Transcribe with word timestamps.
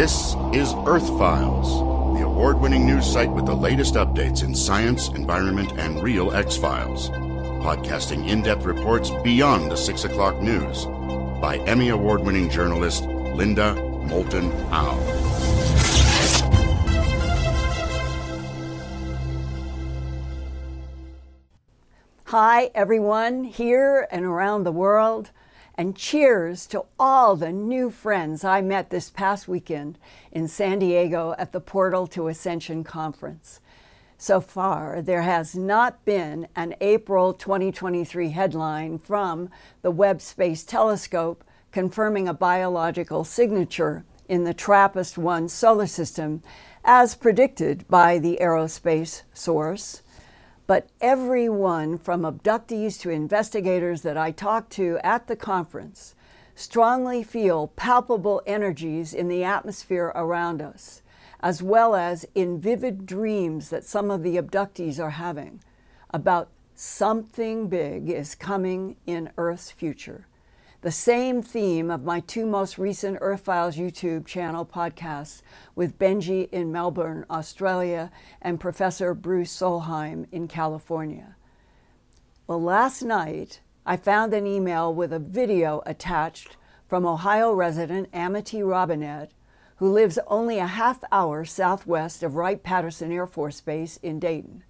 This 0.00 0.34
is 0.54 0.72
Earth 0.86 1.06
Files, 1.18 1.68
the 2.18 2.24
award 2.24 2.58
winning 2.58 2.86
news 2.86 3.04
site 3.04 3.30
with 3.30 3.44
the 3.44 3.54
latest 3.54 3.96
updates 3.96 4.42
in 4.42 4.54
science, 4.54 5.08
environment, 5.08 5.72
and 5.76 6.02
real 6.02 6.32
X 6.32 6.56
Files. 6.56 7.10
Podcasting 7.60 8.26
in 8.26 8.40
depth 8.40 8.64
reports 8.64 9.10
beyond 9.22 9.70
the 9.70 9.76
6 9.76 10.04
o'clock 10.04 10.40
news 10.40 10.86
by 11.42 11.62
Emmy 11.66 11.90
Award 11.90 12.22
winning 12.22 12.48
journalist 12.48 13.04
Linda 13.04 13.74
Moulton 14.06 14.50
Howe. 14.70 14.98
Hi, 22.24 22.70
everyone 22.74 23.44
here 23.44 24.08
and 24.10 24.24
around 24.24 24.64
the 24.64 24.72
world, 24.72 25.30
and 25.80 25.96
cheers 25.96 26.66
to 26.66 26.84
all 26.98 27.36
the 27.36 27.50
new 27.50 27.88
friends 27.88 28.44
I 28.44 28.60
met 28.60 28.90
this 28.90 29.08
past 29.08 29.48
weekend 29.48 29.96
in 30.30 30.46
San 30.46 30.80
Diego 30.80 31.34
at 31.38 31.52
the 31.52 31.60
Portal 31.60 32.06
to 32.08 32.28
Ascension 32.28 32.84
conference. 32.84 33.60
So 34.18 34.42
far, 34.42 35.00
there 35.00 35.22
has 35.22 35.56
not 35.56 36.04
been 36.04 36.48
an 36.54 36.74
April 36.82 37.32
2023 37.32 38.28
headline 38.28 38.98
from 38.98 39.48
the 39.80 39.90
Webb 39.90 40.20
Space 40.20 40.64
Telescope 40.64 41.44
confirming 41.72 42.28
a 42.28 42.34
biological 42.34 43.24
signature 43.24 44.04
in 44.28 44.44
the 44.44 44.52
TRAPPIST 44.52 45.16
1 45.16 45.48
solar 45.48 45.86
system, 45.86 46.42
as 46.84 47.14
predicted 47.14 47.88
by 47.88 48.18
the 48.18 48.36
aerospace 48.38 49.22
source. 49.32 50.02
But 50.70 50.86
everyone 51.00 51.98
from 51.98 52.22
abductees 52.22 53.00
to 53.00 53.10
investigators 53.10 54.02
that 54.02 54.16
I 54.16 54.30
talked 54.30 54.70
to 54.74 55.00
at 55.02 55.26
the 55.26 55.34
conference 55.34 56.14
strongly 56.54 57.24
feel 57.24 57.66
palpable 57.74 58.40
energies 58.46 59.12
in 59.12 59.26
the 59.26 59.42
atmosphere 59.42 60.12
around 60.14 60.62
us, 60.62 61.02
as 61.40 61.60
well 61.60 61.96
as 61.96 62.24
in 62.36 62.60
vivid 62.60 63.04
dreams 63.04 63.70
that 63.70 63.84
some 63.84 64.12
of 64.12 64.22
the 64.22 64.36
abductees 64.36 65.00
are 65.00 65.10
having 65.10 65.60
about 66.10 66.50
something 66.76 67.66
big 67.66 68.08
is 68.08 68.36
coming 68.36 68.94
in 69.06 69.32
Earth's 69.36 69.72
future 69.72 70.28
the 70.82 70.90
same 70.90 71.42
theme 71.42 71.90
of 71.90 72.04
my 72.04 72.20
two 72.20 72.46
most 72.46 72.78
recent 72.78 73.18
Earthfiles 73.20 73.76
YouTube 73.76 74.24
channel 74.26 74.64
podcasts 74.64 75.42
with 75.74 75.98
Benji 75.98 76.48
in 76.50 76.72
Melbourne, 76.72 77.26
Australia, 77.28 78.10
and 78.40 78.58
Professor 78.58 79.12
Bruce 79.12 79.54
Solheim 79.54 80.26
in 80.32 80.48
California. 80.48 81.36
Well, 82.46 82.62
last 82.62 83.02
night 83.02 83.60
I 83.84 83.98
found 83.98 84.32
an 84.32 84.46
email 84.46 84.94
with 84.94 85.12
a 85.12 85.18
video 85.18 85.82
attached 85.84 86.56
from 86.88 87.04
Ohio 87.04 87.52
resident 87.52 88.08
Amity 88.14 88.62
Robinette, 88.62 89.32
who 89.76 89.92
lives 89.92 90.18
only 90.26 90.58
a 90.58 90.66
half 90.66 91.04
hour 91.12 91.44
southwest 91.44 92.22
of 92.22 92.36
Wright 92.36 92.62
Patterson 92.62 93.12
Air 93.12 93.26
Force 93.26 93.60
Base 93.60 93.98
in 93.98 94.18
Dayton. 94.18 94.64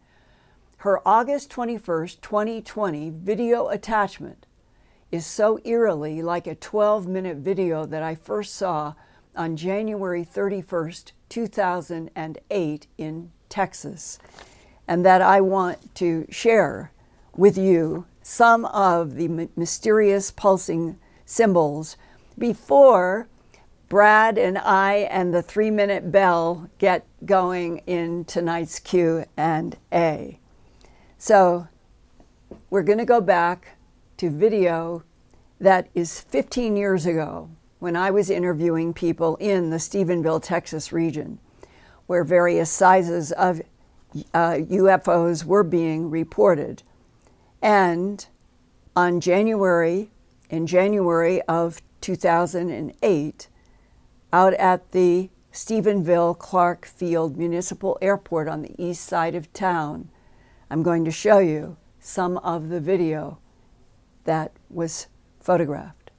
Her 0.78 1.06
August 1.06 1.50
21, 1.50 2.08
2020 2.20 3.10
video 3.10 3.68
attachment 3.68 4.46
is 5.10 5.26
so 5.26 5.58
eerily 5.64 6.22
like 6.22 6.46
a 6.46 6.54
12 6.54 7.06
minute 7.06 7.38
video 7.38 7.84
that 7.84 8.02
I 8.02 8.14
first 8.14 8.54
saw 8.54 8.94
on 9.36 9.56
January 9.56 10.24
31st, 10.24 11.12
2008 11.28 12.86
in 12.98 13.32
Texas, 13.48 14.18
and 14.86 15.04
that 15.04 15.22
I 15.22 15.40
want 15.40 15.94
to 15.96 16.26
share 16.30 16.92
with 17.36 17.56
you 17.56 18.06
some 18.22 18.64
of 18.66 19.14
the 19.16 19.48
mysterious 19.56 20.30
pulsing 20.30 20.98
symbols 21.24 21.96
before 22.38 23.28
Brad 23.88 24.38
and 24.38 24.56
I 24.58 25.08
and 25.10 25.34
the 25.34 25.42
three 25.42 25.70
minute 25.70 26.12
bell 26.12 26.70
get 26.78 27.04
going 27.26 27.78
in 27.86 28.24
tonight's 28.24 28.78
Q 28.78 29.24
and 29.36 29.76
A. 29.92 30.38
So 31.18 31.66
we're 32.68 32.84
going 32.84 32.98
to 32.98 33.04
go 33.04 33.20
back 33.20 33.76
to 34.20 34.28
video 34.28 35.02
that 35.58 35.88
is 35.94 36.20
15 36.20 36.76
years 36.76 37.06
ago 37.06 37.48
when 37.78 37.96
I 37.96 38.10
was 38.10 38.28
interviewing 38.28 38.92
people 38.92 39.36
in 39.36 39.70
the 39.70 39.78
Stephenville, 39.78 40.42
Texas 40.42 40.92
region, 40.92 41.38
where 42.06 42.22
various 42.22 42.70
sizes 42.70 43.32
of 43.32 43.62
uh, 44.34 44.58
UFOs 44.60 45.46
were 45.46 45.62
being 45.62 46.10
reported. 46.10 46.82
And 47.62 48.26
on 48.94 49.22
January, 49.22 50.10
in 50.50 50.66
January 50.66 51.40
of 51.48 51.80
2008, 52.02 53.48
out 54.34 54.52
at 54.52 54.92
the 54.92 55.30
Stephenville 55.50 56.38
Clark 56.38 56.84
Field 56.84 57.38
Municipal 57.38 57.96
Airport 58.02 58.48
on 58.48 58.60
the 58.60 58.74
east 58.76 59.02
side 59.02 59.34
of 59.34 59.50
town, 59.54 60.10
I'm 60.68 60.82
going 60.82 61.06
to 61.06 61.10
show 61.10 61.38
you 61.38 61.78
some 62.00 62.36
of 62.36 62.68
the 62.68 62.80
video 62.80 63.38
that 64.24 64.52
was 64.68 65.06
photographed. 65.40 66.10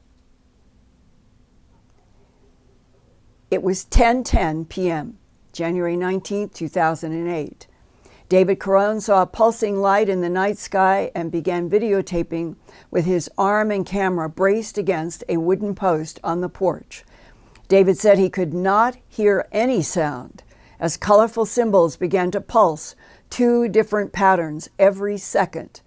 It 3.50 3.62
was 3.62 3.86
10:10 3.86 4.70
p.m., 4.70 5.18
January 5.52 5.98
19, 5.98 6.50
2008. 6.50 7.68
David 8.30 8.60
Carone 8.60 9.02
saw 9.02 9.24
a 9.24 9.28
pulsing 9.28 9.82
light 9.82 10.08
in 10.08 10.22
the 10.22 10.30
night 10.30 10.58
sky 10.58 11.12
and 11.14 11.30
began 11.30 11.70
videotaping 11.70 12.56
with 12.90 13.04
his 13.04 13.30
arm 13.38 13.72
and 13.72 13.86
camera 13.86 14.30
braced 14.30 14.78
against 14.78 15.26
a 15.28 15.36
wooden 15.36 15.76
post 15.76 16.18
on 16.24 16.40
the 16.40 16.48
porch. 16.48 17.04
David 17.68 17.98
said 17.98 18.18
he 18.18 18.30
could 18.30 18.54
not 18.54 18.96
hear 19.10 19.46
any 19.52 19.82
sound 19.82 20.44
as 20.80 20.96
colorful 20.96 21.46
symbols 21.46 21.98
began 21.98 22.32
to 22.32 22.40
pulse 22.40 22.96
two 23.30 23.68
different 23.68 24.14
patterns 24.14 24.70
every 24.80 25.18
second 25.18 25.82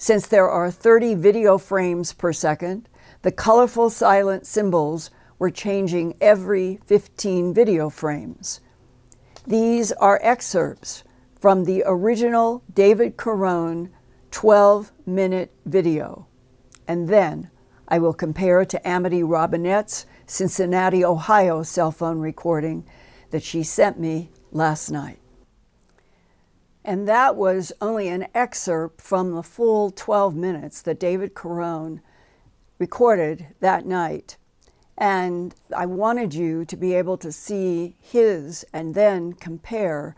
since 0.00 0.26
there 0.26 0.48
are 0.48 0.70
30 0.70 1.14
video 1.16 1.58
frames 1.58 2.14
per 2.14 2.32
second, 2.32 2.88
the 3.20 3.30
colorful 3.30 3.90
silent 3.90 4.46
symbols 4.46 5.10
were 5.38 5.50
changing 5.50 6.16
every 6.22 6.80
15 6.86 7.52
video 7.52 7.90
frames. 7.90 8.62
These 9.46 9.92
are 9.92 10.18
excerpts 10.22 11.04
from 11.38 11.64
the 11.64 11.82
original 11.84 12.62
David 12.72 13.18
Carone 13.18 13.90
12 14.30 14.90
minute 15.04 15.52
video. 15.66 16.26
And 16.88 17.06
then 17.06 17.50
I 17.86 17.98
will 17.98 18.14
compare 18.14 18.62
it 18.62 18.70
to 18.70 18.88
Amity 18.88 19.22
Robinette's 19.22 20.06
Cincinnati, 20.24 21.04
Ohio 21.04 21.62
cell 21.62 21.92
phone 21.92 22.20
recording 22.20 22.86
that 23.32 23.42
she 23.42 23.62
sent 23.62 24.00
me 24.00 24.30
last 24.50 24.90
night. 24.90 25.19
And 26.90 27.06
that 27.06 27.36
was 27.36 27.72
only 27.80 28.08
an 28.08 28.26
excerpt 28.34 29.00
from 29.00 29.30
the 29.30 29.44
full 29.44 29.92
12 29.92 30.34
minutes 30.34 30.82
that 30.82 30.98
David 30.98 31.34
Carone 31.34 32.00
recorded 32.80 33.46
that 33.60 33.86
night. 33.86 34.36
And 34.98 35.54
I 35.72 35.86
wanted 35.86 36.34
you 36.34 36.64
to 36.64 36.76
be 36.76 36.94
able 36.94 37.16
to 37.18 37.30
see 37.30 37.94
his 38.00 38.66
and 38.72 38.96
then 38.96 39.34
compare 39.34 40.16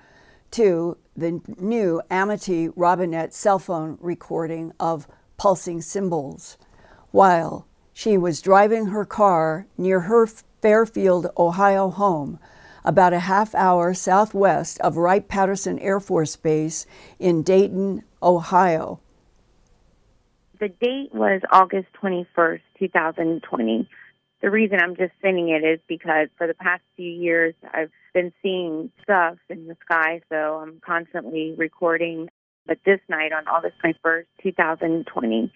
to 0.53 0.97
the 1.15 1.43
new 1.59 2.01
Amity 2.09 2.71
Robinette 2.71 3.35
cell 3.35 3.59
phone 3.59 3.99
recording 4.01 4.73
of 4.81 5.07
pulsing 5.37 5.83
symbols 5.83 6.57
while 7.11 7.67
she 7.93 8.17
was 8.17 8.41
driving 8.41 8.87
her 8.87 9.05
car 9.05 9.67
near 9.77 10.01
her 10.01 10.27
Fairfield, 10.63 11.27
Ohio 11.37 11.91
home 11.91 12.39
about 12.85 13.13
a 13.13 13.21
half 13.21 13.55
hour 13.55 13.95
southwest 13.95 14.81
of 14.81 14.97
Wright 14.97 15.27
Patterson 15.27 15.79
Air 15.79 16.01
Force 16.01 16.37
Base 16.37 16.87
in 17.19 17.43
Dayton, 17.43 18.05
Ohio. 18.23 19.01
The 20.61 20.69
date 20.69 21.13
was 21.13 21.41
August 21.51 21.89
21st, 22.01 22.61
2020. 22.79 23.89
The 24.43 24.51
reason 24.51 24.79
I'm 24.81 24.97
just 24.97 25.13
sending 25.21 25.49
it 25.49 25.65
is 25.65 25.81
because 25.89 26.29
for 26.37 26.47
the 26.47 26.55
past 26.55 26.83
few 26.97 27.11
years 27.11 27.55
I've 27.73 27.91
been 28.13 28.33
seeing 28.43 28.91
stuff 29.03 29.39
in 29.49 29.67
the 29.67 29.77
sky, 29.85 30.21
so 30.29 30.61
I'm 30.63 30.81
constantly 30.85 31.55
recording. 31.57 32.29
But 32.67 32.79
this 32.85 33.01
night 33.09 33.33
on 33.33 33.49
August 33.49 33.75
21st, 33.85 34.25
2020, 34.43 35.53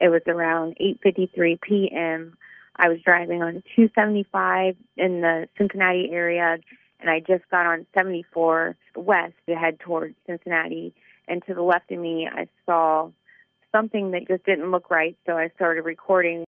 it 0.00 0.08
was 0.08 0.22
around 0.26 0.76
8:53 0.80 1.60
p.m. 1.60 2.36
I 2.76 2.88
was 2.88 2.98
driving 3.04 3.42
on 3.42 3.62
275 3.76 4.76
in 4.96 5.20
the 5.20 5.48
Cincinnati 5.56 6.10
area, 6.10 6.58
and 7.00 7.10
I 7.10 7.20
just 7.20 7.48
got 7.50 7.66
on 7.66 7.86
74 7.94 8.76
west 8.96 9.34
to 9.48 9.54
head 9.54 9.78
towards 9.80 10.14
Cincinnati. 10.26 10.94
And 11.28 11.42
to 11.46 11.54
the 11.54 11.62
left 11.62 11.90
of 11.90 11.98
me, 11.98 12.28
I 12.30 12.48
saw 12.66 13.10
something 13.72 14.10
that 14.12 14.28
just 14.28 14.44
didn't 14.44 14.70
look 14.70 14.90
right, 14.90 15.16
so 15.26 15.36
I 15.36 15.50
started 15.54 15.84
recording. 15.84 16.44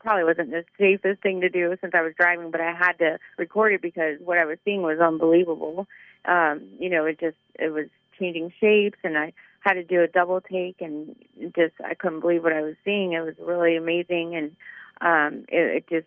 Probably 0.00 0.24
wasn't 0.24 0.50
the 0.50 0.64
safest 0.78 1.22
thing 1.22 1.40
to 1.40 1.48
do 1.48 1.74
since 1.80 1.92
I 1.94 2.02
was 2.02 2.12
driving, 2.16 2.50
but 2.50 2.60
I 2.60 2.72
had 2.72 2.92
to 2.98 3.18
record 3.38 3.72
it 3.72 3.82
because 3.82 4.18
what 4.20 4.38
I 4.38 4.44
was 4.44 4.58
seeing 4.64 4.82
was 4.82 4.98
unbelievable. 5.00 5.86
Um, 6.24 6.68
you 6.78 6.90
know, 6.90 7.04
it 7.04 7.18
just 7.20 7.36
it 7.54 7.72
was 7.72 7.86
changing 8.18 8.52
shapes, 8.60 8.98
and 9.04 9.16
I 9.16 9.32
had 9.60 9.74
to 9.74 9.84
do 9.84 10.02
a 10.02 10.08
double 10.08 10.40
take, 10.40 10.76
and 10.80 11.16
just 11.56 11.74
I 11.84 11.94
couldn't 11.94 12.20
believe 12.20 12.42
what 12.42 12.52
I 12.52 12.62
was 12.62 12.76
seeing. 12.84 13.12
It 13.12 13.20
was 13.20 13.34
really 13.40 13.76
amazing, 13.76 14.36
and 14.36 14.56
um, 15.00 15.44
it, 15.48 15.84
it 15.84 15.88
just 15.88 16.06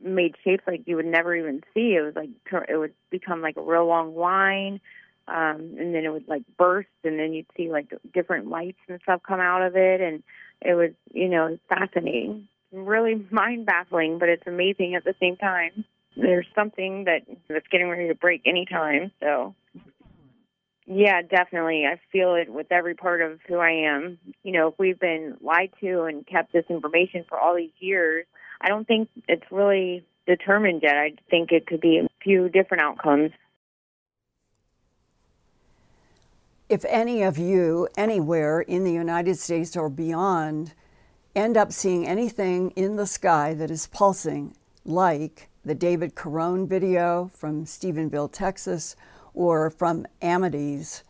made 0.00 0.34
shapes 0.44 0.64
like 0.66 0.82
you 0.86 0.96
would 0.96 1.06
never 1.06 1.34
even 1.34 1.62
see. 1.74 1.94
It 1.94 2.02
was 2.02 2.14
like 2.14 2.30
it 2.68 2.76
would 2.76 2.94
become 3.10 3.40
like 3.40 3.56
a 3.56 3.62
real 3.62 3.86
long 3.86 4.16
line, 4.16 4.80
um, 5.28 5.76
and 5.78 5.94
then 5.94 6.04
it 6.04 6.12
would 6.12 6.28
like 6.28 6.42
burst, 6.58 6.88
and 7.04 7.18
then 7.18 7.32
you'd 7.32 7.46
see 7.56 7.70
like 7.70 7.92
different 8.12 8.48
lights 8.48 8.78
and 8.88 9.00
stuff 9.02 9.22
come 9.26 9.40
out 9.40 9.62
of 9.62 9.76
it, 9.76 10.00
and 10.00 10.22
it 10.60 10.74
was 10.74 10.90
you 11.12 11.28
know 11.28 11.58
fascinating, 11.68 12.48
really 12.72 13.26
mind 13.30 13.66
baffling, 13.66 14.18
but 14.18 14.28
it's 14.28 14.46
amazing 14.46 14.94
at 14.94 15.04
the 15.04 15.14
same 15.20 15.36
time. 15.36 15.84
There's 16.16 16.46
something 16.54 17.04
that 17.04 17.22
that's 17.48 17.66
getting 17.70 17.88
ready 17.88 18.08
to 18.08 18.14
break 18.14 18.42
anytime, 18.46 19.12
so 19.20 19.54
yeah, 20.86 21.22
definitely. 21.22 21.84
I 21.84 22.00
feel 22.12 22.34
it 22.36 22.48
with 22.48 22.70
every 22.70 22.94
part 22.94 23.20
of 23.20 23.40
who 23.48 23.56
I 23.56 23.70
am. 23.70 24.18
You 24.44 24.52
know, 24.52 24.68
if 24.68 24.74
we've 24.78 24.98
been 24.98 25.36
lied 25.40 25.72
to 25.80 26.02
and 26.04 26.26
kept 26.26 26.52
this 26.52 26.64
information 26.70 27.24
for 27.28 27.38
all 27.38 27.56
these 27.56 27.72
years, 27.80 28.24
I 28.60 28.68
don't 28.68 28.86
think 28.86 29.08
it's 29.28 29.50
really 29.50 30.04
determined 30.26 30.82
yet. 30.82 30.96
I 30.96 31.14
think 31.28 31.50
it 31.50 31.66
could 31.66 31.80
be 31.80 31.98
a 31.98 32.08
few 32.22 32.48
different 32.48 32.82
outcomes. 32.82 33.32
If 36.68 36.84
any 36.88 37.22
of 37.22 37.38
you 37.38 37.88
anywhere 37.96 38.60
in 38.60 38.84
the 38.84 38.92
United 38.92 39.38
States 39.38 39.76
or 39.76 39.88
beyond 39.88 40.74
end 41.34 41.56
up 41.56 41.72
seeing 41.72 42.06
anything 42.06 42.70
in 42.70 42.96
the 42.96 43.06
sky 43.06 43.54
that 43.54 43.70
is 43.70 43.86
pulsing, 43.88 44.56
like 44.84 45.48
the 45.64 45.74
David 45.74 46.14
Carone 46.14 46.66
video 46.66 47.30
from 47.34 47.66
Stephenville, 47.66 48.32
Texas, 48.32 48.96
or 49.36 49.70
from 49.70 50.06
Amity's 50.22 51.04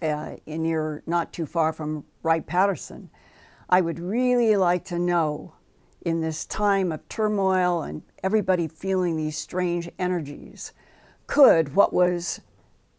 uh, 0.00 0.36
near 0.46 1.02
not 1.06 1.32
too 1.32 1.44
far 1.44 1.72
from 1.72 2.04
Wright 2.22 2.46
Patterson. 2.46 3.10
I 3.68 3.80
would 3.80 3.98
really 3.98 4.56
like 4.56 4.84
to 4.86 4.98
know 4.98 5.54
in 6.00 6.20
this 6.20 6.46
time 6.46 6.92
of 6.92 7.06
turmoil 7.08 7.82
and 7.82 8.02
everybody 8.22 8.68
feeling 8.68 9.16
these 9.16 9.36
strange 9.36 9.90
energies, 9.98 10.72
could 11.26 11.74
what 11.74 11.92
was 11.92 12.40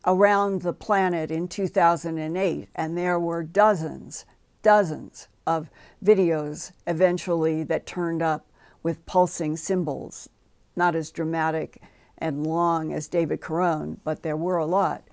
around 0.05 0.61
the 0.61 0.73
planet 0.73 1.31
in 1.31 1.47
2008, 1.47 2.67
and 2.75 2.97
there 2.97 3.19
were 3.19 3.43
dozens, 3.43 4.25
dozens 4.61 5.29
of 5.47 5.69
videos 6.03 6.73
eventually 6.85 7.63
that 7.63 7.85
turned 7.85 8.21
up 8.21 8.47
with 8.83 9.05
pulsing 9.05 9.55
symbols, 9.55 10.27
not 10.75 10.95
as 10.95 11.11
dramatic 11.11 11.81
and 12.17 12.45
long 12.45 12.93
as 12.93 13.07
David 13.07 13.41
Carone, 13.41 13.97
but 14.03 14.23
there 14.23 14.37
were 14.37 14.57
a 14.57 14.65
lot. 14.65 15.03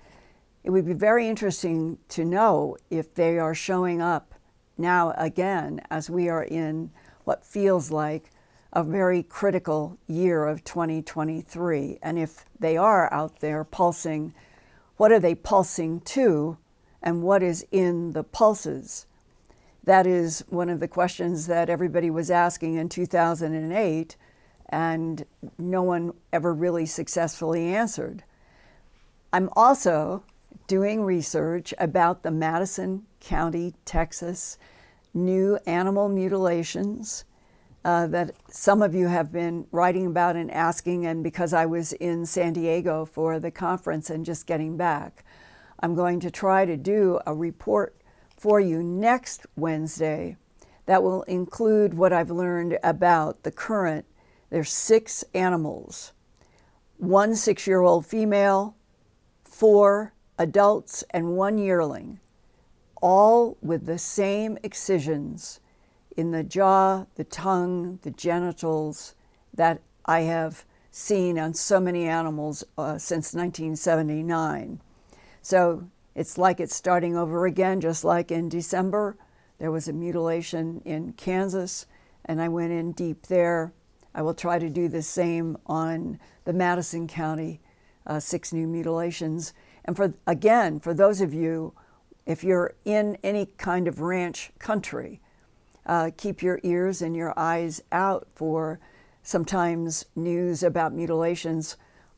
It 0.63 0.69
would 0.69 0.85
be 0.85 0.93
very 0.93 1.27
interesting 1.27 1.97
to 2.09 2.23
know 2.23 2.77
if 2.89 3.13
they 3.13 3.37
are 3.37 3.53
showing 3.53 4.01
up 4.01 4.33
now 4.77 5.13
again 5.17 5.81
as 5.89 6.09
we 6.09 6.29
are 6.29 6.43
in 6.43 6.91
what 7.25 7.45
feels 7.45 7.91
like 7.91 8.31
a 8.71 8.83
very 8.83 9.21
critical 9.21 9.97
year 10.07 10.45
of 10.45 10.63
2023. 10.63 11.99
And 12.01 12.17
if 12.17 12.45
they 12.59 12.75
are 12.75 13.11
out 13.13 13.39
there 13.39 13.63
pulsing, 13.63 14.33
what 14.97 15.11
are 15.11 15.19
they 15.19 15.35
pulsing 15.35 16.01
to 16.01 16.57
and 17.01 17.21
what 17.21 17.43
is 17.43 17.65
in 17.71 18.13
the 18.13 18.23
pulses? 18.23 19.05
That 19.83 20.07
is 20.07 20.43
one 20.47 20.69
of 20.69 20.79
the 20.79 20.87
questions 20.87 21.47
that 21.47 21.69
everybody 21.69 22.09
was 22.09 22.31
asking 22.31 22.75
in 22.75 22.89
2008 22.89 24.15
and 24.69 25.25
no 25.57 25.83
one 25.83 26.13
ever 26.31 26.53
really 26.53 26.85
successfully 26.85 27.75
answered. 27.75 28.23
I'm 29.31 29.49
also 29.53 30.23
doing 30.67 31.03
research 31.03 31.73
about 31.77 32.23
the 32.23 32.31
Madison 32.31 33.05
County, 33.19 33.73
Texas 33.85 34.57
new 35.13 35.59
animal 35.67 36.09
mutilations 36.09 37.25
uh, 37.85 38.07
that 38.07 38.31
some 38.49 38.81
of 38.81 38.95
you 38.95 39.07
have 39.07 39.31
been 39.31 39.67
writing 39.71 40.07
about 40.07 40.35
and 40.35 40.49
asking, 40.51 41.05
and 41.05 41.23
because 41.23 41.53
I 41.53 41.65
was 41.65 41.93
in 41.93 42.25
San 42.25 42.53
Diego 42.53 43.05
for 43.05 43.39
the 43.39 43.51
conference 43.51 44.09
and 44.09 44.25
just 44.25 44.47
getting 44.47 44.77
back, 44.77 45.25
I'm 45.81 45.93
going 45.93 46.19
to 46.21 46.31
try 46.31 46.65
to 46.65 46.77
do 46.77 47.19
a 47.25 47.33
report 47.33 47.95
for 48.37 48.59
you 48.59 48.81
next 48.81 49.45
Wednesday 49.55 50.37
that 50.85 51.03
will 51.03 51.23
include 51.23 51.93
what 51.93 52.13
I've 52.13 52.31
learned 52.31 52.77
about 52.83 53.43
the 53.43 53.51
current 53.51 54.05
there's 54.53 54.71
six 54.71 55.25
animals 55.33 56.13
one 56.97 57.35
six 57.35 57.65
year 57.65 57.81
old 57.81 58.05
female, 58.05 58.75
four 59.43 60.13
adults, 60.37 61.03
and 61.09 61.35
one 61.35 61.57
yearling, 61.57 62.19
all 63.01 63.57
with 63.63 63.87
the 63.87 63.97
same 63.97 64.59
excisions 64.61 65.59
in 66.15 66.29
the 66.29 66.43
jaw, 66.43 67.05
the 67.15 67.23
tongue, 67.23 67.97
the 68.03 68.11
genitals 68.11 69.15
that 69.51 69.81
I 70.05 70.19
have 70.19 70.65
seen 70.91 71.39
on 71.39 71.55
so 71.55 71.79
many 71.79 72.07
animals 72.07 72.63
uh, 72.77 72.99
since 72.99 73.33
1979. 73.33 74.79
So 75.41 75.89
it's 76.13 76.37
like 76.37 76.59
it's 76.59 76.75
starting 76.75 77.17
over 77.17 77.47
again, 77.47 77.81
just 77.81 78.03
like 78.03 78.31
in 78.31 78.49
December. 78.49 79.17
There 79.57 79.71
was 79.71 79.87
a 79.87 79.93
mutilation 79.93 80.83
in 80.85 81.13
Kansas, 81.13 81.87
and 82.23 82.39
I 82.39 82.49
went 82.49 82.71
in 82.71 82.91
deep 82.91 83.25
there 83.25 83.73
I 84.15 84.21
will 84.21 84.33
try 84.33 84.59
to 84.59 84.69
do 84.69 84.87
the 84.87 85.01
same 85.01 85.57
on 85.65 86.19
the 86.45 86.53
Madison 86.53 87.07
County 87.07 87.61
uh, 88.05 88.19
six 88.19 88.51
new 88.53 88.67
mutilations. 88.67 89.53
And 89.85 89.95
for 89.95 90.13
again, 90.27 90.79
for 90.79 90.93
those 90.93 91.21
of 91.21 91.33
you, 91.33 91.73
if 92.25 92.43
you're 92.43 92.73
in 92.85 93.17
any 93.23 93.47
kind 93.57 93.87
of 93.87 93.99
ranch 93.99 94.51
country, 94.59 95.19
uh, 95.85 96.11
keep 96.15 96.41
your 96.41 96.59
ears 96.63 97.01
and 97.01 97.15
your 97.15 97.37
eyes 97.37 97.81
out 97.91 98.27
for 98.35 98.79
sometimes 99.21 100.05
news 100.15 100.63
about 100.63 100.93
mutilations 100.93 101.77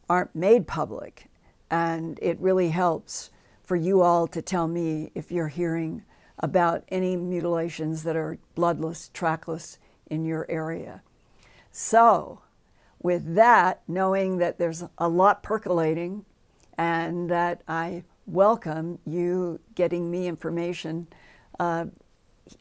aren't 0.10 0.36
made 0.36 0.68
public. 0.68 1.28
And 1.72 2.20
it 2.22 2.40
really 2.40 2.70
helps 2.70 3.32
for 3.64 3.76
you 3.76 4.02
all 4.02 4.28
to 4.28 4.42
tell 4.42 4.68
me 4.68 5.12
if 5.16 5.32
you're 5.32 5.48
hearing 5.48 6.04
about 6.38 6.84
any 6.90 7.16
mutilations 7.16 8.04
that 8.04 8.16
are 8.16 8.38
bloodless, 8.54 9.10
trackless 9.14 9.80
in 10.08 10.26
your 10.26 10.46
area. 10.50 11.02
So, 11.78 12.40
with 13.04 13.36
that, 13.36 13.82
knowing 13.86 14.38
that 14.38 14.58
there's 14.58 14.86
a 14.98 15.10
lot 15.10 15.44
percolating 15.44 16.24
and 16.78 17.30
that 17.30 17.64
I 17.68 18.06
welcome 18.26 19.00
you 19.06 19.60
getting 19.76 20.10
me 20.10 20.26
information 20.26 21.08
uh, 21.60 21.88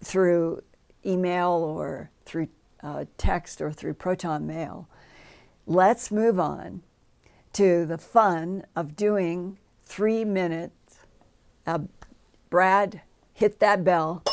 through 0.03 0.65
email 1.07 1.51
or 1.51 2.11
through 2.25 2.49
uh, 2.83 3.05
text 3.17 3.61
or 3.61 3.71
through 3.71 3.95
ProtonMail, 3.95 4.87
let's 5.65 6.11
move 6.11 6.41
on 6.41 6.83
to 7.53 7.87
the 7.87 7.99
fun 7.99 8.65
of 8.75 8.97
doing 8.97 9.59
three 9.85 10.25
minutes. 10.25 10.99
Uh, 11.65 11.79
Brad, 12.51 13.03
hit 13.33 13.61
that 13.61 13.85
bell. 13.85 14.25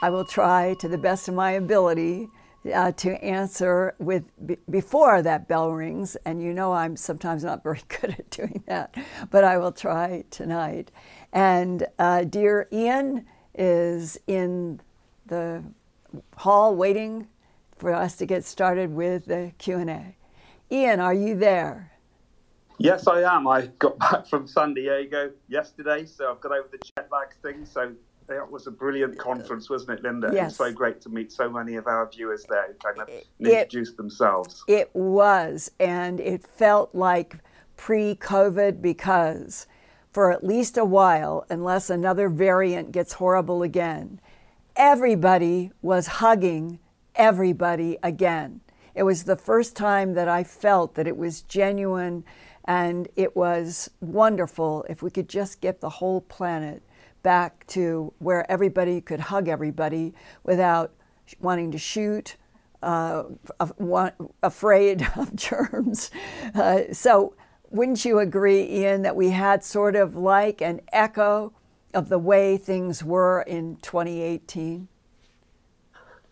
I 0.00 0.08
will 0.08 0.24
try 0.24 0.76
to 0.80 0.88
the 0.88 0.96
best 0.96 1.28
of 1.28 1.34
my 1.34 1.50
ability 1.50 2.30
uh, 2.72 2.92
to 2.92 3.12
answer 3.24 3.94
with 3.98 4.24
before 4.70 5.22
that 5.22 5.48
bell 5.48 5.72
rings, 5.72 6.16
and 6.24 6.42
you 6.42 6.52
know 6.52 6.72
I'm 6.72 6.96
sometimes 6.96 7.44
not 7.44 7.62
very 7.64 7.82
good 7.88 8.10
at 8.10 8.30
doing 8.30 8.62
that, 8.66 8.94
but 9.30 9.44
I 9.44 9.58
will 9.58 9.72
try 9.72 10.24
tonight. 10.30 10.90
And 11.32 11.86
uh, 11.98 12.24
dear 12.24 12.68
Ian 12.72 13.26
is 13.54 14.18
in 14.26 14.80
the 15.26 15.62
hall 16.36 16.74
waiting 16.74 17.28
for 17.76 17.92
us 17.92 18.16
to 18.16 18.26
get 18.26 18.44
started 18.44 18.92
with 18.92 19.26
the 19.26 19.52
Q&A. 19.58 20.16
Ian, 20.70 21.00
are 21.00 21.14
you 21.14 21.34
there? 21.34 21.92
Yes, 22.78 23.06
I 23.06 23.22
am. 23.22 23.46
I 23.46 23.66
got 23.78 23.98
back 23.98 24.26
from 24.26 24.46
San 24.46 24.74
Diego 24.74 25.30
yesterday, 25.48 26.06
so 26.06 26.30
I've 26.30 26.40
got 26.40 26.52
over 26.52 26.68
the 26.70 26.78
jet 26.78 27.08
lag 27.10 27.28
thing. 27.42 27.64
So 27.64 27.92
it 28.36 28.50
was 28.50 28.66
a 28.66 28.70
brilliant 28.70 29.18
conference, 29.18 29.68
wasn't 29.70 29.98
it, 29.98 30.02
Linda? 30.02 30.30
Yes. 30.32 30.40
It 30.40 30.44
was 30.44 30.56
so 30.56 30.72
great 30.72 31.00
to 31.02 31.08
meet 31.08 31.32
so 31.32 31.50
many 31.50 31.76
of 31.76 31.86
our 31.86 32.08
viewers 32.10 32.44
there 32.48 32.66
who 32.68 32.74
kind 32.74 33.00
of 33.00 33.08
it, 33.08 33.26
introduced 33.40 33.96
themselves. 33.96 34.64
It 34.68 34.90
was, 34.94 35.70
and 35.80 36.20
it 36.20 36.46
felt 36.46 36.94
like 36.94 37.36
pre 37.76 38.14
COVID 38.14 38.82
because 38.82 39.66
for 40.12 40.30
at 40.30 40.44
least 40.44 40.76
a 40.76 40.84
while, 40.84 41.46
unless 41.48 41.88
another 41.88 42.28
variant 42.28 42.92
gets 42.92 43.14
horrible 43.14 43.62
again, 43.62 44.20
everybody 44.76 45.72
was 45.80 46.06
hugging 46.06 46.78
everybody 47.14 47.98
again. 48.02 48.60
It 48.94 49.04
was 49.04 49.24
the 49.24 49.36
first 49.36 49.74
time 49.74 50.14
that 50.14 50.28
I 50.28 50.44
felt 50.44 50.94
that 50.94 51.06
it 51.06 51.16
was 51.16 51.42
genuine 51.42 52.24
and 52.64 53.08
it 53.16 53.34
was 53.34 53.90
wonderful 54.00 54.84
if 54.88 55.02
we 55.02 55.10
could 55.10 55.28
just 55.28 55.60
get 55.60 55.80
the 55.80 55.88
whole 55.88 56.20
planet 56.20 56.82
back 57.22 57.66
to 57.68 58.12
where 58.18 58.50
everybody 58.50 59.00
could 59.00 59.20
hug 59.20 59.48
everybody 59.48 60.14
without 60.44 60.92
wanting 61.40 61.70
to 61.72 61.78
shoot, 61.78 62.36
uh, 62.82 63.24
afraid 64.42 65.06
of 65.16 65.34
germs. 65.34 66.10
Uh, 66.54 66.82
so, 66.92 67.34
wouldn't 67.70 68.04
you 68.04 68.18
agree, 68.18 68.68
Ian, 68.68 69.02
that 69.02 69.16
we 69.16 69.30
had 69.30 69.64
sort 69.64 69.96
of 69.96 70.14
like 70.14 70.60
an 70.60 70.80
echo 70.92 71.52
of 71.94 72.10
the 72.10 72.18
way 72.18 72.58
things 72.58 73.02
were 73.02 73.42
in 73.42 73.76
2018? 73.76 74.88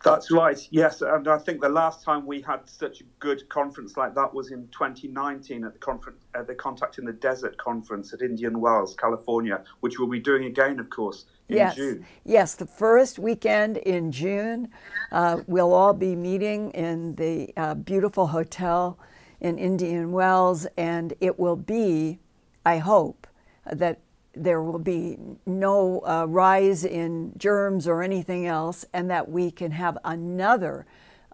That's 0.03 0.31
right. 0.31 0.67
Yes, 0.71 1.01
and 1.01 1.27
I 1.27 1.37
think 1.37 1.61
the 1.61 1.69
last 1.69 2.03
time 2.03 2.25
we 2.25 2.41
had 2.41 2.67
such 2.67 3.01
a 3.01 3.03
good 3.19 3.47
conference 3.49 3.97
like 3.97 4.15
that 4.15 4.33
was 4.33 4.51
in 4.51 4.67
2019 4.69 5.63
at 5.63 5.73
the 5.73 5.79
conference, 5.79 6.23
at 6.33 6.47
the 6.47 6.55
Contact 6.55 6.97
in 6.97 7.05
the 7.05 7.13
Desert 7.13 7.57
conference 7.57 8.13
at 8.13 8.21
Indian 8.21 8.59
Wells, 8.59 8.95
California, 8.95 9.63
which 9.81 9.99
we'll 9.99 10.07
be 10.07 10.19
doing 10.19 10.45
again, 10.45 10.79
of 10.79 10.89
course, 10.89 11.25
in 11.49 11.57
yes. 11.57 11.75
June. 11.75 12.05
Yes, 12.25 12.55
the 12.55 12.65
first 12.65 13.19
weekend 13.19 13.77
in 13.77 14.11
June, 14.11 14.69
uh, 15.11 15.41
we'll 15.47 15.73
all 15.73 15.93
be 15.93 16.15
meeting 16.15 16.71
in 16.71 17.15
the 17.15 17.53
uh, 17.57 17.75
beautiful 17.75 18.27
hotel 18.27 18.97
in 19.39 19.57
Indian 19.57 20.11
Wells, 20.11 20.67
and 20.77 21.13
it 21.19 21.39
will 21.39 21.55
be, 21.55 22.19
I 22.65 22.77
hope, 22.77 23.27
that 23.71 23.99
there 24.33 24.61
will 24.61 24.79
be 24.79 25.17
no 25.45 26.01
uh, 26.05 26.25
rise 26.27 26.85
in 26.85 27.33
germs 27.37 27.87
or 27.87 28.01
anything 28.01 28.45
else, 28.45 28.85
and 28.93 29.09
that 29.09 29.29
we 29.29 29.51
can 29.51 29.71
have 29.71 29.97
another 30.03 30.85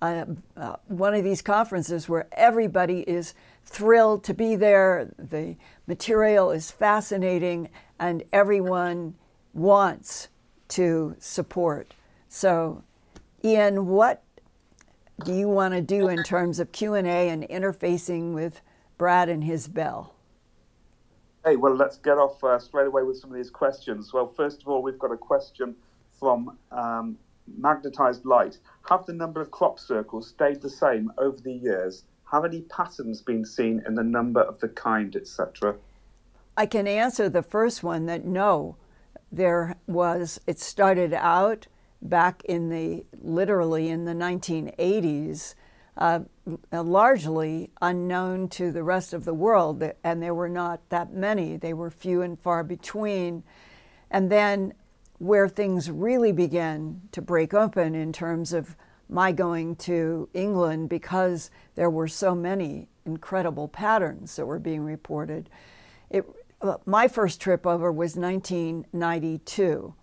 uh, 0.02 0.26
uh, 0.56 0.76
one 0.88 1.14
of 1.14 1.24
these 1.24 1.42
conferences 1.42 2.08
where 2.08 2.28
everybody 2.32 3.00
is 3.02 3.34
thrilled 3.66 4.24
to 4.24 4.34
be 4.34 4.56
there. 4.56 5.12
The 5.18 5.56
material 5.88 6.52
is 6.52 6.72
fascinating, 6.72 7.70
and 8.00 8.24
everyone 8.32 9.16
wants 9.54 10.28
to 10.70 11.16
support. 11.20 11.94
So, 12.30 12.84
Ian, 13.44 13.88
what 13.88 14.24
do 15.24 15.34
you 15.34 15.50
want 15.50 15.74
to 15.74 15.82
do 15.82 16.08
in 16.10 16.24
terms 16.24 16.60
of 16.60 16.72
Q 16.72 16.94
and 16.94 17.08
A 17.08 17.30
and 17.30 17.44
interfacing 17.44 18.34
with 18.34 18.62
Brad 18.98 19.30
and 19.30 19.44
his 19.44 19.68
bell? 19.68 20.14
Hey, 21.48 21.56
well, 21.56 21.74
let's 21.74 21.96
get 21.96 22.18
off 22.18 22.44
uh, 22.44 22.60
straight 22.60 22.88
away 22.88 23.04
with 23.04 23.20
some 23.20 23.30
of 23.30 23.38
these 23.38 23.50
questions. 23.50 24.12
Well, 24.12 24.28
first 24.36 24.62
of 24.62 24.68
all, 24.68 24.84
we've 24.84 25.00
got 25.00 25.14
a 25.14 25.18
question 25.18 25.78
from 26.20 26.58
um, 26.74 27.18
Magnetized 27.58 28.26
Light. 28.26 28.58
Have 28.90 29.06
the 29.06 29.14
number 29.14 29.40
of 29.40 29.50
crop 29.50 29.80
circles 29.80 30.28
stayed 30.28 30.62
the 30.62 30.70
same 30.70 31.10
over 31.18 31.38
the 31.38 31.54
years? 31.54 32.04
Have 32.34 32.44
any 32.44 32.64
patterns 32.64 33.22
been 33.22 33.46
seen 33.46 33.82
in 33.88 33.96
the 33.96 34.04
number 34.04 34.42
of 34.42 34.60
the 34.60 34.68
kind, 34.68 35.16
etc.? 35.16 35.78
I 36.58 36.66
can 36.66 36.86
answer 36.86 37.30
the 37.30 37.44
first 37.44 37.82
one 37.82 38.08
that 38.08 38.26
no. 38.26 38.76
There 39.32 39.78
was, 39.88 40.42
it 40.48 40.60
started 40.60 41.14
out 41.14 41.68
back 42.02 42.44
in 42.44 42.68
the, 42.68 43.06
literally 43.22 43.88
in 43.88 44.04
the 44.04 44.12
1980s 44.12 45.56
uh, 45.98 46.20
largely 46.72 47.72
unknown 47.82 48.48
to 48.50 48.72
the 48.72 48.84
rest 48.84 49.14
of 49.14 49.26
the 49.26 49.34
world, 49.34 49.84
and 50.04 50.22
there 50.22 50.34
were 50.34 50.50
not 50.50 50.82
that 50.90 51.12
many. 51.12 51.58
They 51.58 51.74
were 51.74 51.90
few 51.90 52.22
and 52.22 52.40
far 52.40 52.64
between. 52.64 53.44
And 54.10 54.32
then, 54.32 54.74
where 55.20 55.50
things 55.50 55.90
really 55.90 56.32
began 56.32 57.02
to 57.12 57.22
break 57.22 57.54
open 57.54 57.96
in 57.96 58.14
terms 58.14 58.54
of 58.54 58.76
my 59.10 59.32
going 59.32 59.76
to 59.76 60.30
England 60.34 60.90
because 60.90 61.50
there 61.76 61.90
were 61.90 62.08
so 62.08 62.36
many 62.36 62.88
incredible 63.06 63.68
patterns 63.68 64.36
that 64.36 64.46
were 64.46 64.60
being 64.60 64.84
reported. 64.84 65.50
It, 66.10 66.26
uh, 66.62 66.78
my 66.86 67.08
first 67.08 67.42
trip 67.42 67.66
over 67.66 67.92
was 67.92 68.16
1992. 68.16 69.94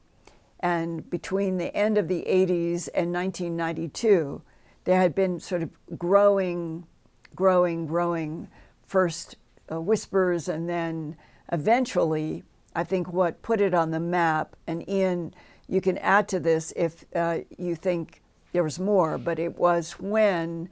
And 0.60 1.08
between 1.10 1.58
the 1.58 1.74
end 1.76 1.98
of 1.98 2.08
the 2.08 2.24
80s 2.26 2.88
and 2.94 3.12
1992, 3.12 4.42
there 4.84 5.00
had 5.00 5.14
been 5.14 5.40
sort 5.40 5.62
of 5.62 5.70
growing, 5.98 6.86
growing, 7.34 7.86
growing 7.86 8.48
first 8.86 9.36
uh, 9.70 9.80
whispers, 9.80 10.48
and 10.48 10.68
then 10.68 11.16
eventually, 11.50 12.44
I 12.74 12.84
think 12.84 13.12
what 13.12 13.42
put 13.42 13.60
it 13.60 13.74
on 13.74 13.90
the 13.90 14.00
map, 14.00 14.56
and 14.66 14.88
Ian, 14.88 15.34
you 15.68 15.80
can 15.80 15.98
add 15.98 16.28
to 16.28 16.40
this 16.40 16.72
if 16.76 17.04
uh, 17.14 17.38
you 17.56 17.74
think 17.74 18.22
there 18.52 18.62
was 18.62 18.78
more, 18.78 19.18
but 19.18 19.38
it 19.38 19.58
was 19.58 19.92
when 19.92 20.68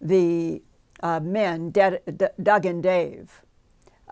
the 0.00 0.62
uh, 1.02 1.20
men, 1.20 1.70
De- 1.70 2.00
D- 2.14 2.26
Doug 2.42 2.66
and 2.66 2.82
Dave, 2.82 3.42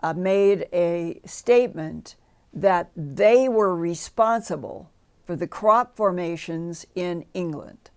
uh, 0.01 0.13
made 0.13 0.67
a 0.73 1.19
statement 1.25 2.15
that 2.53 2.89
they 2.95 3.47
were 3.47 3.75
responsible 3.75 4.89
for 5.23 5.35
the 5.35 5.47
crop 5.47 5.95
formations 5.95 6.85
in 6.95 7.25
England. 7.33 7.90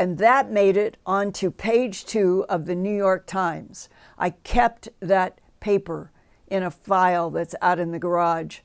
And 0.00 0.16
that 0.16 0.50
made 0.50 0.78
it 0.78 0.96
onto 1.04 1.50
page 1.50 2.06
two 2.06 2.46
of 2.48 2.64
the 2.64 2.74
New 2.74 2.96
York 2.96 3.26
Times. 3.26 3.90
I 4.16 4.30
kept 4.30 4.88
that 5.00 5.42
paper 5.60 6.10
in 6.46 6.62
a 6.62 6.70
file 6.70 7.28
that's 7.28 7.54
out 7.60 7.78
in 7.78 7.90
the 7.90 7.98
garage 7.98 8.60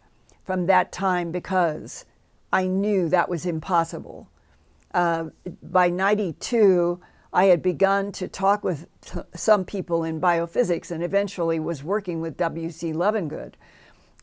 from 0.46 0.68
that 0.68 0.94
time 0.94 1.34
because 1.34 2.06
I 2.54 2.68
knew 2.68 3.10
that 3.10 3.28
was 3.28 3.46
impossible. 3.46 4.30
Uh, 4.94 5.26
by 5.62 5.90
92, 5.90 7.02
I 7.34 7.46
had 7.48 7.62
begun 7.62 8.14
to 8.14 8.30
talk 8.30 8.64
with 8.64 8.88
some 9.36 9.66
people 9.66 10.06
in 10.06 10.22
biophysics 10.22 10.90
and 10.90 11.04
eventually 11.04 11.60
was 11.60 11.84
working 11.84 12.22
with 12.22 12.38
W.C. 12.38 12.94
Levengood, 12.94 13.56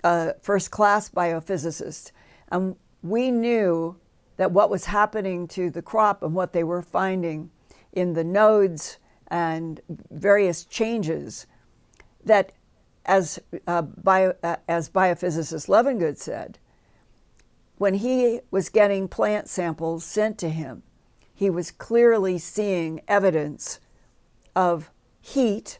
a 0.02 0.32
first 0.40 0.70
class 0.70 1.10
biophysicist. 1.10 2.10
And 2.50 2.74
we 3.02 3.30
knew 3.30 3.98
that 4.42 4.50
what 4.50 4.70
was 4.70 4.86
happening 4.86 5.46
to 5.46 5.70
the 5.70 5.80
crop 5.80 6.20
and 6.20 6.34
what 6.34 6.52
they 6.52 6.64
were 6.64 6.82
finding 6.82 7.48
in 7.92 8.14
the 8.14 8.24
nodes 8.24 8.98
and 9.28 9.80
various 10.10 10.64
changes 10.64 11.46
that 12.24 12.50
as, 13.06 13.38
uh, 13.68 13.82
bio, 13.82 14.34
uh, 14.42 14.56
as 14.66 14.90
biophysicist 14.90 15.68
Levengood 15.68 16.18
said, 16.18 16.58
when 17.78 17.94
he 17.94 18.40
was 18.50 18.68
getting 18.68 19.06
plant 19.06 19.48
samples 19.48 20.04
sent 20.04 20.38
to 20.38 20.48
him, 20.48 20.82
he 21.32 21.48
was 21.48 21.70
clearly 21.70 22.36
seeing 22.36 23.00
evidence 23.06 23.78
of 24.56 24.90
heat 25.20 25.78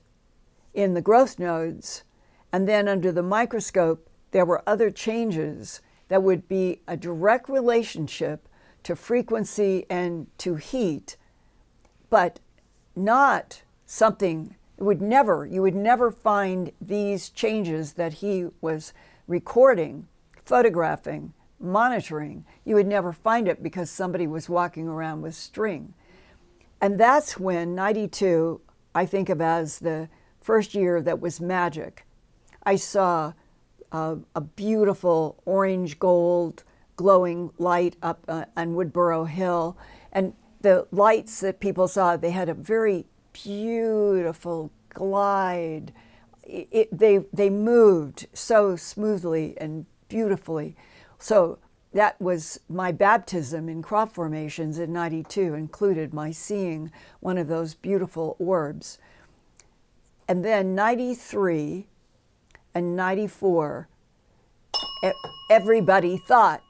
in 0.73 0.95
the 0.95 1.03
growth 1.03 1.41
nodes, 1.41 2.05
and 2.53 2.69
then 2.69 2.87
under 2.87 3.11
the 3.11 3.25
microscope, 3.25 4.09
there 4.31 4.47
were 4.47 4.63
other 4.69 4.89
changes 4.89 5.81
that 6.07 6.23
would 6.23 6.47
be 6.47 6.81
a 6.87 6.97
direct 6.97 7.49
relationship 7.49 8.47
to 8.85 8.97
frequency 8.97 9.87
and 9.89 10.27
to 10.39 10.57
heat, 10.57 11.17
but 12.11 12.41
not 12.95 13.63
something 13.87 14.57
would 14.79 15.01
never 15.01 15.47
you 15.47 15.63
would 15.63 15.75
never 15.75 16.11
find 16.11 16.73
these 16.81 17.29
changes 17.29 17.93
that 17.95 18.15
he 18.15 18.47
was 18.61 18.93
recording, 19.29 20.09
photographing, 20.45 21.33
monitoring. 21.61 22.45
You 22.65 22.75
would 22.75 22.89
never 22.89 23.13
find 23.13 23.47
it 23.47 23.63
because 23.63 23.91
somebody 23.91 24.27
was 24.27 24.49
walking 24.49 24.89
around 24.89 25.23
with 25.23 25.35
string. 25.35 25.95
And 26.81 26.99
that's 26.99 27.39
when 27.39 27.75
92 27.75 28.61
I 28.95 29.07
think 29.07 29.29
of 29.29 29.41
as 29.41 29.79
the 29.79 30.09
first 30.41 30.75
year 30.75 31.01
that 31.01 31.21
was 31.21 31.41
magic. 31.41 32.05
I 32.65 32.77
saw 32.77 33.33
a, 33.91 34.19
a 34.35 34.41
beautiful 34.41 35.41
orange 35.45 35.99
gold 35.99 36.65
glowing 36.97 37.51
light 37.59 37.97
up 38.03 38.25
uh, 38.29 38.45
on 38.57 38.75
Woodborough 38.75 39.29
Hill. 39.29 39.77
And 40.13 40.35
the 40.61 40.87
lights 40.91 41.41
that 41.41 41.61
people 41.61 41.89
saw, 41.89 42.17
they 42.17 42.31
had 42.31 42.49
a 42.49 42.55
very 42.55 43.07
beautiful 43.33 44.71
glide. 44.91 45.93
It, 46.45 46.69
it, 46.71 46.99
they, 46.99 47.25
they 47.33 47.51
moved 47.51 48.27
so 48.33 48.77
smoothly 48.77 49.55
and 49.59 49.87
beautifully. 50.09 50.77
So 51.19 51.59
that 51.93 52.21
was 52.21 52.61
my 52.69 52.93
baptism 52.93 53.69
in 53.69 53.83
crop 53.83 54.15
formations 54.15 54.79
in 54.79 54.93
92, 54.93 55.55
included 55.55 56.15
my 56.15 56.31
seeing 56.31 56.91
one 57.21 57.39
of 57.39 57.49
those 57.49 57.75
beautiful 57.75 58.37
orbs. 58.39 58.99
And 60.27 60.45
then 60.45 60.75
93 60.75 61.87
and 62.75 62.97
94, 62.97 63.89
everybody 65.51 66.17
thought 66.17 66.63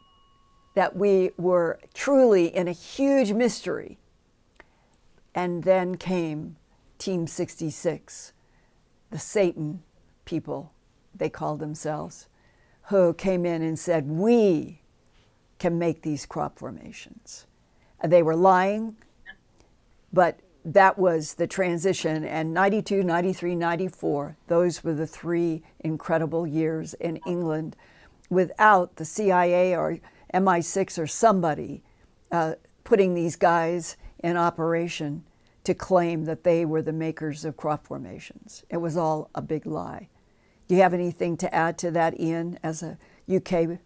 that 0.75 0.97
we 0.97 1.31
were 1.37 1.79
truly 1.95 2.47
in 2.47 2.69
a 2.69 2.73
huge 2.73 3.33
mystery. 3.33 3.99
And 5.35 5.65
then 5.65 5.97
came 5.97 6.57
Team 6.99 7.27
66, 7.27 8.33
the 9.11 9.19
Satan 9.19 9.83
people, 10.25 10.73
they 11.15 11.29
called 11.29 11.59
themselves, 11.59 12.29
who 12.85 13.15
came 13.15 13.45
in 13.45 13.63
and 13.63 13.79
said, 13.79 14.09
We 14.09 14.83
can 15.59 15.79
make 15.79 16.03
these 16.03 16.27
crop 16.27 16.59
formations. 16.59 17.47
And 18.01 18.13
they 18.13 18.23
were 18.23 18.37
lying, 18.37 18.97
but 20.13 20.41
that 20.65 20.99
was 20.99 21.35
the 21.35 21.47
transition. 21.47 22.25
And 22.25 22.55
92, 22.55 23.03
93, 23.03 23.55
94, 23.55 24.37
those 24.47 24.85
were 24.85 24.95
the 24.95 25.07
three 25.07 25.63
incredible 25.81 26.47
years 26.47 26.95
in 26.95 27.17
England 27.27 27.77
without 28.31 28.97
the 28.97 29.05
CIA 29.05 29.77
or 29.77 29.99
MI6 30.33 30.99
or 30.99 31.07
somebody 31.07 31.83
uh, 32.31 32.55
putting 32.85 33.15
these 33.15 33.37
guys 33.37 33.97
in 34.23 34.37
operation 34.37 35.25
to 35.65 35.75
claim 35.75 36.25
that 36.25 36.45
they 36.45 36.65
were 36.65 36.83
the 36.83 36.93
makers 36.93 37.45
of 37.45 37.57
crop 37.57 37.87
formations. 37.87 38.65
It 38.69 38.79
was 38.79 38.97
all 38.97 39.31
a 39.35 39.43
big 39.43 39.67
lie. 39.67 40.09
Do 40.67 40.75
you 40.75 40.83
have 40.83 40.95
anything 40.95 41.37
to 41.39 41.55
add 41.55 41.79
to 41.79 41.91
that, 41.93 42.19
Ian, 42.19 42.59
as 42.63 42.83
a 42.83 42.99
UK? 43.33 43.79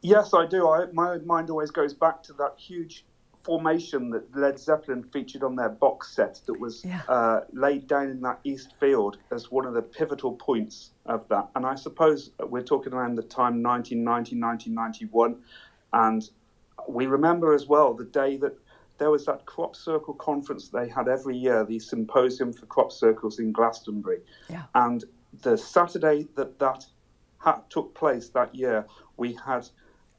Yes, 0.00 0.34
I 0.34 0.46
do. 0.46 0.68
I, 0.68 0.86
my 0.92 1.16
mind 1.18 1.48
always 1.48 1.70
goes 1.70 1.94
back 1.94 2.22
to 2.24 2.34
that 2.34 2.54
huge 2.58 3.06
formation 3.44 4.08
that 4.10 4.34
Led 4.34 4.58
Zeppelin 4.58 5.02
featured 5.04 5.42
on 5.42 5.54
their 5.54 5.68
box 5.68 6.10
set 6.10 6.40
that 6.46 6.58
was 6.58 6.84
Yeah. 6.84 7.02
uh, 7.08 7.40
laid 7.52 7.86
down 7.86 8.08
in 8.08 8.20
that 8.22 8.40
East 8.44 8.74
Field 8.80 9.18
as 9.30 9.50
one 9.50 9.66
of 9.66 9.74
the 9.74 9.82
pivotal 9.82 10.32
points 10.32 10.90
of 11.06 11.28
that. 11.28 11.50
And 11.54 11.66
I 11.66 11.74
suppose 11.74 12.30
we're 12.40 12.62
talking 12.62 12.94
around 12.94 13.16
the 13.16 13.22
time 13.22 13.62
1990, 13.62 14.36
1991. 14.36 15.36
And 15.92 16.28
we 16.88 17.06
remember 17.06 17.52
as 17.52 17.66
well 17.68 17.92
the 17.94 18.04
day 18.06 18.36
that 18.38 18.56
there 18.98 19.10
was 19.10 19.26
that 19.26 19.44
crop 19.44 19.76
circle 19.76 20.14
conference 20.14 20.68
they 20.68 20.88
had 20.88 21.08
every 21.08 21.36
year, 21.36 21.64
the 21.64 21.78
symposium 21.78 22.52
for 22.52 22.64
crop 22.66 22.92
circles 22.92 23.38
in 23.38 23.52
Glastonbury. 23.52 24.20
Yeah. 24.48 24.62
And 24.74 25.04
the 25.42 25.58
Saturday 25.58 26.28
that 26.36 26.58
that 26.60 26.86
ha- 27.38 27.62
took 27.68 27.94
place 27.94 28.30
that 28.30 28.54
year, 28.54 28.86
we 29.18 29.34
had 29.34 29.68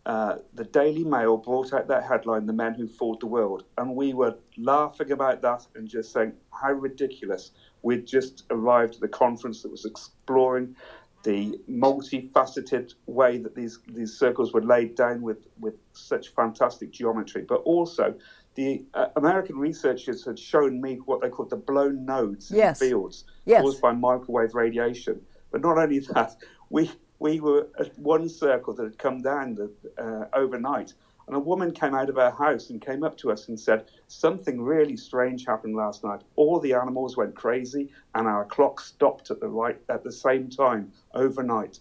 uh, 0.05 0.35
the 0.53 0.63
Daily 0.65 1.03
Mail 1.03 1.38
brought 1.38 1.74
out 1.74 1.88
that 1.88 2.03
headline, 2.03 2.45
The 2.45 2.53
Men 2.53 2.75
Who 2.75 2.88
Fought 2.88 3.19
the 3.21 3.27
World. 3.27 3.63
And 3.77 3.95
we 3.95 4.13
were 4.13 4.35
laughing 4.57 5.12
about 5.12 5.41
that 5.41 5.65
and 5.75 5.88
just 5.88 6.13
saying, 6.13 6.33
how 6.51 6.74
ridiculous. 6.74 7.51
We'd 7.81 8.05
just 8.05 8.45
arrived 8.50 8.95
at 8.95 9.01
the 9.01 9.07
conference 9.07 9.62
that 9.63 9.71
was 9.71 9.85
exploring 9.85 10.75
the 11.24 11.59
multifaceted 11.69 12.93
way 13.07 13.39
that 13.39 13.55
these, 13.55 13.79
these 13.88 14.13
circles 14.13 14.53
were 14.53 14.62
laid 14.62 14.95
down 14.95 15.21
with, 15.21 15.47
with 15.59 15.74
such 15.93 16.29
fantastic 16.35 16.91
geometry. 16.91 17.43
But 17.47 17.62
also, 17.62 18.13
the 18.53 18.85
uh, 18.93 19.07
American 19.15 19.57
researchers 19.57 20.24
had 20.24 20.38
shown 20.38 20.79
me 20.81 20.97
what 21.05 21.21
they 21.21 21.29
called 21.29 21.50
the 21.50 21.57
blown 21.57 22.05
nodes 22.05 22.51
Yes. 22.51 22.79
in 22.81 22.89
fields 22.89 23.25
Yes. 23.45 23.62
caused 23.63 23.81
by 23.81 23.91
microwave 23.93 24.53
radiation. 24.53 25.19
But 25.51 25.62
not 25.62 25.77
only 25.79 26.00
that, 26.13 26.35
we 26.69 26.91
we 27.19 27.39
were 27.39 27.67
at 27.79 27.98
one 27.98 28.27
circle 28.29 28.74
that 28.74 28.84
had 28.84 28.98
come 28.98 29.22
down 29.22 29.55
the, 29.55 29.72
uh, 29.98 30.27
overnight, 30.34 30.93
and 31.27 31.36
a 31.36 31.39
woman 31.39 31.72
came 31.72 31.95
out 31.95 32.10
of 32.10 32.15
her 32.15 32.29
house 32.31 32.69
and 32.69 32.81
came 32.81 33.03
up 33.03 33.17
to 33.17 33.31
us 33.31 33.48
and 33.48 33.60
said, 33.60 33.89
"Something 34.07 34.62
really 34.62 34.95
strange 34.98 35.45
happened 35.45 35.75
last 35.75 36.03
night. 36.03 36.22
All 36.36 36.60
the 36.60 36.74
animals 36.74 37.17
went 37.17 37.36
crazy, 37.36 37.89
and 38.13 38.27
our 38.27 38.45
clock 38.45 38.79
stopped 38.79 39.31
at 39.31 39.39
the 39.39 39.50
right 39.50 39.81
at 39.89 40.03
the 40.03 40.12
same 40.12 40.50
time 40.50 40.91
overnight." 41.13 41.79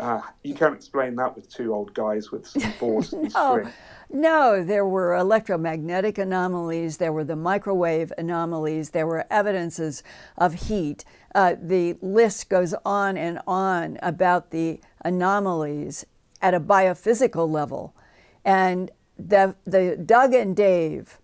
Uh, 0.00 0.22
you 0.42 0.54
can't 0.54 0.74
explain 0.74 1.14
that 1.16 1.36
with 1.36 1.48
two 1.52 1.74
old 1.74 1.92
guys 1.92 2.32
with 2.32 2.46
some 2.46 2.72
boards 2.80 3.12
and 3.12 3.24
No, 3.34 3.52
string. 3.58 3.72
no, 4.10 4.64
there 4.64 4.86
were 4.86 5.14
electromagnetic 5.14 6.16
anomalies, 6.16 6.96
there 6.96 7.12
were 7.12 7.22
the 7.24 7.36
microwave 7.36 8.10
anomalies, 8.16 8.90
there 8.90 9.06
were 9.06 9.26
evidences 9.30 10.02
of 10.38 10.54
heat. 10.54 11.04
Uh, 11.34 11.54
the 11.60 11.98
list 12.00 12.48
goes 12.48 12.74
on 12.84 13.18
and 13.18 13.40
on 13.46 13.98
about 14.02 14.50
the 14.52 14.80
anomalies 15.04 16.06
at 16.40 16.54
a 16.54 16.60
biophysical 16.60 17.48
level. 17.48 17.94
And 18.42 18.90
the, 19.18 19.54
the 19.64 19.98
Doug 20.02 20.32
and 20.32 20.56
Dave, 20.56 21.18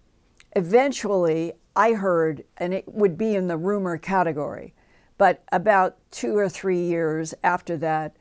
eventually 0.54 1.54
I 1.74 1.94
heard, 1.94 2.44
and 2.58 2.74
it 2.74 2.84
would 2.86 3.16
be 3.16 3.34
in 3.34 3.48
the 3.48 3.56
rumor 3.56 3.96
category, 3.96 4.74
but 5.16 5.42
about 5.50 5.96
two 6.10 6.36
or 6.36 6.50
three 6.50 6.80
years 6.82 7.32
after 7.42 7.78
that, 7.78 8.14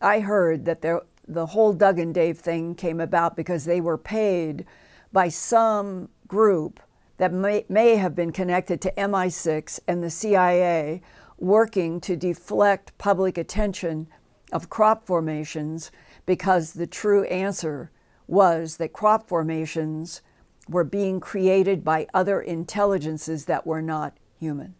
I 0.00 0.20
heard 0.20 0.64
that 0.64 0.82
there, 0.82 1.02
the 1.26 1.46
whole 1.46 1.72
Doug 1.72 1.98
and 1.98 2.14
Dave 2.14 2.38
thing 2.38 2.74
came 2.74 3.00
about 3.00 3.36
because 3.36 3.64
they 3.64 3.80
were 3.80 3.98
paid 3.98 4.64
by 5.12 5.28
some 5.28 6.08
group 6.26 6.80
that 7.16 7.32
may, 7.32 7.64
may 7.68 7.96
have 7.96 8.14
been 8.14 8.32
connected 8.32 8.80
to 8.82 8.92
MI6 8.92 9.80
and 9.86 10.02
the 10.02 10.10
CIA 10.10 11.00
working 11.38 12.00
to 12.00 12.16
deflect 12.16 12.96
public 12.98 13.38
attention 13.38 14.08
of 14.52 14.68
crop 14.68 15.06
formations 15.06 15.90
because 16.26 16.72
the 16.72 16.86
true 16.86 17.24
answer 17.24 17.90
was 18.26 18.76
that 18.78 18.92
crop 18.92 19.28
formations 19.28 20.22
were 20.68 20.84
being 20.84 21.20
created 21.20 21.84
by 21.84 22.06
other 22.14 22.40
intelligences 22.40 23.44
that 23.44 23.66
were 23.66 23.82
not 23.82 24.16
human. 24.38 24.74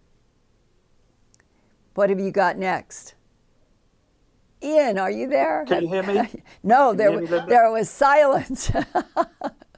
What 1.94 2.10
have 2.10 2.20
you 2.20 2.30
got 2.30 2.56
next? 2.56 3.13
Ian, 4.64 4.98
are 4.98 5.10
you 5.10 5.28
there? 5.28 5.64
Can 5.66 5.82
you 5.82 5.88
hear 5.88 6.02
me? 6.02 6.28
no, 6.62 6.94
there, 6.94 7.10
hear 7.10 7.20
me, 7.20 7.46
there 7.48 7.70
was 7.70 7.90
silence. 7.90 8.70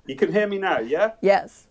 You 0.06 0.14
can 0.14 0.32
hear 0.32 0.46
me 0.46 0.58
now, 0.58 0.78
yeah? 0.78 1.12
yes. 1.20 1.66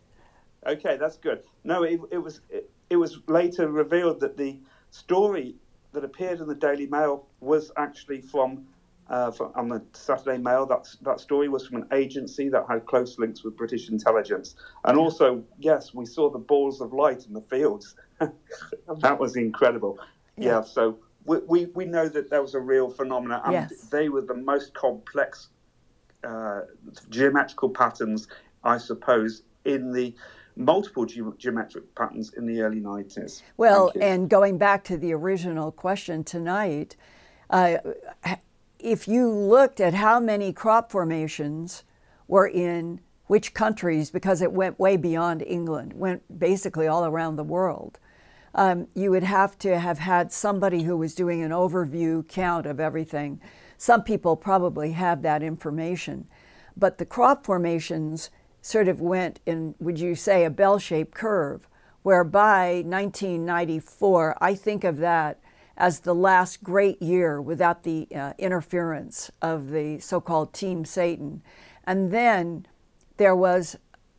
Okay, 0.67 0.97
that's 0.97 1.17
good. 1.17 1.43
No, 1.63 1.83
it, 1.83 1.99
it 2.11 2.17
was 2.17 2.41
it, 2.49 2.69
it 2.89 2.97
was 2.97 3.19
later 3.27 3.69
revealed 3.69 4.19
that 4.19 4.35
the 4.35 4.59
story 4.89 5.55
that 5.93 6.03
appeared 6.03 6.39
in 6.41 6.47
the 6.47 6.55
Daily 6.55 6.87
Mail 6.87 7.27
was 7.39 7.71
actually 7.77 8.21
from, 8.21 8.65
uh, 9.09 9.31
from 9.31 9.51
on 9.55 9.69
the 9.69 9.81
Saturday 9.93 10.37
Mail. 10.37 10.65
That 10.65 10.87
that 11.03 11.19
story 11.19 11.49
was 11.49 11.67
from 11.67 11.77
an 11.77 11.87
agency 11.93 12.49
that 12.49 12.65
had 12.69 12.85
close 12.85 13.17
links 13.19 13.43
with 13.43 13.55
British 13.55 13.89
intelligence, 13.89 14.55
and 14.83 14.97
also 14.97 15.43
yes, 15.59 15.93
we 15.93 16.05
saw 16.05 16.29
the 16.29 16.39
balls 16.39 16.81
of 16.81 16.93
light 16.93 17.25
in 17.27 17.33
the 17.33 17.41
fields. 17.41 17.95
that 18.19 19.19
was 19.19 19.35
incredible. 19.35 19.99
Yeah, 20.37 20.61
so. 20.61 20.97
We, 21.25 21.37
we, 21.47 21.65
we 21.67 21.85
know 21.85 22.07
that 22.07 22.29
there 22.29 22.41
was 22.41 22.53
a 22.53 22.59
real 22.59 22.89
phenomena, 22.89 23.41
and 23.45 23.53
Yes. 23.53 23.81
they 23.89 24.09
were 24.09 24.21
the 24.21 24.35
most 24.35 24.73
complex 24.73 25.49
uh, 26.23 26.61
geometrical 27.09 27.69
patterns, 27.69 28.27
I 28.63 28.77
suppose, 28.77 29.43
in 29.65 29.91
the 29.91 30.15
multiple 30.55 31.05
ge- 31.05 31.21
geometric 31.37 31.93
patterns 31.95 32.33
in 32.33 32.45
the 32.45 32.61
early 32.61 32.79
90s. 32.79 33.41
Well, 33.57 33.91
and 33.99 34.29
going 34.29 34.57
back 34.57 34.83
to 34.85 34.97
the 34.97 35.13
original 35.13 35.71
question 35.71 36.23
tonight, 36.23 36.95
uh, 37.49 37.77
if 38.79 39.07
you 39.07 39.29
looked 39.29 39.79
at 39.79 39.93
how 39.95 40.19
many 40.19 40.53
crop 40.53 40.91
formations 40.91 41.83
were 42.27 42.47
in 42.47 43.01
which 43.27 43.53
countries, 43.53 44.11
because 44.11 44.41
it 44.41 44.51
went 44.51 44.79
way 44.79 44.97
beyond 44.97 45.41
England, 45.41 45.93
went 45.93 46.39
basically 46.39 46.87
all 46.87 47.05
around 47.05 47.35
the 47.35 47.43
world, 47.43 47.99
um, 48.55 48.87
you 48.95 49.11
would 49.11 49.23
have 49.23 49.57
to 49.59 49.77
have 49.77 49.99
had 49.99 50.31
somebody 50.31 50.83
who 50.83 50.97
was 50.97 51.13
doing 51.13 51.43
an 51.43 51.51
overview 51.51 52.27
count 52.27 52.65
of 52.65 52.79
everything. 52.79 53.41
Some 53.77 54.01
people 54.01 54.37
probably 54.37 54.93
have 54.93 55.21
that 55.21 55.43
information, 55.43 56.27
but 56.75 56.97
the 56.97 57.05
crop 57.05 57.45
formations 57.45 58.29
sort 58.61 58.87
of 58.87 59.01
went 59.01 59.41
in, 59.45 59.75
would 59.79 59.99
you 59.99 60.15
say, 60.15 60.45
a 60.45 60.49
bell 60.49 60.79
shaped 60.79 61.13
curve, 61.13 61.67
where 62.01 62.23
by 62.23 62.81
1994, 62.85 64.37
I 64.39 64.55
think 64.55 64.83
of 64.83 64.97
that 64.97 65.39
as 65.77 65.99
the 65.99 66.15
last 66.15 66.63
great 66.63 67.01
year 67.01 67.41
without 67.41 67.83
the 67.83 68.07
uh, 68.15 68.31
interference 68.37 69.29
of 69.41 69.69
the 69.71 69.99
so 69.99 70.21
called 70.21 70.53
Team 70.53 70.85
Satan. 70.85 71.43
And 71.85 72.11
then 72.11 72.65
there 73.17 73.35
was 73.35 73.75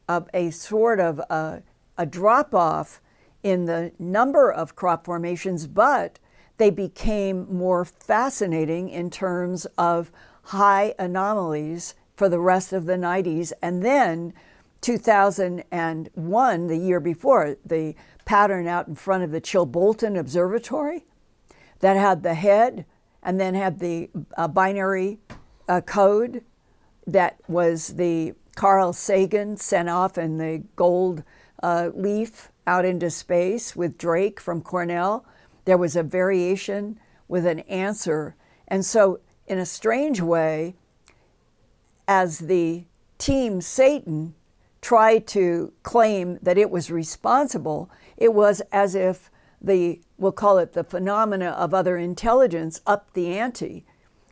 a, 0.09 0.23
a 0.35 0.51
sort 0.51 1.01
of 1.01 1.19
a, 1.31 1.63
a 1.97 2.05
drop 2.05 2.55
off 2.55 3.01
in 3.47 3.67
the 3.67 3.93
number 3.97 4.51
of 4.51 4.75
crop 4.75 5.05
formations, 5.05 5.69
but 5.69 6.19
they 6.57 6.69
became 6.69 7.47
more 7.49 7.85
fascinating 7.85 8.89
in 8.89 9.09
terms 9.09 9.67
of 9.79 10.11
high 10.47 10.93
anomalies 10.99 11.95
for 12.17 12.29
the 12.29 12.41
rest 12.41 12.73
of 12.73 12.87
the 12.87 12.97
90s. 12.97 13.53
And 13.63 13.85
then 13.85 14.33
2001, 14.81 16.67
the 16.67 16.77
year 16.77 16.99
before, 16.99 17.57
the 17.65 17.95
pattern 18.25 18.67
out 18.67 18.89
in 18.89 18.97
front 18.97 19.23
of 19.23 19.31
the 19.31 19.41
Chilbolton 19.41 20.19
Observatory 20.19 21.05
that 21.79 21.97
had 21.97 22.25
the 22.25 22.35
head 22.35 22.85
and 23.23 23.39
then 23.39 23.55
had 23.55 23.79
the 23.79 24.11
uh, 24.37 24.49
binary 24.49 25.21
uh, 25.69 25.83
code 25.83 26.43
that 27.07 27.39
was 27.47 27.95
the 27.95 28.35
Carl 28.57 28.93
Sagan 28.93 29.57
sent 29.57 29.89
off 29.89 30.19
in 30.19 30.39
the 30.39 30.65
gold 30.75 31.23
uh, 31.63 31.91
leaf 31.95 32.51
out 32.67 32.85
into 32.85 33.11
space 33.11 33.77
with 33.77 33.99
Drake 33.99 34.41
from 34.41 34.61
Cornell. 34.61 35.25
There 35.65 35.79
was 35.79 35.97
a 35.97 36.03
variation 36.03 36.99
with 37.29 37.47
an 37.47 37.61
answer. 37.61 38.37
And 38.69 38.85
so, 38.85 39.21
in 39.47 39.59
a 39.59 39.67
strange 39.67 40.21
way, 40.21 40.75
as 42.09 42.41
the 42.41 42.85
team 43.19 43.61
Satan 43.61 44.35
tried 44.81 45.27
to 45.27 45.73
claim 45.83 46.39
that 46.43 46.59
it 46.59 46.71
was 46.71 46.91
responsible, 46.91 47.91
it 48.17 48.33
was 48.33 48.63
as 48.73 48.95
if 48.95 49.31
the, 49.61 50.01
we'll 50.19 50.33
call 50.33 50.59
it 50.59 50.73
the 50.73 50.85
phenomena 50.85 51.51
of 51.51 51.75
other 51.75 51.97
intelligence, 51.97 52.81
upped 52.87 53.15
the 53.15 53.37
ante 53.39 53.85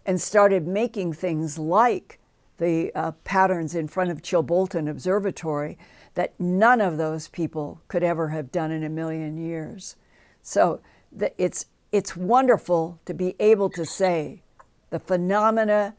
and 0.06 0.20
started 0.20 0.66
making 0.66 1.12
things 1.12 1.58
like 1.58 2.20
the 2.58 2.92
uh, 2.94 3.12
patterns 3.24 3.74
in 3.74 3.88
front 3.88 4.10
of 4.10 4.22
Chilbolton 4.22 4.88
Observatory 4.88 5.76
that 6.14 6.38
none 6.38 6.80
of 6.80 6.96
those 6.96 7.28
people 7.28 7.80
could 7.88 8.02
ever 8.02 8.28
have 8.28 8.52
done 8.52 8.70
in 8.70 8.82
a 8.82 8.88
million 8.88 9.36
years. 9.36 9.96
So 10.42 10.80
the, 11.10 11.32
it's, 11.42 11.66
it's 11.92 12.16
wonderful 12.16 13.00
to 13.06 13.14
be 13.14 13.34
able 13.38 13.70
to 13.70 13.84
say 13.84 14.42
the 14.90 15.00
phenomena 15.00 15.94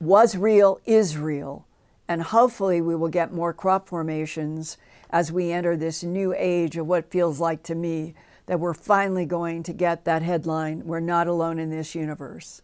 was 0.00 0.36
real, 0.36 0.80
is 0.84 1.16
real, 1.16 1.66
and 2.08 2.22
hopefully 2.22 2.80
we 2.80 2.96
will 2.96 3.08
get 3.08 3.32
more 3.32 3.52
crop 3.52 3.88
formations 3.88 4.76
as 5.10 5.30
we 5.30 5.52
enter 5.52 5.76
this 5.76 6.02
new 6.02 6.34
age 6.36 6.76
of 6.76 6.86
what 6.86 7.10
feels 7.10 7.40
like 7.40 7.62
to 7.64 7.74
me 7.74 8.14
that 8.46 8.60
we're 8.60 8.74
finally 8.74 9.26
going 9.26 9.62
to 9.64 9.72
get 9.72 10.04
that 10.04 10.22
headline 10.22 10.84
we're 10.84 11.00
not 11.00 11.26
alone 11.26 11.58
in 11.58 11.70
this 11.70 11.94
universe. 11.94 12.62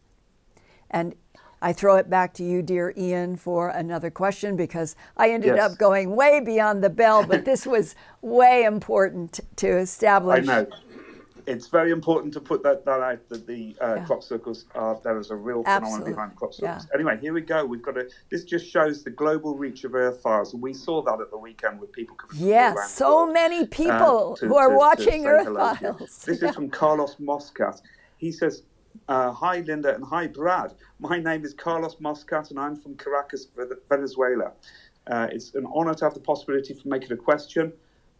And 0.90 1.14
I 1.62 1.72
throw 1.72 1.94
it 1.96 2.10
back 2.10 2.34
to 2.34 2.42
you, 2.42 2.60
dear 2.60 2.92
Ian, 2.98 3.36
for 3.36 3.68
another 3.68 4.10
question 4.10 4.56
because 4.56 4.96
I 5.16 5.30
ended 5.30 5.54
Yes. 5.54 5.72
up 5.72 5.78
going 5.78 6.16
way 6.16 6.40
beyond 6.40 6.82
the 6.82 6.90
bell, 6.90 7.24
but 7.24 7.44
this 7.50 7.64
was 7.66 7.94
way 8.20 8.64
important 8.64 9.38
to 9.56 9.68
establish. 9.78 10.48
I 10.48 10.62
know. 10.62 10.66
It's 11.46 11.66
very 11.68 11.90
important 11.90 12.32
to 12.34 12.40
put 12.40 12.62
that, 12.64 12.84
that 12.84 13.00
out 13.00 13.28
that 13.28 13.46
the 13.48 13.76
uh, 13.80 13.94
Yeah. 13.96 14.04
crop 14.04 14.22
circles 14.22 14.64
are 14.76 14.98
there 15.04 15.18
is 15.18 15.30
a 15.30 15.36
real 15.36 15.62
phenomenon 15.64 16.04
behind 16.04 16.36
crop 16.36 16.52
circles. 16.54 16.86
Yeah. 16.88 16.94
Anyway, 16.94 17.18
here 17.20 17.32
we 17.32 17.40
go. 17.42 17.64
We've 17.64 17.82
got 17.82 17.96
a. 17.96 18.08
This 18.30 18.44
just 18.44 18.66
shows 18.68 19.02
the 19.02 19.10
global 19.10 19.56
reach 19.56 19.82
of 19.84 19.94
Earthfiles, 19.96 20.52
and 20.54 20.62
we 20.62 20.72
saw 20.72 21.02
that 21.02 21.20
at 21.20 21.30
the 21.30 21.38
weekend 21.38 21.80
with 21.80 21.90
people 21.92 22.14
coming. 22.16 22.36
from 22.38 22.46
all 22.48 22.52
around 22.54 22.74
Yes, 22.76 22.92
so 22.92 23.16
world, 23.24 23.32
many 23.34 23.60
uh, 23.62 23.66
people 23.70 24.36
to- 24.36 24.46
who 24.48 24.56
are 24.56 24.66
to- 24.68 24.72
to 24.72 24.78
watching 24.78 25.22
say 25.22 25.28
Earth. 25.28 26.24
This 26.24 26.40
Yeah. 26.42 26.48
is 26.50 26.54
from 26.54 26.70
Carlos 26.70 27.16
Moscat. 27.16 27.80
He 28.18 28.30
says, 28.30 28.62
uh, 29.08 29.32
"Hi 29.32 29.60
Linda 29.60 29.94
and 29.94 30.04
hi 30.04 30.26
Brad. 30.26 30.74
My 30.98 31.18
name 31.18 31.44
is 31.44 31.54
Carlos 31.54 31.96
Moscat, 31.96 32.50
and 32.50 32.58
I'm 32.58 32.76
from 32.76 32.96
Caracas, 32.96 33.48
Venezuela. 33.88 34.52
Uh, 35.06 35.28
it's 35.32 35.54
an 35.54 35.66
honor 35.74 35.94
to 35.94 36.04
have 36.04 36.14
the 36.14 36.20
possibility 36.20 36.74
for 36.74 36.88
making 36.88 37.12
a 37.12 37.16
question, 37.16 37.72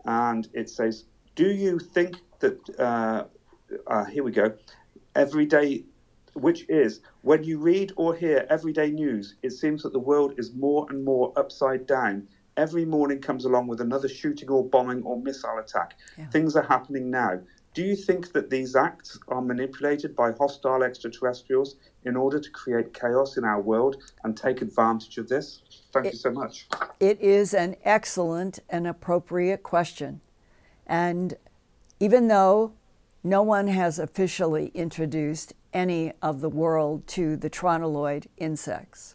and 0.04 0.48
it 0.52 0.68
says, 0.68 1.04
"Do 1.34 1.50
you 1.50 1.78
think 1.78 2.16
that?" 2.40 2.58
Uh, 2.78 3.24
uh, 3.86 4.04
here 4.04 4.22
we 4.22 4.32
go. 4.32 4.52
Every 5.14 5.46
day, 5.46 5.84
which 6.34 6.68
is 6.68 7.00
when 7.22 7.44
you 7.44 7.58
read 7.58 7.92
or 7.96 8.14
hear 8.14 8.46
everyday 8.48 8.90
news, 8.90 9.36
it 9.42 9.50
seems 9.50 9.82
that 9.82 9.92
the 9.92 9.98
world 9.98 10.34
is 10.38 10.52
more 10.54 10.86
and 10.90 11.04
more 11.04 11.32
upside 11.36 11.86
down. 11.86 12.26
Every 12.56 12.84
morning 12.84 13.20
comes 13.20 13.44
along 13.44 13.68
with 13.68 13.80
another 13.80 14.08
shooting 14.08 14.50
or 14.50 14.64
bombing 14.68 15.02
or 15.04 15.18
missile 15.18 15.58
attack. 15.58 15.96
Things 16.30 16.54
are 16.54 16.62
happening 16.62 17.10
now. 17.10 17.40
Do 17.74 17.82
you 17.82 17.96
think 17.96 18.32
that 18.32 18.50
these 18.50 18.76
acts 18.76 19.18
are 19.28 19.40
manipulated 19.40 20.14
by 20.14 20.32
hostile 20.32 20.82
extraterrestrials 20.82 21.76
in 22.04 22.16
order 22.16 22.38
to 22.38 22.50
create 22.50 22.92
chaos 22.92 23.38
in 23.38 23.44
our 23.44 23.62
world 23.62 23.96
and 24.24 24.36
take 24.36 24.60
advantage 24.60 25.16
of 25.16 25.28
this? 25.28 25.62
Thank 25.90 26.06
you 26.06 26.18
so 26.18 26.30
much. 26.30 26.66
It 27.00 27.18
is 27.20 27.54
an 27.54 27.76
excellent 27.82 28.58
and 28.68 28.86
appropriate 28.86 29.62
question. 29.62 30.20
And 30.86 31.34
even 31.98 32.28
though 32.28 32.72
no 33.24 33.42
one 33.42 33.68
has 33.68 33.98
officially 33.98 34.70
introduced 34.74 35.54
any 35.72 36.12
of 36.20 36.42
the 36.42 36.50
world 36.50 37.06
to 37.06 37.36
the 37.38 37.48
tronoloid 37.48 38.26
insects, 38.36 39.14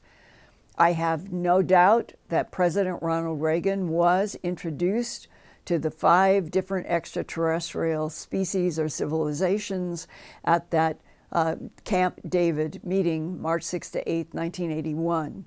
I 0.79 0.93
have 0.93 1.31
no 1.31 1.61
doubt 1.61 2.13
that 2.29 2.51
President 2.51 3.03
Ronald 3.03 3.39
Reagan 3.39 3.89
was 3.89 4.35
introduced 4.41 5.27
to 5.67 5.79
the 5.79 5.91
five 5.91 6.51
different 6.51 6.87
extraterrestrial 6.87 8.09
species 8.09 8.77
or 8.77 8.89
civilizations 8.89 10.07
at 10.43 10.71
that 10.71 10.99
uh, 11.31 11.55
Camp 11.83 12.19
David 12.27 12.81
meeting, 12.83 13.41
March 13.41 13.63
6 13.63 13.91
to 13.91 14.11
8, 14.11 14.33
1981 14.33 15.45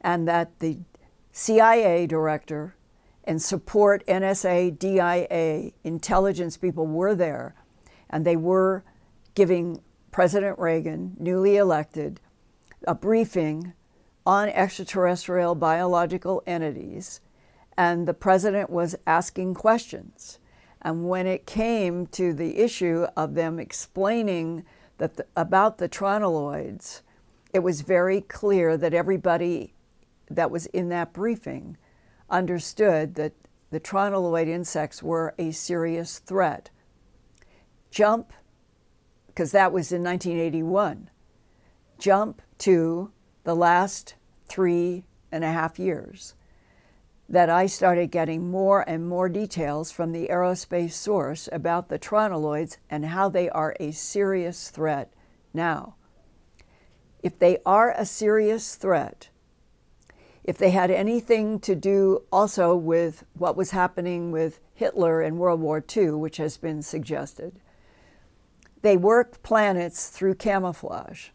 and 0.00 0.26
that 0.26 0.58
the 0.60 0.78
CIA 1.32 2.06
director 2.06 2.74
and 3.24 3.40
support 3.40 4.04
NSA, 4.06 4.78
DIA, 4.78 5.72
intelligence 5.84 6.56
people 6.56 6.86
were 6.86 7.14
there, 7.14 7.54
and 8.08 8.24
they 8.24 8.36
were 8.36 8.82
giving 9.34 9.82
President 10.10 10.58
Reagan, 10.58 11.16
newly 11.18 11.56
elected, 11.56 12.20
a 12.86 12.94
briefing 12.94 13.74
on 14.26 14.48
extraterrestrial 14.48 15.54
biological 15.54 16.42
entities, 16.46 17.20
and 17.80 18.06
the 18.06 18.12
president 18.12 18.68
was 18.68 18.94
asking 19.06 19.54
questions. 19.54 20.38
And 20.82 21.08
when 21.08 21.26
it 21.26 21.46
came 21.46 22.06
to 22.08 22.34
the 22.34 22.58
issue 22.58 23.06
of 23.16 23.32
them 23.32 23.58
explaining 23.58 24.66
that 24.98 25.16
the, 25.16 25.24
about 25.34 25.78
the 25.78 25.88
tronoloids, 25.88 27.00
it 27.54 27.60
was 27.60 27.80
very 27.80 28.20
clear 28.20 28.76
that 28.76 28.92
everybody 28.92 29.72
that 30.28 30.50
was 30.50 30.66
in 30.66 30.90
that 30.90 31.14
briefing 31.14 31.78
understood 32.28 33.14
that 33.14 33.32
the 33.70 33.80
tronoloid 33.80 34.46
insects 34.46 35.02
were 35.02 35.34
a 35.38 35.50
serious 35.50 36.18
threat. 36.18 36.68
Jump, 37.90 38.34
because 39.28 39.52
that 39.52 39.72
was 39.72 39.90
in 39.90 40.04
1981, 40.04 41.08
jump 41.98 42.42
to 42.58 43.10
the 43.44 43.56
last 43.56 44.16
three 44.48 45.04
and 45.32 45.44
a 45.44 45.50
half 45.50 45.78
years 45.78 46.34
that 47.30 47.48
I 47.48 47.66
started 47.66 48.10
getting 48.10 48.50
more 48.50 48.82
and 48.88 49.08
more 49.08 49.28
details 49.28 49.92
from 49.92 50.10
the 50.10 50.26
aerospace 50.26 50.94
source 50.94 51.48
about 51.52 51.88
the 51.88 51.98
tronoloids 51.98 52.78
and 52.90 53.06
how 53.06 53.28
they 53.28 53.48
are 53.48 53.76
a 53.78 53.92
serious 53.92 54.68
threat 54.68 55.12
now. 55.54 55.94
If 57.22 57.38
they 57.38 57.58
are 57.64 57.92
a 57.92 58.04
serious 58.04 58.74
threat, 58.74 59.28
if 60.42 60.58
they 60.58 60.70
had 60.70 60.90
anything 60.90 61.60
to 61.60 61.76
do 61.76 62.24
also 62.32 62.74
with 62.74 63.24
what 63.34 63.56
was 63.56 63.70
happening 63.70 64.32
with 64.32 64.58
Hitler 64.74 65.22
in 65.22 65.38
World 65.38 65.60
War 65.60 65.84
II, 65.96 66.12
which 66.12 66.38
has 66.38 66.56
been 66.56 66.82
suggested, 66.82 67.60
they 68.82 68.96
work 68.96 69.40
planets 69.44 70.08
through 70.08 70.34
camouflage, 70.34 71.28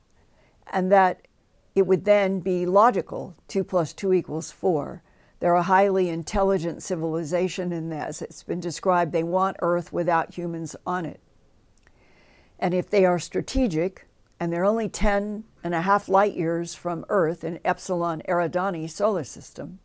and 0.74 0.92
that 0.92 1.26
it 1.74 1.88
would 1.88 2.04
then 2.04 2.42
be 2.42 2.66
logical 2.66 3.36
2 3.48 3.64
plus 3.64 3.94
2 3.94 4.12
equals 4.12 4.52
4. 4.52 5.02
They're 5.40 5.56
a 5.56 5.64
highly 5.64 6.10
intelligent 6.10 6.82
civilization, 6.82 7.72
and 7.74 7.94
as 7.94 8.22
it's 8.22 8.44
been 8.44 8.60
described, 8.60 9.12
they 9.12 9.24
want 9.24 9.58
Earth 9.62 9.92
without 9.92 10.36
humans 10.36 10.76
on 10.86 11.06
it. 11.06 11.20
And 12.60 12.74
if 12.74 12.90
they 12.90 13.06
are 13.06 13.20
strategic, 13.20 14.08
and 14.40 14.52
they're 14.52 14.66
only 14.66 14.90
10 14.90 15.44
and 15.64 15.76
a 15.76 15.82
half 15.82 16.10
light 16.10 16.36
years 16.36 16.76
from 16.76 17.06
Earth 17.10 17.44
in 17.44 17.60
Epsilon 17.66 18.22
Eridani 18.28 18.90
solar 18.90 19.24
system, 19.24 19.80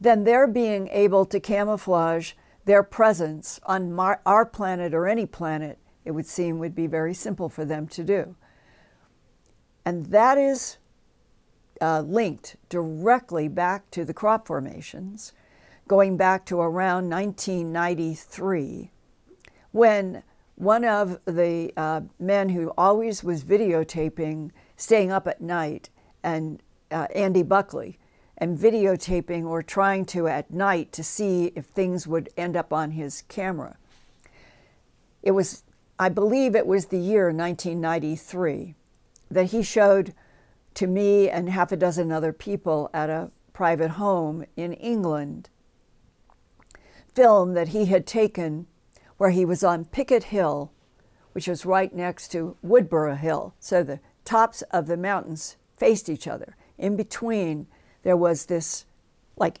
then 0.00 0.24
their 0.24 0.46
being 0.46 0.88
able 0.88 1.24
to 1.26 1.40
camouflage 1.40 2.32
their 2.64 2.82
presence 2.82 3.60
on 3.64 3.92
Mar- 3.92 4.20
our 4.26 4.44
planet 4.44 4.94
or 4.94 5.06
any 5.06 5.26
planet, 5.26 5.78
it 6.04 6.12
would 6.12 6.26
seem, 6.26 6.58
would 6.58 6.74
be 6.74 6.86
very 6.86 7.14
simple 7.14 7.48
for 7.48 7.64
them 7.64 7.86
to 7.88 8.04
do. 8.04 8.36
And 9.84 10.06
that 10.06 10.38
is 10.38 10.77
uh, 11.80 12.00
linked 12.00 12.56
directly 12.68 13.48
back 13.48 13.90
to 13.92 14.04
the 14.04 14.14
crop 14.14 14.46
formations, 14.46 15.32
going 15.86 16.16
back 16.16 16.44
to 16.46 16.60
around 16.60 17.08
1993, 17.08 18.90
when 19.72 20.22
one 20.56 20.84
of 20.84 21.18
the 21.24 21.72
uh, 21.76 22.00
men 22.18 22.48
who 22.48 22.72
always 22.76 23.22
was 23.22 23.44
videotaping, 23.44 24.50
staying 24.76 25.12
up 25.12 25.26
at 25.28 25.40
night, 25.40 25.88
and 26.22 26.62
uh, 26.90 27.06
Andy 27.14 27.42
Buckley, 27.42 27.98
and 28.36 28.56
videotaping 28.56 29.44
or 29.44 29.62
trying 29.62 30.04
to 30.06 30.28
at 30.28 30.50
night 30.50 30.92
to 30.92 31.04
see 31.04 31.52
if 31.54 31.66
things 31.66 32.06
would 32.06 32.28
end 32.36 32.56
up 32.56 32.72
on 32.72 32.92
his 32.92 33.22
camera. 33.28 33.76
It 35.22 35.32
was, 35.32 35.64
I 35.98 36.08
believe 36.08 36.54
it 36.54 36.66
was 36.66 36.86
the 36.86 36.98
year 36.98 37.26
1993 37.26 38.74
that 39.30 39.46
he 39.46 39.62
showed 39.62 40.14
to 40.78 40.86
me 40.86 41.28
and 41.28 41.48
half 41.48 41.72
a 41.72 41.76
dozen 41.76 42.12
other 42.12 42.32
people 42.32 42.88
at 42.94 43.10
a 43.10 43.32
private 43.52 43.90
home 43.90 44.44
in 44.56 44.72
England 44.74 45.50
film 47.12 47.54
that 47.54 47.70
he 47.70 47.86
had 47.86 48.06
taken 48.06 48.64
where 49.16 49.30
he 49.30 49.44
was 49.44 49.64
on 49.64 49.84
Picked 49.84 50.22
Hill, 50.22 50.70
which 51.32 51.48
was 51.48 51.66
right 51.66 51.92
next 51.92 52.28
to 52.28 52.56
Woodborough 52.64 53.18
Hill. 53.18 53.56
So 53.58 53.82
the 53.82 53.98
tops 54.24 54.62
of 54.70 54.86
the 54.86 54.96
mountains 54.96 55.56
faced 55.76 56.08
each 56.08 56.28
other. 56.28 56.54
In 56.78 56.94
between, 56.94 57.66
there 58.04 58.16
was 58.16 58.46
this, 58.46 58.84
like, 59.36 59.58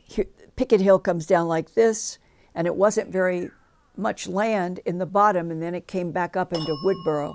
Picked 0.54 0.80
Hill 0.80 1.00
comes 1.00 1.26
down 1.26 1.48
like 1.48 1.74
this, 1.74 2.18
and 2.54 2.64
it 2.64 2.76
wasn't 2.76 3.10
very 3.10 3.50
much 3.96 4.28
land 4.28 4.78
in 4.86 4.98
the 4.98 5.04
bottom, 5.04 5.50
and 5.50 5.60
then 5.60 5.74
it 5.74 5.88
came 5.88 6.12
back 6.12 6.36
up 6.36 6.52
into 6.52 6.76
Woodborough. 6.84 7.34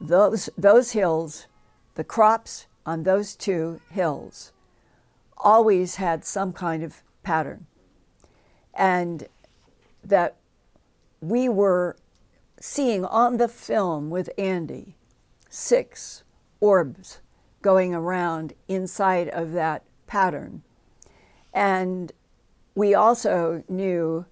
Those, 0.00 0.48
those 0.56 0.92
hills, 0.92 1.48
the 1.96 2.04
crops 2.04 2.68
on 2.86 3.02
those 3.02 3.36
two 3.36 3.80
hills, 3.90 4.52
always 5.36 5.96
had 5.96 6.24
some 6.24 6.52
kind 6.52 6.82
of 6.82 7.02
pattern. 7.22 7.66
And 8.72 9.26
that 10.02 10.36
we 11.20 11.48
were 11.48 11.96
seeing 12.60 13.04
on 13.04 13.36
the 13.36 13.48
film 13.48 14.08
with 14.08 14.30
Andy 14.38 14.96
six 15.50 16.22
orbs 16.60 17.20
going 17.62 17.94
around 17.94 18.52
inside 18.68 19.28
of 19.28 19.52
that 19.52 19.82
pattern. 20.06 20.62
And 21.52 22.12
we 22.74 22.94
also 22.94 23.64
knew 23.68 24.26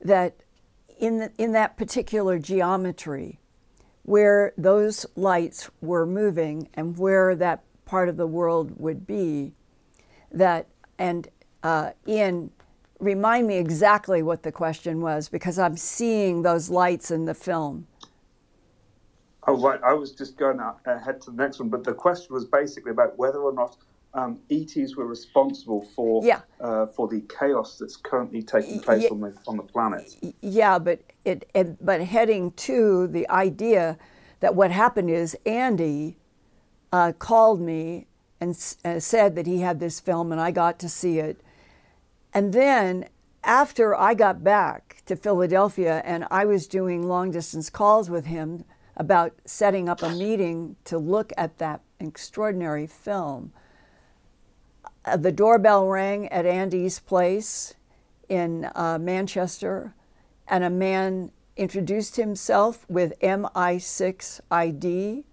that 0.00 0.34
in, 0.98 1.18
the, 1.18 1.32
in 1.38 1.52
that 1.52 1.76
particular 1.76 2.38
geometry, 2.38 3.38
where 4.02 4.52
those 4.56 5.04
lights 5.14 5.68
were 5.80 6.06
moving 6.06 6.68
and 6.74 6.96
where 6.96 7.34
that 7.34 7.65
part 7.86 8.10
of 8.10 8.18
the 8.18 8.26
world 8.26 8.78
would 8.78 9.06
be, 9.06 9.52
that, 10.30 10.66
and 10.98 11.28
uh, 11.62 11.92
Ian, 12.06 12.50
remind 13.00 13.46
me 13.46 13.56
exactly 13.56 14.22
what 14.22 14.42
the 14.42 14.52
question 14.52 15.00
was 15.00 15.28
because 15.28 15.58
I'm 15.58 15.76
seeing 15.76 16.42
those 16.42 16.68
lights 16.68 17.10
in 17.10 17.24
the 17.24 17.34
film. 17.34 17.86
Oh, 19.48 19.56
right. 19.56 19.80
I 19.82 19.92
was 19.94 20.12
just 20.12 20.36
going 20.36 20.60
ahead 20.86 21.22
to 21.22 21.30
the 21.30 21.36
next 21.36 21.60
one, 21.60 21.68
but 21.68 21.84
the 21.84 21.94
question 21.94 22.34
was 22.34 22.44
basically 22.44 22.90
about 22.90 23.16
whether 23.16 23.38
or 23.38 23.52
not 23.52 23.76
um, 24.14 24.40
ETs 24.50 24.96
were 24.96 25.06
responsible 25.06 25.82
for 25.94 26.24
yeah. 26.24 26.40
uh, 26.60 26.86
for 26.86 27.06
the 27.06 27.22
chaos 27.38 27.76
that's 27.78 27.96
currently 27.96 28.42
taking 28.42 28.80
place 28.80 29.04
yeah. 29.04 29.10
on 29.10 29.20
the 29.20 29.34
on 29.46 29.56
the 29.58 29.62
planet. 29.62 30.16
Yeah, 30.40 30.78
but 30.78 31.00
it, 31.24 31.48
it 31.54 31.84
but 31.84 32.00
heading 32.00 32.52
to 32.52 33.06
the 33.08 33.28
idea 33.28 33.98
that 34.40 34.54
what 34.54 34.70
happened 34.70 35.10
is 35.10 35.36
Andy 35.44 36.16
uh, 36.96 37.12
called 37.12 37.60
me 37.60 38.06
and 38.40 38.50
uh, 38.84 38.98
said 39.00 39.34
that 39.36 39.46
he 39.46 39.60
had 39.60 39.80
this 39.80 40.00
film 40.00 40.32
and 40.32 40.40
I 40.40 40.50
got 40.50 40.78
to 40.80 40.88
see 40.88 41.18
it, 41.18 41.40
and 42.32 42.52
then 42.52 43.08
after 43.44 43.94
I 43.94 44.14
got 44.14 44.42
back 44.42 45.02
to 45.06 45.16
Philadelphia 45.16 46.02
and 46.04 46.26
I 46.30 46.44
was 46.44 46.66
doing 46.66 47.06
long 47.06 47.30
distance 47.30 47.70
calls 47.70 48.10
with 48.10 48.26
him 48.26 48.64
about 48.96 49.34
setting 49.44 49.88
up 49.88 50.02
a 50.02 50.10
meeting 50.10 50.76
to 50.84 50.98
look 50.98 51.32
at 51.36 51.58
that 51.58 51.80
extraordinary 52.00 52.86
film 52.86 53.52
uh, 55.06 55.16
the 55.16 55.30
doorbell 55.30 55.86
rang 55.86 56.26
at 56.28 56.44
Andy's 56.44 56.98
place 56.98 57.74
in 58.28 58.68
uh, 58.74 58.98
Manchester, 59.00 59.94
and 60.48 60.64
a 60.64 60.70
man 60.70 61.30
introduced 61.56 62.16
himself 62.16 62.84
with 62.88 63.18
MI6 63.20 64.40
ID 64.50 65.24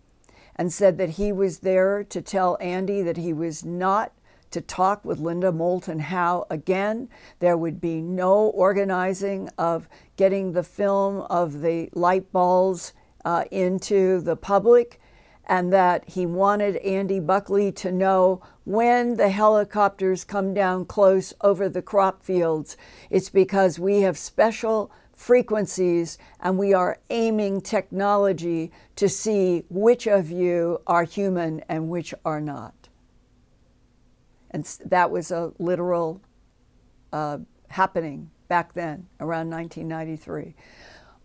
and 0.56 0.72
said 0.72 0.98
that 0.98 1.12
he 1.12 1.32
was 1.32 1.60
there 1.60 2.04
to 2.04 2.22
tell 2.22 2.58
Andy 2.60 3.02
that 3.02 3.18
he 3.18 3.34
was 3.34 3.64
not 3.64 4.14
to 4.52 4.62
talk 4.62 5.04
with 5.04 5.20
Linda 5.20 5.52
Moulton 5.52 6.00
Howe 6.00 6.46
again. 6.50 7.10
There 7.40 7.58
would 7.58 7.82
be 7.82 8.02
no 8.02 8.48
organizing 8.50 9.50
of 9.58 9.90
getting 10.16 10.54
the 10.54 10.64
film 10.64 11.22
of 11.22 11.62
the 11.62 11.90
light 11.94 12.32
balls 12.32 12.94
uh, 13.26 13.46
into 13.52 14.22
the 14.22 14.36
public 14.36 15.00
and 15.46 15.74
that 15.74 16.08
he 16.10 16.26
wanted 16.26 16.78
Andy 16.78 17.20
Buckley 17.20 17.72
to 17.74 17.92
know 17.92 18.42
when 18.64 19.16
the 19.16 19.30
helicopters 19.30 20.24
come 20.24 20.54
down 20.54 20.86
close 20.86 21.34
over 21.42 21.68
the 21.68 21.82
crop 21.82 22.24
fields, 22.24 22.78
it's 23.10 23.30
because 23.30 23.78
we 23.78 24.02
have 24.02 24.18
special 24.18 24.90
frequencies 25.24 26.18
and 26.42 26.58
we 26.58 26.74
are 26.74 27.00
aiming 27.10 27.62
technology 27.62 28.70
to 28.98 29.08
see 29.08 29.64
which 29.70 30.06
of 30.06 30.30
you 30.30 30.82
are 30.86 31.06
human 31.06 31.62
and 31.70 31.88
which 31.88 32.14
are 32.26 32.42
not. 32.42 32.90
And 34.52 34.66
that 34.86 35.10
was 35.12 35.32
a 35.32 35.54
literal 35.60 36.22
uh, 37.14 37.38
happening 37.70 38.32
back 38.50 38.74
then, 38.74 39.08
around 39.22 39.50
1993. 39.50 40.56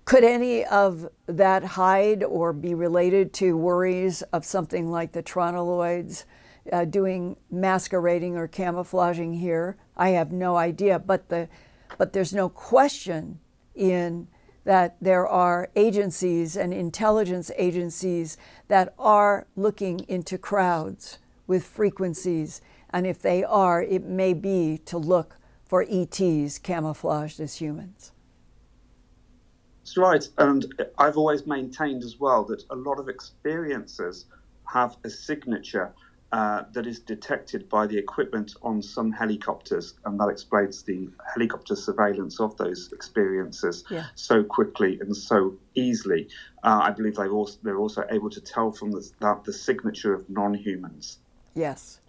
Could 0.04 0.22
any 0.22 0.64
of 0.64 1.08
that 1.26 1.64
hide 1.64 2.22
or 2.22 2.52
be 2.52 2.74
related 2.74 3.32
to 3.34 3.56
worries 3.56 4.22
of 4.32 4.44
something 4.44 4.92
like 4.92 5.10
the 5.10 5.24
tronoloids 5.24 6.24
uh, 6.72 6.84
doing 6.84 7.36
masquerading 7.50 8.36
or 8.36 8.46
camouflaging 8.46 9.34
here? 9.34 9.76
I 9.96 10.10
have 10.10 10.30
no 10.30 10.56
idea, 10.56 11.00
but 11.00 11.28
the 11.28 11.48
but 11.96 12.12
there's 12.12 12.32
no 12.32 12.48
question 12.48 13.40
in 13.78 14.28
that 14.64 14.96
there 15.00 15.26
are 15.26 15.70
agencies 15.76 16.56
and 16.56 16.74
intelligence 16.74 17.50
agencies 17.56 18.36
that 18.68 18.92
are 18.98 19.46
looking 19.56 20.00
into 20.08 20.36
crowds 20.36 21.18
with 21.46 21.64
frequencies, 21.64 22.60
and 22.90 23.06
if 23.06 23.22
they 23.22 23.42
are, 23.42 23.82
it 23.82 24.04
may 24.04 24.34
be 24.34 24.78
to 24.84 24.98
look 24.98 25.38
for 25.64 25.86
ETs 25.88 26.58
camouflaged 26.58 27.40
as 27.40 27.56
humans. 27.56 28.12
That's 29.80 29.96
right. 29.96 30.28
And 30.36 30.66
I've 30.98 31.16
always 31.16 31.46
maintained 31.46 32.04
as 32.04 32.20
well 32.20 32.44
that 32.44 32.62
a 32.68 32.76
lot 32.76 32.98
of 32.98 33.08
experiences 33.08 34.26
have 34.64 34.96
a 35.04 35.08
signature 35.08 35.94
uh, 36.32 36.64
that 36.72 36.86
is 36.86 37.00
detected 37.00 37.68
by 37.68 37.86
the 37.86 37.96
equipment 37.96 38.54
on 38.62 38.82
some 38.82 39.10
helicopters, 39.10 39.94
and 40.04 40.20
that 40.20 40.28
explains 40.28 40.82
the 40.82 41.08
helicopter 41.34 41.74
surveillance 41.74 42.38
of 42.38 42.56
those 42.58 42.90
experiences 42.92 43.84
yeah. 43.90 44.06
so 44.14 44.44
quickly 44.44 44.98
and 45.00 45.16
so 45.16 45.56
easily. 45.74 46.28
Uh, 46.62 46.80
I 46.82 46.90
believe 46.90 47.16
they 47.16 47.28
also, 47.28 47.58
they're 47.62 47.78
also 47.78 48.04
able 48.10 48.28
to 48.30 48.40
tell 48.40 48.72
from 48.72 48.90
the, 48.90 49.10
that 49.20 49.44
the 49.44 49.52
signature 49.52 50.12
of 50.12 50.28
non 50.28 50.54
humans. 50.54 51.18
Yes. 51.54 52.00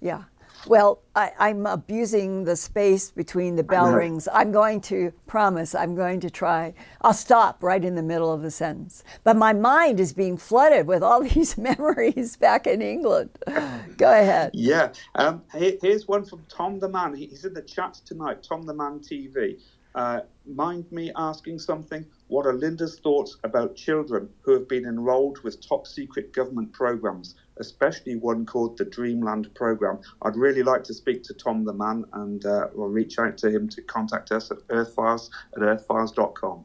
Yeah. 0.00 0.24
Well, 0.66 1.02
I, 1.14 1.32
am 1.38 1.66
abusing 1.66 2.44
the 2.44 2.56
space 2.56 3.10
between 3.10 3.56
the 3.56 3.62
bell 3.62 3.92
rings. 3.92 4.28
I'm 4.32 4.50
going 4.50 4.80
to 4.82 5.12
promise, 5.26 5.74
I'm 5.74 5.94
going 5.94 6.20
to 6.20 6.30
try. 6.30 6.74
I'll 7.02 7.12
stop 7.12 7.62
right 7.62 7.84
in 7.84 7.94
the 7.94 8.02
middle 8.02 8.32
of 8.32 8.42
the 8.42 8.50
sentence. 8.50 9.04
But 9.24 9.36
my 9.36 9.52
mind 9.52 10.00
is 10.00 10.12
being 10.12 10.36
flooded 10.36 10.86
with 10.86 11.02
all 11.02 11.22
these 11.28 11.58
memories 11.58 12.36
back 12.36 12.66
in 12.66 12.80
England. 12.80 13.30
Go 13.96 14.10
ahead. 14.10 14.52
Yeah. 14.54 14.92
Um, 15.14 15.42
here's 15.52 16.08
one 16.08 16.24
from 16.24 16.44
Tom 16.48 16.78
the 16.78 16.88
Man. 16.88 17.14
He's 17.14 17.44
in 17.44 17.54
the 17.54 17.62
chat 17.62 17.94
tonight, 18.06 18.42
Tom 18.42 18.64
the 18.64 18.74
Man 18.74 19.00
TV. 19.00 19.58
Uh, 19.94 20.20
mind 20.46 20.90
me 20.90 21.12
asking 21.14 21.58
something? 21.58 22.04
What 22.26 22.46
are 22.46 22.52
Linda's 22.52 22.98
thoughts 22.98 23.36
about 23.44 23.76
children 23.76 24.28
who 24.40 24.52
have 24.52 24.68
been 24.68 24.86
enrolled 24.86 25.38
with 25.44 25.66
top 25.66 25.86
secret 25.86 26.32
government 26.32 26.72
programs, 26.72 27.36
especially 27.58 28.16
one 28.16 28.46
called 28.46 28.78
the 28.78 28.84
Dreamland 28.84 29.54
program? 29.54 30.00
I'd 30.22 30.36
really 30.36 30.62
like 30.62 30.84
to 30.84 30.94
speak 30.94 31.22
to 31.24 31.34
Tom 31.34 31.64
the 31.64 31.72
man 31.72 32.04
and 32.12 32.44
uh, 32.44 32.68
we'll 32.74 32.88
reach 32.88 33.18
out 33.18 33.36
to 33.38 33.50
him 33.50 33.68
to 33.70 33.82
contact 33.82 34.32
us 34.32 34.50
at 34.50 34.58
earthfiles 34.70 35.30
at 35.56 35.62
earthfiles.com. 35.62 36.64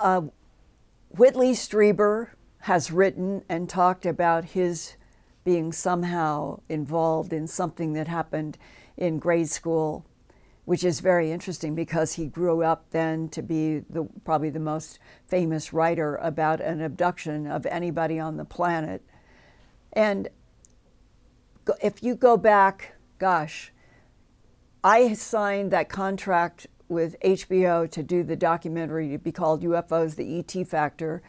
Uh, 0.00 0.22
Whitley 1.10 1.52
Strieber 1.52 2.28
has 2.60 2.90
written 2.90 3.42
and 3.48 3.68
talked 3.68 4.06
about 4.06 4.46
his 4.46 4.96
being 5.44 5.72
somehow 5.72 6.60
involved 6.68 7.32
in 7.32 7.46
something 7.46 7.94
that 7.94 8.08
happened 8.08 8.58
in 8.96 9.18
grade 9.18 9.48
school 9.48 10.04
which 10.68 10.84
is 10.84 11.00
very 11.00 11.32
interesting 11.32 11.74
because 11.74 12.12
he 12.12 12.26
grew 12.26 12.62
up 12.62 12.90
then 12.90 13.26
to 13.26 13.40
be 13.40 13.78
the, 13.88 14.06
probably 14.26 14.50
the 14.50 14.60
most 14.60 14.98
famous 15.26 15.72
writer 15.72 16.16
about 16.16 16.60
an 16.60 16.82
abduction 16.82 17.46
of 17.46 17.64
anybody 17.64 18.18
on 18.18 18.36
the 18.36 18.44
planet. 18.44 19.00
And 19.98 20.28
if 21.82 22.04
you 22.04 22.14
go 22.14 22.36
back, 22.36 22.94
gosh, 23.18 23.72
I 24.84 25.12
signed 25.14 25.72
that 25.72 25.88
contract 25.88 26.68
with 26.88 27.18
HBO 27.18 27.90
to 27.90 28.02
do 28.04 28.22
the 28.22 28.36
documentary 28.36 29.08
to 29.08 29.18
be 29.18 29.32
called 29.32 29.64
UFOs, 29.64 30.14
the 30.14 30.38
ET 30.38 30.68
Factor, 30.68 31.20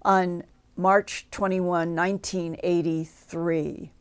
on 0.00 0.44
March 0.78 1.26
21, 1.30 1.94
1983. 1.94 3.92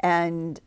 And 0.00 0.60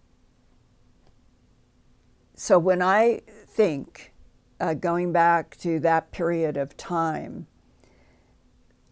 so 2.33 2.57
when 2.57 2.81
I 2.81 3.21
think, 3.47 4.13
uh, 4.59 4.73
going 4.73 5.13
back 5.13 5.57
to 5.57 5.79
that 5.81 6.11
period 6.11 6.57
of 6.57 6.75
time, 6.75 7.45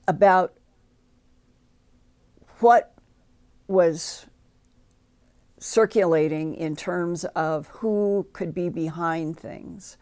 about 0.08 0.54
what 2.60 2.94
was 3.70 4.26
circulating 5.60 6.56
in 6.56 6.76
terms 6.76 7.24
of 7.36 7.68
who 7.68 8.28
could 8.34 8.54
be 8.54 8.70
behind 8.70 9.38
things. 9.38 9.98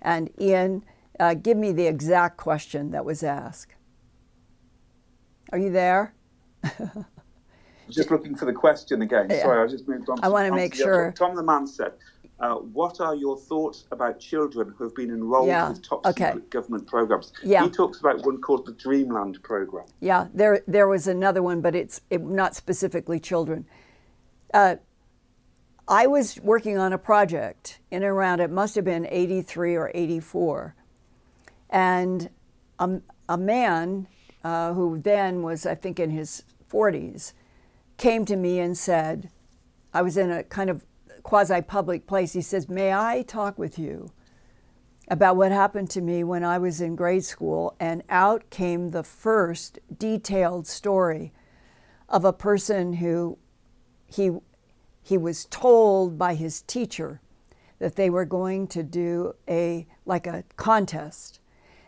And 0.00 0.30
Ian, 0.40 0.84
uh, 1.20 1.34
give 1.34 1.56
me 1.56 1.72
the 1.72 1.86
exact 1.86 2.36
question 2.36 2.90
that 2.90 3.04
was 3.04 3.22
asked. 3.22 3.74
Are 5.52 5.58
you 5.58 5.70
there? 5.70 6.14
just 7.90 8.10
looking 8.10 8.34
for 8.34 8.46
the 8.46 8.52
question 8.52 9.02
again. 9.02 9.28
Yeah. 9.30 9.42
Sorry, 9.42 9.62
I 9.62 9.66
just 9.70 9.86
moved 9.86 10.08
on. 10.08 10.18
I 10.22 10.28
want 10.28 10.48
to 10.48 10.54
make 10.54 10.74
sure. 10.74 11.12
Tom 11.16 11.36
the 11.36 11.42
man 11.42 11.66
said, 11.66 11.92
uh, 12.42 12.56
what 12.56 13.00
are 13.00 13.14
your 13.14 13.36
thoughts 13.36 13.84
about 13.92 14.18
children 14.18 14.74
who 14.76 14.84
have 14.84 14.94
been 14.96 15.10
enrolled 15.10 15.46
yeah. 15.46 15.68
with 15.68 15.80
top 15.80 16.04
okay. 16.04 16.32
secret 16.32 16.50
government 16.50 16.86
programs? 16.88 17.32
Yeah. 17.44 17.62
He 17.62 17.70
talks 17.70 18.00
about 18.00 18.26
one 18.26 18.40
called 18.40 18.66
the 18.66 18.72
Dreamland 18.72 19.40
program. 19.44 19.86
Yeah, 20.00 20.26
there 20.34 20.60
there 20.66 20.88
was 20.88 21.06
another 21.06 21.40
one, 21.40 21.60
but 21.60 21.76
it's 21.76 22.00
it, 22.10 22.20
not 22.20 22.56
specifically 22.56 23.20
children. 23.20 23.64
Uh, 24.52 24.76
I 25.86 26.08
was 26.08 26.40
working 26.40 26.76
on 26.78 26.92
a 26.92 26.98
project 26.98 27.78
in 27.92 28.02
around 28.02 28.40
it 28.40 28.50
must 28.50 28.74
have 28.74 28.84
been 28.84 29.06
83 29.08 29.76
or 29.76 29.92
84, 29.94 30.74
and 31.70 32.28
a, 32.80 33.00
a 33.28 33.38
man 33.38 34.08
uh, 34.42 34.74
who 34.74 34.98
then 34.98 35.42
was 35.42 35.64
I 35.64 35.76
think 35.76 36.00
in 36.00 36.10
his 36.10 36.42
40s 36.68 37.34
came 37.98 38.24
to 38.24 38.34
me 38.34 38.58
and 38.58 38.76
said, 38.76 39.30
I 39.94 40.02
was 40.02 40.16
in 40.16 40.30
a 40.30 40.42
kind 40.42 40.70
of 40.70 40.84
quasi 41.22 41.62
public 41.62 42.06
place. 42.06 42.32
He 42.32 42.42
says, 42.42 42.68
May 42.68 42.92
I 42.92 43.22
talk 43.22 43.58
with 43.58 43.78
you 43.78 44.12
about 45.08 45.36
what 45.36 45.52
happened 45.52 45.90
to 45.90 46.00
me 46.00 46.24
when 46.24 46.44
I 46.44 46.58
was 46.58 46.80
in 46.80 46.96
grade 46.96 47.24
school? 47.24 47.76
And 47.80 48.02
out 48.08 48.48
came 48.50 48.90
the 48.90 49.02
first 49.02 49.78
detailed 49.98 50.66
story 50.66 51.32
of 52.08 52.24
a 52.24 52.32
person 52.32 52.94
who 52.94 53.38
he, 54.06 54.30
he 55.02 55.18
was 55.18 55.46
told 55.46 56.18
by 56.18 56.34
his 56.34 56.62
teacher 56.62 57.20
that 57.78 57.96
they 57.96 58.08
were 58.08 58.24
going 58.24 58.68
to 58.68 58.82
do 58.84 59.34
a 59.48 59.86
like 60.06 60.26
a 60.26 60.44
contest 60.56 61.40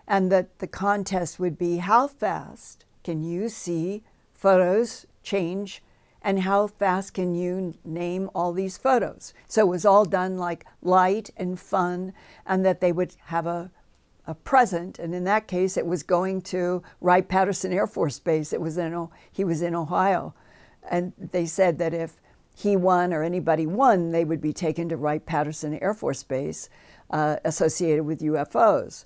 and 0.08 0.30
that 0.32 0.58
the 0.58 0.66
contest 0.66 1.38
would 1.38 1.56
be 1.56 1.76
how 1.76 2.08
fast 2.08 2.84
can 3.04 3.22
you 3.22 3.48
see 3.48 4.02
photos 4.32 5.06
change 5.22 5.83
and 6.24 6.40
how 6.40 6.66
fast 6.66 7.12
can 7.12 7.34
you 7.34 7.74
name 7.84 8.30
all 8.34 8.54
these 8.54 8.78
photos? 8.78 9.34
So 9.46 9.60
it 9.60 9.68
was 9.68 9.84
all 9.84 10.06
done 10.06 10.38
like 10.38 10.64
light 10.80 11.28
and 11.36 11.60
fun, 11.60 12.14
and 12.46 12.64
that 12.64 12.80
they 12.80 12.92
would 12.92 13.14
have 13.26 13.46
a, 13.46 13.70
a 14.26 14.34
present. 14.34 14.98
And 14.98 15.14
in 15.14 15.24
that 15.24 15.46
case, 15.46 15.76
it 15.76 15.86
was 15.86 16.02
going 16.02 16.40
to 16.42 16.82
Wright 17.02 17.28
Patterson 17.28 17.74
Air 17.74 17.86
Force 17.86 18.18
Base. 18.18 18.54
It 18.54 18.60
was 18.62 18.78
in 18.78 19.08
he 19.30 19.44
was 19.44 19.60
in 19.60 19.74
Ohio, 19.74 20.34
and 20.90 21.12
they 21.18 21.44
said 21.44 21.78
that 21.78 21.92
if 21.92 22.22
he 22.56 22.74
won 22.74 23.12
or 23.12 23.22
anybody 23.22 23.66
won, 23.66 24.10
they 24.10 24.24
would 24.24 24.40
be 24.40 24.54
taken 24.54 24.88
to 24.88 24.96
Wright 24.96 25.24
Patterson 25.26 25.78
Air 25.80 25.92
Force 25.92 26.22
Base 26.22 26.70
uh, 27.10 27.36
associated 27.44 28.04
with 28.04 28.20
UFOs. 28.20 29.04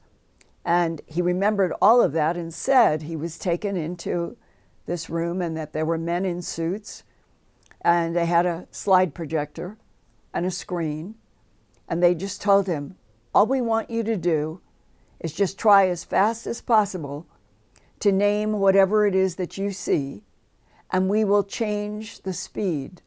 And 0.64 1.00
he 1.06 1.20
remembered 1.20 1.72
all 1.82 2.00
of 2.00 2.12
that 2.12 2.36
and 2.36 2.54
said 2.54 3.02
he 3.02 3.16
was 3.16 3.38
taken 3.38 3.76
into 3.76 4.36
this 4.86 5.10
room 5.10 5.42
and 5.42 5.56
that 5.56 5.72
there 5.72 5.86
were 5.86 5.98
men 5.98 6.24
in 6.24 6.42
suits 6.42 7.04
and 7.82 8.14
they 8.14 8.26
had 8.26 8.46
a 8.46 8.66
slide 8.70 9.14
projector 9.14 9.78
and 10.34 10.44
a 10.44 10.50
screen. 10.50 11.14
And 11.88 12.02
they 12.02 12.14
just 12.14 12.42
told 12.42 12.66
him, 12.66 12.96
All 13.34 13.46
we 13.46 13.60
want 13.60 13.90
you 13.90 14.02
to 14.02 14.16
do 14.16 14.60
is 15.20 15.32
just 15.32 15.58
try 15.58 15.88
as 15.88 16.04
fast 16.04 16.46
as 16.46 16.60
possible 16.60 17.26
to 18.00 18.12
name 18.12 18.52
whatever 18.52 19.06
it 19.06 19.14
is 19.14 19.36
that 19.36 19.58
you 19.58 19.72
see, 19.72 20.22
and 20.90 21.08
we 21.08 21.24
will 21.24 21.42
change 21.42 22.22
the 22.22 22.32
speed. 22.32 23.02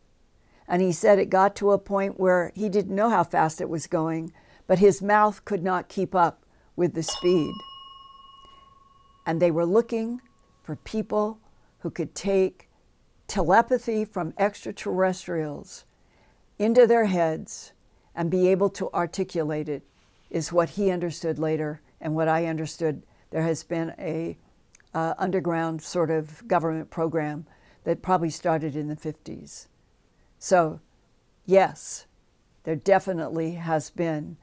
And 0.67 0.81
he 0.81 0.91
said 0.91 1.19
it 1.19 1.29
got 1.29 1.55
to 1.57 1.71
a 1.71 1.77
point 1.77 2.19
where 2.19 2.51
he 2.55 2.69
didn't 2.69 2.95
know 2.95 3.09
how 3.09 3.23
fast 3.23 3.61
it 3.61 3.69
was 3.69 3.87
going, 3.87 4.31
but 4.67 4.79
his 4.79 5.01
mouth 5.01 5.43
could 5.45 5.63
not 5.63 5.89
keep 5.89 6.15
up 6.15 6.45
with 6.75 6.93
the 6.93 7.03
speed. 7.03 7.53
And 9.25 9.41
they 9.41 9.51
were 9.51 9.65
looking 9.65 10.21
for 10.63 10.75
people 10.75 11.39
who 11.79 11.89
could 11.89 12.15
take 12.15 12.69
telepathy 13.31 14.03
from 14.03 14.33
extraterrestrials 14.37 15.85
into 16.59 16.85
their 16.85 17.05
heads 17.05 17.71
and 18.13 18.29
be 18.29 18.49
able 18.49 18.69
to 18.69 18.91
articulate 18.93 19.69
it 19.69 19.83
is 20.29 20.51
what 20.51 20.71
he 20.71 20.91
understood 20.91 21.39
later 21.39 21.79
and 22.01 22.13
what 22.13 22.27
I 22.27 22.45
understood. 22.45 23.03
There 23.29 23.43
has 23.43 23.63
been 23.63 23.93
a 23.97 24.37
uh, 24.93 25.13
underground 25.17 25.81
sort 25.81 26.11
of 26.11 26.45
government 26.45 26.89
program 26.89 27.45
that 27.85 28.01
probably 28.01 28.29
started 28.29 28.75
in 28.75 28.89
the 28.89 28.97
50s. 28.97 29.67
So, 30.37 30.81
yes, 31.45 32.07
there 32.65 32.75
definitely 32.75 33.53
has 33.53 33.89
been 33.89 34.35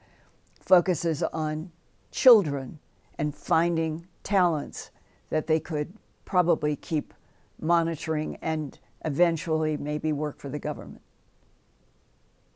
focuses 0.59 1.21
on 1.21 1.71
children 2.09 2.79
and 3.19 3.35
finding 3.35 4.07
talents 4.23 4.89
that 5.29 5.45
they 5.45 5.59
could 5.59 5.93
probably 6.25 6.75
keep 6.75 7.13
monitoring 7.61 8.37
and 8.41 8.79
eventually 9.05 9.77
maybe 9.77 10.11
work 10.13 10.39
for 10.39 10.49
the 10.49 10.59
government. 10.59 11.01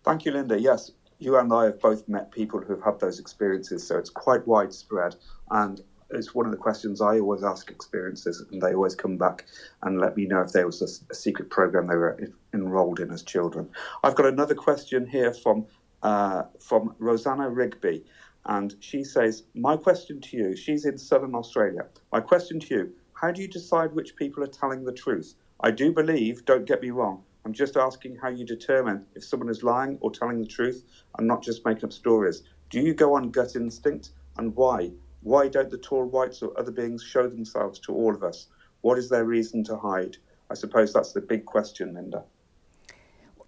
Thank 0.03 0.25
you, 0.25 0.31
Linda. 0.31 0.59
Yes, 0.59 0.91
you 1.19 1.37
and 1.37 1.53
I 1.53 1.65
have 1.65 1.79
both 1.79 2.07
met 2.09 2.31
people 2.31 2.59
who 2.59 2.73
have 2.73 2.83
had 2.83 2.99
those 2.99 3.19
experiences, 3.19 3.85
so 3.87 3.97
it's 3.97 4.09
quite 4.09 4.45
widespread. 4.45 5.15
And 5.51 5.81
it's 6.09 6.35
one 6.35 6.45
of 6.45 6.51
the 6.51 6.57
questions 6.57 7.01
I 7.01 7.19
always 7.19 7.43
ask 7.43 7.71
experiences, 7.71 8.43
and 8.51 8.61
they 8.61 8.73
always 8.73 8.95
come 8.95 9.17
back 9.17 9.45
and 9.81 9.99
let 9.99 10.17
me 10.17 10.25
know 10.25 10.41
if 10.41 10.51
there 10.51 10.65
was 10.65 10.81
a, 10.81 11.11
a 11.11 11.15
secret 11.15 11.49
program 11.49 11.87
they 11.87 11.95
were 11.95 12.19
enrolled 12.53 12.99
in 12.99 13.11
as 13.11 13.23
children. 13.23 13.69
I've 14.03 14.15
got 14.15 14.25
another 14.25 14.55
question 14.55 15.07
here 15.07 15.33
from 15.33 15.65
uh, 16.03 16.43
from 16.59 16.93
Rosanna 16.99 17.49
Rigby, 17.49 18.03
and 18.45 18.75
she 18.81 19.03
says, 19.03 19.43
"My 19.55 19.77
question 19.77 20.19
to 20.21 20.37
you. 20.37 20.55
She's 20.55 20.85
in 20.85 20.97
Southern 20.97 21.33
Australia. 21.33 21.85
My 22.11 22.19
question 22.19 22.59
to 22.59 22.75
you: 22.75 22.93
how 23.23 23.31
do 23.31 23.41
you 23.41 23.47
decide 23.47 23.93
which 23.93 24.17
people 24.17 24.43
are 24.43 24.47
telling 24.47 24.83
the 24.83 24.91
truth? 24.91 25.35
I 25.61 25.71
do 25.71 25.93
believe, 25.93 26.43
don't 26.43 26.65
get 26.65 26.81
me 26.81 26.89
wrong, 26.89 27.23
I'm 27.45 27.53
just 27.53 27.77
asking 27.77 28.17
how 28.17 28.27
you 28.27 28.45
determine 28.45 29.05
if 29.15 29.23
someone 29.23 29.47
is 29.47 29.63
lying 29.63 29.97
or 30.01 30.11
telling 30.11 30.41
the 30.41 30.45
truth 30.45 30.83
and 31.17 31.25
not 31.25 31.41
just 31.41 31.65
making 31.65 31.85
up 31.85 31.93
stories. 31.93 32.43
Do 32.69 32.81
you 32.81 32.93
go 32.93 33.15
on 33.15 33.31
gut 33.31 33.55
instinct? 33.55 34.09
And 34.35 34.53
why? 34.57 34.91
Why 35.21 35.47
don't 35.47 35.69
the 35.69 35.77
tall 35.77 36.03
whites 36.03 36.41
or 36.41 36.51
other 36.59 36.71
beings 36.71 37.01
show 37.01 37.29
themselves 37.29 37.79
to 37.81 37.93
all 37.93 38.13
of 38.13 38.23
us? 38.23 38.47
What 38.81 38.97
is 38.97 39.07
their 39.07 39.23
reason 39.23 39.63
to 39.65 39.77
hide? 39.77 40.17
I 40.51 40.55
suppose 40.55 40.91
that's 40.91 41.13
the 41.13 41.21
big 41.21 41.45
question, 41.45 41.93
Linda. 41.93 42.25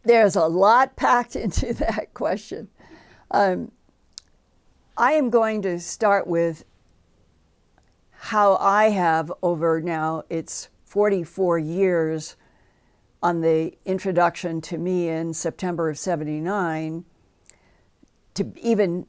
There's 0.04 0.38
a 0.38 0.48
lot 0.48 0.96
packed 0.96 1.36
into 1.46 1.74
that 1.74 2.14
question. 2.14 2.70
Um, 3.30 3.74
I 4.96 5.12
am 5.12 5.30
going 5.30 5.62
to 5.64 5.82
start 5.82 6.28
with 6.28 6.64
how 8.20 8.56
I 8.58 8.90
have 8.90 9.32
over 9.42 9.82
now, 9.82 10.24
it's 10.30 10.70
44 10.86 11.60
years 11.60 12.36
on 13.22 13.42
the 13.42 13.74
introduction 13.86 14.62
to 14.62 14.78
me 14.78 15.10
in 15.10 15.34
September 15.34 15.90
of 15.90 15.98
79, 15.98 17.06
to 18.36 18.52
even 18.62 19.08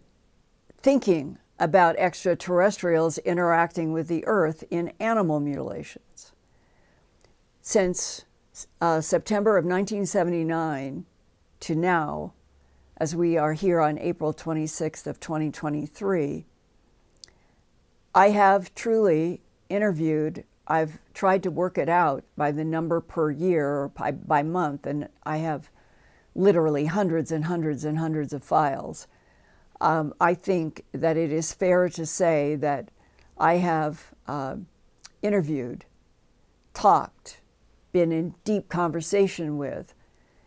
thinking 0.79 1.39
about 1.59 1.97
extraterrestrials 1.97 3.19
interacting 3.19 3.93
with 3.93 4.09
the 4.09 4.25
earth 4.27 4.65
in 4.71 4.93
animal 5.01 5.41
mutilations. 5.41 6.33
Since 7.63 8.25
uh, 8.81 9.01
September 9.01 9.57
of 9.57 9.65
1979 9.65 11.05
to 11.61 11.75
now, 11.75 12.33
as 12.99 13.15
we 13.15 13.37
are 13.37 13.53
here 13.53 13.81
on 13.81 13.99
April 13.99 14.33
26th 14.33 15.07
of 15.07 15.21
2023, 15.21 16.47
I 18.17 18.31
have 18.31 18.75
truly 18.75 19.43
interviewed, 19.69 20.45
I've 20.67 20.99
tried 21.13 21.43
to 21.43 21.51
work 21.51 21.77
it 21.77 21.91
out 21.91 22.25
by 22.35 22.51
the 22.51 22.65
number 22.65 23.03
per 23.03 23.31
year 23.31 23.69
or 23.69 23.89
by, 23.89 24.13
by 24.13 24.43
month, 24.43 24.87
and 24.87 25.11
I 25.25 25.37
have 25.37 25.69
literally 26.35 26.87
hundreds 26.87 27.31
and 27.31 27.45
hundreds 27.45 27.85
and 27.85 27.99
hundreds 27.99 28.33
of 28.33 28.43
files. 28.43 29.07
Um, 29.83 30.15
I 30.19 30.33
think 30.33 30.83
that 30.93 31.19
it 31.19 31.31
is 31.31 31.53
fair 31.53 31.91
to 31.91 32.07
say 32.07 32.57
that 32.57 32.91
I 33.37 33.57
have 33.57 34.15
uh, 34.27 34.57
interviewed, 35.21 35.85
talked, 36.73 37.43
been 37.93 38.13
in 38.13 38.35
deep 38.45 38.71
conversation 38.71 39.59
with 39.59 39.93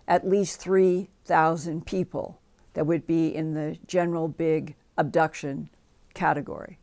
at 0.07 0.27
least 0.27 0.59
3,000 0.59 1.85
people 1.85 2.41
that 2.73 2.87
would 2.87 3.05
be 3.05 3.27
in 3.27 3.53
the 3.53 3.77
general 3.85 4.27
big 4.27 4.75
abduction 4.97 5.69
category. 6.15 6.79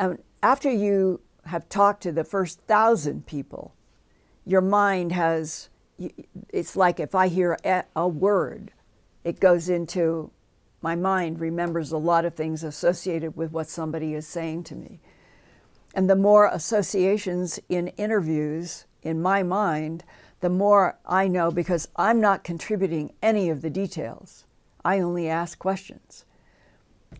And 0.00 0.18
after 0.42 0.70
you 0.70 1.20
have 1.44 1.68
talked 1.68 2.02
to 2.04 2.10
the 2.10 2.24
first 2.24 2.60
thousand 2.62 3.26
people, 3.26 3.74
your 4.46 4.62
mind 4.62 5.12
has, 5.12 5.68
it's 6.48 6.74
like 6.74 6.98
if 6.98 7.14
I 7.14 7.28
hear 7.28 7.58
a 7.94 8.08
word, 8.08 8.72
it 9.24 9.40
goes 9.40 9.68
into 9.68 10.30
my 10.80 10.96
mind, 10.96 11.38
remembers 11.38 11.92
a 11.92 11.98
lot 11.98 12.24
of 12.24 12.32
things 12.32 12.64
associated 12.64 13.36
with 13.36 13.52
what 13.52 13.68
somebody 13.68 14.14
is 14.14 14.26
saying 14.26 14.64
to 14.64 14.74
me. 14.74 15.00
And 15.94 16.08
the 16.08 16.16
more 16.16 16.46
associations 16.46 17.60
in 17.68 17.88
interviews 17.98 18.86
in 19.02 19.20
my 19.20 19.42
mind, 19.42 20.02
the 20.40 20.48
more 20.48 20.98
I 21.04 21.28
know 21.28 21.50
because 21.50 21.88
I'm 21.96 22.22
not 22.22 22.42
contributing 22.42 23.12
any 23.22 23.50
of 23.50 23.60
the 23.60 23.68
details. 23.68 24.46
I 24.82 25.00
only 25.00 25.28
ask 25.28 25.58
questions. 25.58 26.24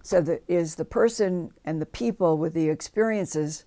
So 0.03 0.39
is 0.49 0.77
the 0.77 0.85
person 0.85 1.53
and 1.65 1.81
the 1.81 1.87
people 1.87 2.39
with 2.39 2.55
the 2.55 2.69
experiences 2.69 3.65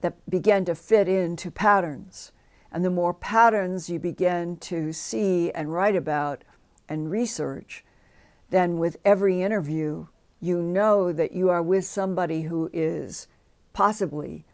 that 0.00 0.16
begin 0.30 0.64
to 0.66 0.74
fit 0.74 1.08
into 1.08 1.50
patterns. 1.50 2.32
And 2.70 2.84
the 2.84 2.90
more 2.90 3.14
patterns 3.14 3.88
you 3.88 3.98
begin 3.98 4.58
to 4.58 4.92
see 4.92 5.50
and 5.52 5.72
write 5.72 5.96
about 5.96 6.44
and 6.88 7.10
research, 7.10 7.84
then 8.50 8.78
with 8.78 8.98
every 9.04 9.42
interview, 9.42 10.06
you 10.40 10.62
know 10.62 11.12
that 11.12 11.32
you 11.32 11.48
are 11.48 11.62
with 11.62 11.84
somebody 11.84 12.42
who 12.42 12.70
is 12.72 13.26
possibly 13.72 14.44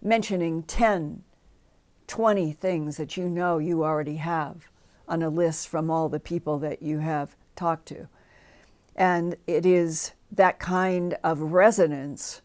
mentioning 0.00 0.62
10, 0.62 1.22
20 2.06 2.52
things 2.52 2.96
that 2.96 3.16
you 3.16 3.28
know 3.28 3.58
you 3.58 3.84
already 3.84 4.16
have 4.16 4.70
on 5.08 5.22
a 5.22 5.28
list 5.28 5.68
from 5.68 5.90
all 5.90 6.08
the 6.08 6.20
people 6.20 6.58
that 6.58 6.82
you 6.82 6.98
have 6.98 7.36
talked 7.56 7.86
to. 7.86 8.08
And 8.96 9.36
it 9.46 9.64
is 9.66 10.12
that 10.30 10.58
kind 10.58 11.16
of 11.24 11.40
resonance 11.40 12.42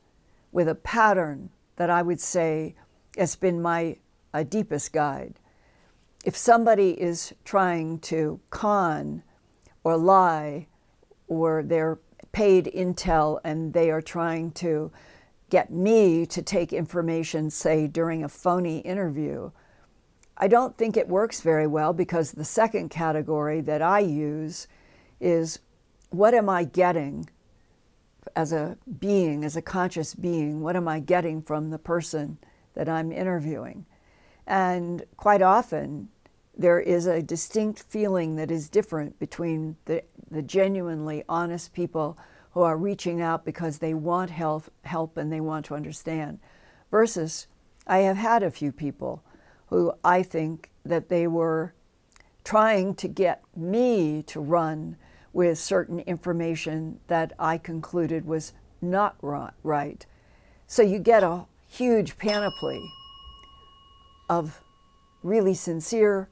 with 0.52 0.68
a 0.68 0.76
pattern 0.76 1.50
that 1.76 1.90
I 1.90 2.02
would 2.02 2.20
say 2.20 2.76
has 3.18 3.36
been 3.36 3.62
my 3.62 3.98
uh, 4.34 4.44
deepest 4.44 4.94
guide. 4.94 5.40
If 6.26 6.36
somebody 6.36 7.00
is 7.00 7.34
trying 7.46 8.00
to 8.00 8.40
con 8.50 9.24
or 9.84 9.98
lie, 9.98 10.68
or 11.28 11.64
they're 11.64 12.00
paid 12.32 12.72
intel 12.76 13.40
and 13.44 13.74
they 13.74 13.90
are 13.90 14.02
trying 14.02 14.52
to 14.52 14.92
get 15.50 15.72
me 15.72 16.26
to 16.26 16.42
take 16.42 16.74
information, 16.74 17.50
say, 17.50 17.88
during 17.88 18.24
a 18.24 18.30
phony 18.30 18.80
interview, 18.80 19.50
I 20.38 20.48
don't 20.48 20.78
think 20.78 20.98
it 20.98 21.08
works 21.08 21.42
very 21.42 21.68
well 21.68 21.94
because 21.94 22.32
the 22.32 22.46
second 22.46 22.90
category 22.90 23.62
that 23.62 23.82
I 23.82 24.00
use 24.00 24.68
is 25.20 25.60
what 26.10 26.34
am 26.34 26.50
I 26.50 26.64
getting 26.64 27.30
as 28.36 28.52
a 28.52 28.78
being, 29.00 29.44
as 29.44 29.56
a 29.56 29.62
conscious 29.62 30.14
being? 30.14 30.62
What 30.62 30.76
am 30.76 30.88
I 30.88 31.00
getting 31.00 31.42
from 31.42 31.70
the 31.70 31.80
person 31.80 32.38
that 32.78 32.88
I'm 32.88 33.12
interviewing. 33.12 33.86
And 34.46 35.04
quite 35.18 35.42
often, 35.42 36.10
there 36.56 36.80
is 36.80 37.08
a 37.08 37.24
distinct 37.24 37.84
feeling 37.90 38.36
that 38.36 38.52
is 38.52 38.70
different 38.70 39.20
between 39.20 39.76
the, 39.86 40.04
the 40.30 40.44
genuinely 40.44 41.24
honest 41.28 41.74
people 41.74 42.18
who 42.52 42.62
are 42.62 42.78
reaching 42.78 43.20
out 43.20 43.46
because 43.46 43.80
they 43.80 43.94
want 43.94 44.30
help, 44.30 44.72
help 44.84 45.18
and 45.18 45.34
they 45.34 45.42
want 45.42 45.66
to 45.66 45.76
understand, 45.76 46.40
versus 46.92 47.48
I 47.88 48.00
have 48.00 48.18
had 48.18 48.44
a 48.44 48.52
few 48.52 48.72
people 48.72 49.24
who 49.68 49.94
I 50.04 50.22
think 50.24 50.70
that 50.86 51.10
they 51.10 51.28
were 51.28 51.74
trying 52.44 52.94
to 52.96 53.08
get 53.08 53.42
me 53.56 54.24
to 54.28 54.40
run 54.40 54.98
with 55.38 55.60
certain 55.60 56.00
information 56.00 57.00
that 57.06 57.32
I 57.38 57.60
concluded 57.60 58.26
was 58.26 58.54
not 58.82 59.16
right. 59.22 60.04
So 60.66 60.82
you 60.82 60.98
get 60.98 61.22
a 61.22 61.46
huge 61.68 62.18
panoply 62.18 62.84
of 64.32 64.64
really 65.22 65.54
sincere 65.54 66.28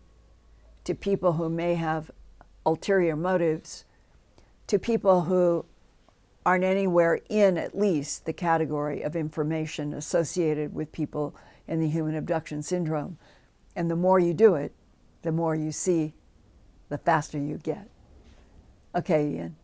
to 0.86 0.96
people 0.96 1.34
who 1.34 1.50
may 1.52 1.76
have 1.76 2.10
ulterior 2.66 3.16
motives, 3.16 3.86
to 4.66 4.80
people 4.80 5.22
who 5.22 5.66
aren't 6.44 6.64
anywhere 6.64 7.20
in 7.30 7.60
at 7.60 7.78
least 7.78 8.26
the 8.26 8.34
category 8.34 9.04
of 9.04 9.16
information 9.16 9.94
associated 9.94 10.74
with 10.74 10.92
people 10.92 11.36
in 11.68 11.80
the 11.80 11.90
human 11.90 12.16
abduction 12.16 12.64
syndrome. 12.64 13.20
And 13.76 13.92
the 13.92 13.96
more 13.96 14.18
you 14.18 14.34
do 14.34 14.56
it, 14.56 14.74
the 15.22 15.32
more 15.32 15.54
you 15.54 15.72
see, 15.72 16.16
the 16.90 16.98
faster 16.98 17.38
you 17.38 17.60
get. 17.60 17.88
Okay, 18.96 19.30
Ian. 19.30 19.56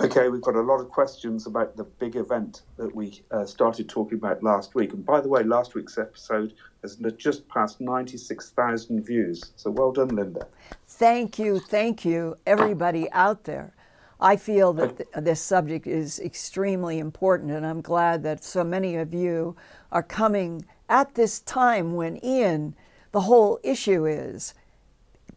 Okay, 0.00 0.28
we've 0.28 0.42
got 0.42 0.56
a 0.56 0.60
lot 0.60 0.80
of 0.80 0.88
questions 0.88 1.46
about 1.46 1.76
the 1.76 1.84
big 1.84 2.16
event 2.16 2.62
that 2.76 2.94
we 2.94 3.22
uh, 3.30 3.46
started 3.46 3.88
talking 3.88 4.18
about 4.18 4.42
last 4.42 4.74
week. 4.74 4.92
And 4.92 5.06
by 5.06 5.20
the 5.20 5.28
way, 5.28 5.44
last 5.44 5.74
week's 5.74 5.96
episode 5.96 6.54
has 6.82 6.96
just 7.16 7.48
passed 7.48 7.80
96,000 7.80 9.04
views. 9.04 9.52
So 9.56 9.70
well 9.70 9.92
done, 9.92 10.08
Linda. 10.08 10.46
Thank 10.88 11.38
you, 11.38 11.60
thank 11.60 12.04
you, 12.04 12.36
everybody 12.46 13.10
out 13.12 13.44
there. 13.44 13.74
I 14.20 14.36
feel 14.36 14.72
that 14.74 14.96
th- 14.96 15.08
this 15.16 15.40
subject 15.40 15.86
is 15.86 16.20
extremely 16.20 16.98
important, 16.98 17.50
and 17.52 17.64
I'm 17.64 17.80
glad 17.80 18.22
that 18.24 18.44
so 18.44 18.64
many 18.64 18.96
of 18.96 19.14
you 19.14 19.56
are 19.90 20.02
coming 20.02 20.64
at 20.88 21.14
this 21.14 21.40
time 21.40 21.94
when, 21.94 22.24
Ian, 22.24 22.74
the 23.12 23.22
whole 23.22 23.58
issue 23.62 24.04
is 24.04 24.54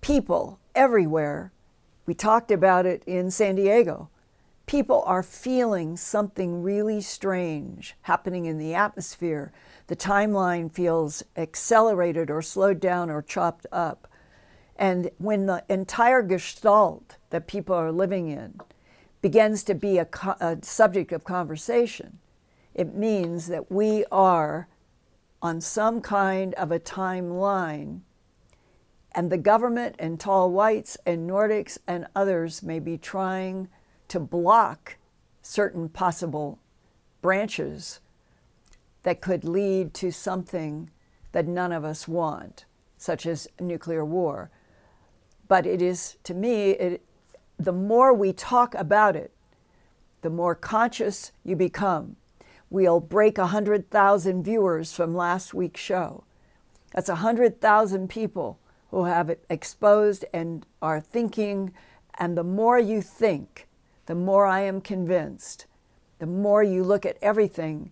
people 0.02 0.60
everywhere. 0.74 1.52
We 2.06 2.14
talked 2.14 2.52
about 2.52 2.86
it 2.86 3.04
in 3.06 3.32
San 3.32 3.56
Diego. 3.56 4.10
People 4.66 5.04
are 5.06 5.24
feeling 5.24 5.96
something 5.98 6.62
really 6.64 7.02
strange 7.02 7.96
happening 8.04 8.46
in 8.46 8.58
the 8.58 8.74
atmosphere. 8.74 9.52
The 9.88 9.96
timeline 9.96 10.72
feels 10.72 11.24
accelerated 11.36 12.32
or 12.32 12.42
slowed 12.42 12.80
down 12.80 13.10
or 13.10 13.22
chopped 13.22 13.68
up. 13.72 14.08
And 14.76 15.10
when 15.18 15.46
the 15.46 15.64
entire 15.70 16.22
gestalt 16.22 17.18
that 17.30 17.48
people 17.48 17.76
are 17.76 17.92
living 17.92 18.28
in 18.30 18.60
begins 19.22 19.64
to 19.64 19.74
be 19.74 19.98
a, 19.98 20.08
a 20.40 20.58
subject 20.62 21.12
of 21.12 21.24
conversation, 21.24 22.20
it 22.74 22.94
means 22.94 23.48
that 23.48 23.72
we 23.72 24.06
are 24.12 24.68
on 25.42 25.62
some 25.62 26.02
kind 26.02 26.54
of 26.56 26.72
a 26.72 26.80
timeline. 26.80 28.02
And 29.16 29.32
the 29.32 29.38
government 29.38 29.96
and 29.98 30.20
tall 30.20 30.52
whites 30.52 30.98
and 31.06 31.30
Nordics 31.30 31.78
and 31.88 32.06
others 32.14 32.62
may 32.62 32.80
be 32.80 32.98
trying 32.98 33.70
to 34.10 34.20
block 34.20 34.98
certain 35.42 35.88
possible 35.88 36.60
branches 37.22 38.02
that 39.04 39.22
could 39.22 39.46
lead 39.46 39.94
to 39.94 40.12
something 40.12 40.90
that 41.32 41.48
none 41.48 41.72
of 41.72 41.86
us 41.86 42.08
want, 42.08 42.66
such 42.98 43.26
as 43.26 43.48
nuclear 43.60 44.04
war. 44.04 44.52
But 45.48 45.66
it 45.66 45.82
is, 45.82 46.18
to 46.24 46.34
me, 46.34 46.72
it, 46.72 47.06
the 47.58 47.72
more 47.72 48.14
we 48.14 48.34
talk 48.34 48.76
about 48.76 49.16
it, 49.16 49.32
the 50.22 50.30
more 50.30 50.56
conscious 50.56 51.32
you 51.44 51.56
become 51.56 52.18
we'll 52.70 53.00
break 53.00 53.38
100,000 53.38 54.44
viewers 54.44 54.92
from 54.92 55.16
last 55.16 55.54
week's 55.54 55.80
show. 55.80 56.24
That's 56.92 57.10
100,000 57.10 58.10
people 58.10 58.60
who 58.96 59.04
have 59.04 59.30
it 59.30 59.44
exposed 59.50 60.24
and 60.34 60.66
are 60.82 61.02
thinking. 61.02 61.74
And 62.18 62.38
the 62.38 62.46
more 62.46 62.80
you 62.80 63.02
think, 63.02 63.68
the 64.06 64.16
more 64.16 64.46
I 64.46 64.62
am 64.62 64.80
convinced, 64.80 65.66
the 66.20 66.26
more 66.26 66.64
you 66.64 66.82
look 66.82 67.06
at 67.06 67.18
everything, 67.22 67.92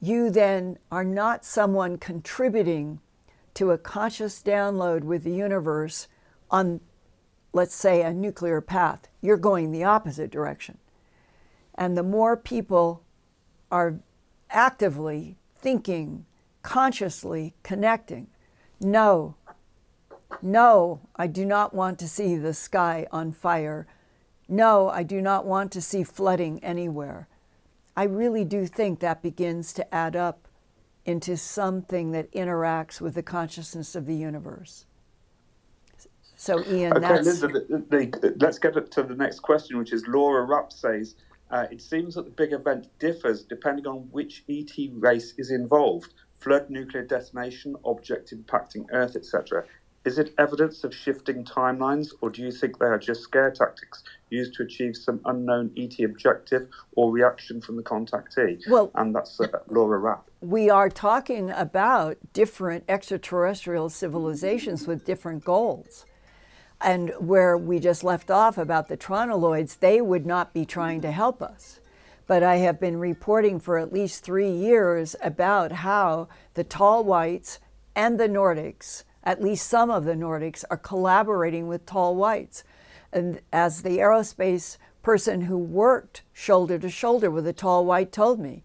you 0.00 0.30
then 0.30 0.78
are 0.90 1.04
not 1.04 1.44
someone 1.44 1.98
contributing 1.98 2.98
to 3.52 3.72
a 3.72 3.76
conscious 3.76 4.42
download 4.42 5.04
with 5.04 5.22
the 5.22 5.34
universe 5.34 6.08
on, 6.50 6.80
let's 7.52 7.74
say, 7.74 8.00
a 8.00 8.14
nuclear 8.14 8.62
path. 8.62 9.06
You're 9.20 9.36
going 9.36 9.70
the 9.70 9.84
opposite 9.84 10.30
direction. 10.30 10.78
And 11.74 11.94
the 11.94 12.02
more 12.02 12.38
people 12.38 13.02
are 13.70 14.00
actively 14.48 15.36
thinking, 15.58 16.24
consciously 16.62 17.52
connecting. 17.62 18.28
No, 18.80 19.34
no, 20.42 21.00
I 21.16 21.26
do 21.26 21.44
not 21.44 21.74
want 21.74 21.98
to 22.00 22.08
see 22.08 22.36
the 22.36 22.54
sky 22.54 23.06
on 23.10 23.32
fire. 23.32 23.86
No, 24.48 24.88
I 24.88 25.02
do 25.02 25.20
not 25.20 25.46
want 25.46 25.72
to 25.72 25.80
see 25.80 26.04
flooding 26.04 26.62
anywhere. 26.64 27.28
I 27.96 28.04
really 28.04 28.44
do 28.44 28.66
think 28.66 29.00
that 29.00 29.22
begins 29.22 29.72
to 29.74 29.94
add 29.94 30.14
up 30.14 30.48
into 31.04 31.36
something 31.36 32.12
that 32.12 32.30
interacts 32.32 33.00
with 33.00 33.14
the 33.14 33.22
consciousness 33.22 33.94
of 33.94 34.06
the 34.06 34.14
universe. 34.14 34.84
So, 36.36 36.64
Ian, 36.70 36.92
okay, 36.92 37.00
that's. 37.00 37.42
Linda, 37.42 37.60
the, 37.68 38.06
the, 38.06 38.36
let's 38.38 38.58
get 38.58 38.74
to 38.90 39.02
the 39.02 39.14
next 39.14 39.40
question, 39.40 39.76
which 39.78 39.92
is 39.92 40.06
Laura 40.06 40.44
Rapp 40.44 40.70
says 40.70 41.16
uh, 41.50 41.66
it 41.70 41.82
seems 41.82 42.14
that 42.14 42.24
the 42.26 42.30
big 42.30 42.52
event 42.52 42.86
differs 42.98 43.42
depending 43.42 43.86
on 43.86 44.08
which 44.10 44.44
ET 44.48 44.70
race 44.92 45.34
is 45.38 45.50
involved 45.50 46.12
flood, 46.38 46.70
nuclear 46.70 47.02
detonation, 47.02 47.74
object 47.84 48.32
impacting 48.32 48.86
Earth, 48.92 49.16
etc. 49.16 49.64
Is 50.08 50.16
it 50.16 50.32
evidence 50.38 50.84
of 50.84 50.94
shifting 50.94 51.44
timelines, 51.44 52.14
or 52.22 52.30
do 52.30 52.40
you 52.40 52.50
think 52.50 52.78
they 52.78 52.86
are 52.86 52.98
just 52.98 53.20
scare 53.20 53.50
tactics 53.50 54.02
used 54.30 54.54
to 54.54 54.62
achieve 54.62 54.96
some 54.96 55.20
unknown 55.26 55.70
ET 55.76 56.02
objective 56.02 56.66
or 56.92 57.12
reaction 57.12 57.60
from 57.60 57.76
the 57.76 57.82
contactee? 57.82 58.66
Well, 58.70 58.90
and 58.94 59.14
that's 59.14 59.38
uh, 59.38 59.48
Laura 59.68 59.98
Rapp. 59.98 60.30
We 60.40 60.70
are 60.70 60.88
talking 60.88 61.50
about 61.50 62.16
different 62.32 62.84
extraterrestrial 62.88 63.90
civilizations 63.90 64.86
with 64.86 65.04
different 65.04 65.44
goals. 65.44 66.06
And 66.80 67.12
where 67.18 67.58
we 67.58 67.78
just 67.78 68.02
left 68.02 68.30
off 68.30 68.56
about 68.56 68.88
the 68.88 68.96
tronoloids, 68.96 69.78
they 69.78 70.00
would 70.00 70.24
not 70.24 70.54
be 70.54 70.64
trying 70.64 71.02
to 71.02 71.12
help 71.12 71.42
us. 71.42 71.80
But 72.26 72.42
I 72.42 72.56
have 72.56 72.80
been 72.80 72.96
reporting 72.96 73.60
for 73.60 73.76
at 73.76 73.92
least 73.92 74.24
three 74.24 74.50
years 74.50 75.16
about 75.22 75.70
how 75.70 76.28
the 76.54 76.64
tall 76.64 77.04
whites 77.04 77.58
and 77.94 78.18
the 78.18 78.28
Nordics, 78.28 79.04
at 79.28 79.42
least 79.42 79.68
some 79.68 79.90
of 79.90 80.06
the 80.06 80.14
Nordics, 80.14 80.64
are 80.70 80.78
collaborating 80.78 81.68
with 81.68 81.84
tall 81.84 82.16
whites. 82.16 82.64
And 83.12 83.42
as 83.52 83.82
the 83.82 83.98
aerospace 83.98 84.78
person 85.02 85.42
who 85.42 85.58
worked 85.58 86.22
shoulder 86.32 86.78
to 86.78 86.88
shoulder 86.88 87.30
with 87.30 87.46
a 87.46 87.52
tall 87.52 87.84
white 87.84 88.10
told 88.10 88.40
me, 88.40 88.62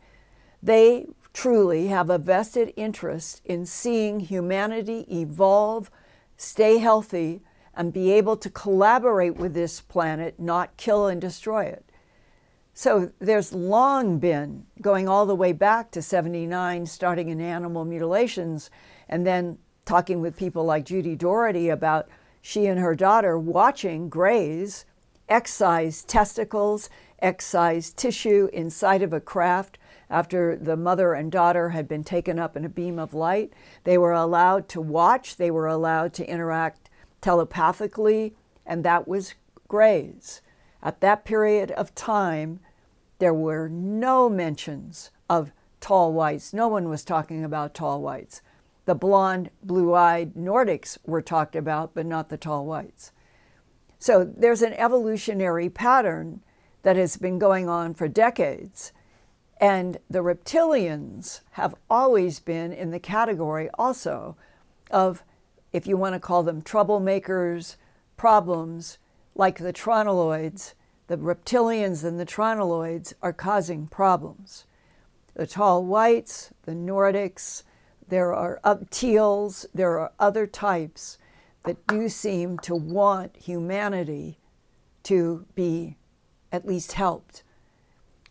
they 0.62 1.08
truly 1.34 1.88
have 1.88 2.10
a 2.10 2.18
vested 2.18 2.72
interest 2.78 3.42
in 3.44 3.66
seeing 3.66 4.22
humanity 4.22 5.06
evolve, 5.12 5.92
stay 6.38 6.78
healthy, 6.78 7.42
and 7.76 7.92
be 7.92 8.14
able 8.14 8.38
to 8.38 8.50
collaborate 8.50 9.36
with 9.36 9.54
this 9.54 9.82
planet, 9.82 10.40
not 10.40 10.78
kill 10.78 11.08
and 11.08 11.20
destroy 11.20 11.66
it. 11.66 11.84
So 12.74 13.12
there's 13.20 13.52
long 13.52 14.18
been, 14.18 14.66
going 14.80 15.10
all 15.10 15.26
the 15.26 15.36
way 15.36 15.52
back 15.52 15.92
to 15.92 16.02
79, 16.02 16.86
starting 16.86 17.28
in 17.28 17.42
animal 17.42 17.84
mutilations, 17.84 18.70
and 19.10 19.28
then 19.28 19.58
talking 19.86 20.22
with 20.22 20.38
people 20.38 20.66
like 20.66 20.86
Judy 20.86 21.16
Doraty 21.16 21.70
about 21.70 22.08
she 22.42 22.66
and 22.66 22.80
her 22.80 22.96
daughter 22.96 23.38
watching 23.38 24.10
Greys 24.10 24.86
excise 25.30 26.04
testicles, 26.04 26.90
excise 27.20 27.92
tissue 27.92 28.50
inside 28.52 29.02
of 29.02 29.14
a 29.14 29.22
craft 29.22 29.78
after 30.10 30.56
the 30.56 30.78
mother 30.78 31.14
and 31.14 31.32
daughter 31.32 31.70
had 31.70 31.88
been 31.88 32.04
taken 32.04 32.38
up 32.38 32.56
in 32.56 32.66
a 32.66 32.70
beam 32.70 33.00
of 33.00 33.14
light. 33.14 33.52
They 33.84 33.98
were 33.98 34.12
allowed 34.12 34.68
to 34.70 34.82
watch, 34.82 35.38
they 35.38 35.50
were 35.50 35.68
allowed 35.68 36.14
to 36.16 36.30
interact 36.30 36.90
telepathically, 37.22 38.36
and 38.66 38.84
that 38.84 39.08
was 39.08 39.34
Greys. 39.68 40.42
At 40.84 41.00
that 41.00 41.26
period 41.26 41.72
of 41.72 41.96
time, 41.96 42.60
there 43.20 43.34
were 43.34 43.70
no 43.70 44.30
mentions 44.30 45.10
of 45.30 45.52
tall 45.80 46.14
whites. 46.14 46.54
No 46.54 46.68
one 46.68 46.90
was 46.90 47.04
talking 47.04 47.44
about 47.44 47.74
tall 47.74 48.02
whites. 48.02 48.42
The 48.86 48.96
blonde, 48.96 49.50
blue 49.62 49.94
eyed 49.94 50.34
Nordics 50.34 50.98
were 51.06 51.22
talked 51.22 51.56
about, 51.56 51.94
but 51.94 52.06
not 52.06 52.30
the 52.30 52.38
tall 52.38 52.66
whites. 52.66 53.12
So 53.98 54.26
there's 54.26 54.62
an 54.62 54.74
evolutionary 54.74 55.70
pattern 55.70 56.42
that 56.82 56.98
has 56.98 57.16
been 57.16 57.40
going 57.40 57.70
on 57.70 57.94
for 57.94 58.10
decades. 58.10 58.92
And 59.62 59.98
the 60.10 60.20
reptilians 60.20 61.40
have 61.52 61.76
always 61.90 62.42
been 62.42 62.74
in 62.74 62.92
the 62.92 63.00
category 63.00 63.70
also 63.76 64.36
of, 64.92 65.24
if 65.72 65.88
you 65.88 65.96
want 65.96 66.16
to 66.16 66.20
call 66.20 66.44
them 66.44 66.62
troublemakers, 66.62 67.78
problems, 68.18 68.98
like 69.36 69.60
the 69.60 69.72
tronoloids, 69.74 70.74
the 71.08 71.18
reptilians 71.18 72.04
and 72.04 72.20
the 72.20 72.26
tronoloids 72.26 73.14
are 73.22 73.34
causing 73.34 73.88
problems. 73.88 74.66
The 75.34 75.48
tall 75.48 75.86
whites, 75.86 76.52
the 76.64 76.74
Nordics, 76.74 77.64
there 78.08 78.34
are 78.34 78.60
uh, 78.64 78.78
teals, 78.90 79.66
there 79.74 80.00
are 80.00 80.12
other 80.20 80.48
types 80.48 81.18
that 81.64 81.88
do 81.88 82.10
seem 82.10 82.58
to 82.60 82.76
want 82.76 83.36
humanity 83.38 84.38
to 85.04 85.46
be 85.56 85.98
at 86.52 86.66
least 86.66 86.94
helped. 86.94 87.44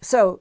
So, 0.01 0.41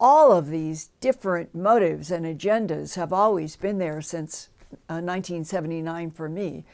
all 0.00 0.32
of 0.32 0.48
these 0.48 0.90
different 1.00 1.54
motives 1.54 2.10
and 2.10 2.24
agendas 2.24 2.94
have 2.94 3.12
always 3.12 3.56
been 3.56 3.78
there 3.78 4.00
since 4.00 4.48
uh, 4.88 5.02
1979 5.02 6.10
for 6.10 6.28
me. 6.28 6.64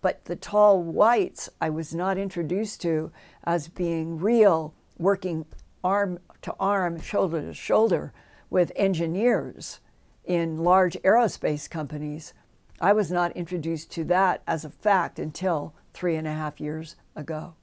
But 0.00 0.26
the 0.26 0.36
tall 0.36 0.82
whites 0.82 1.48
I 1.60 1.70
was 1.70 1.94
not 1.94 2.18
introduced 2.18 2.80
to 2.82 3.10
as 3.42 3.68
being 3.68 4.18
real, 4.18 4.74
working 4.98 5.46
arm 5.82 6.20
to 6.42 6.54
arm, 6.60 7.00
shoulder 7.00 7.40
to 7.42 7.54
shoulder 7.54 8.12
with 8.50 8.70
engineers 8.76 9.80
in 10.24 10.58
large 10.58 10.94
aerospace 11.04 11.68
companies. 11.68 12.34
I 12.80 12.92
was 12.92 13.10
not 13.10 13.32
introduced 13.36 13.90
to 13.92 14.04
that 14.04 14.42
as 14.46 14.64
a 14.64 14.70
fact 14.70 15.18
until 15.18 15.74
three 15.92 16.16
and 16.16 16.26
a 16.26 16.32
half 16.32 16.60
years 16.60 16.96
ago. 17.14 17.54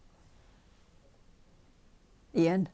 Ian? 2.35 2.69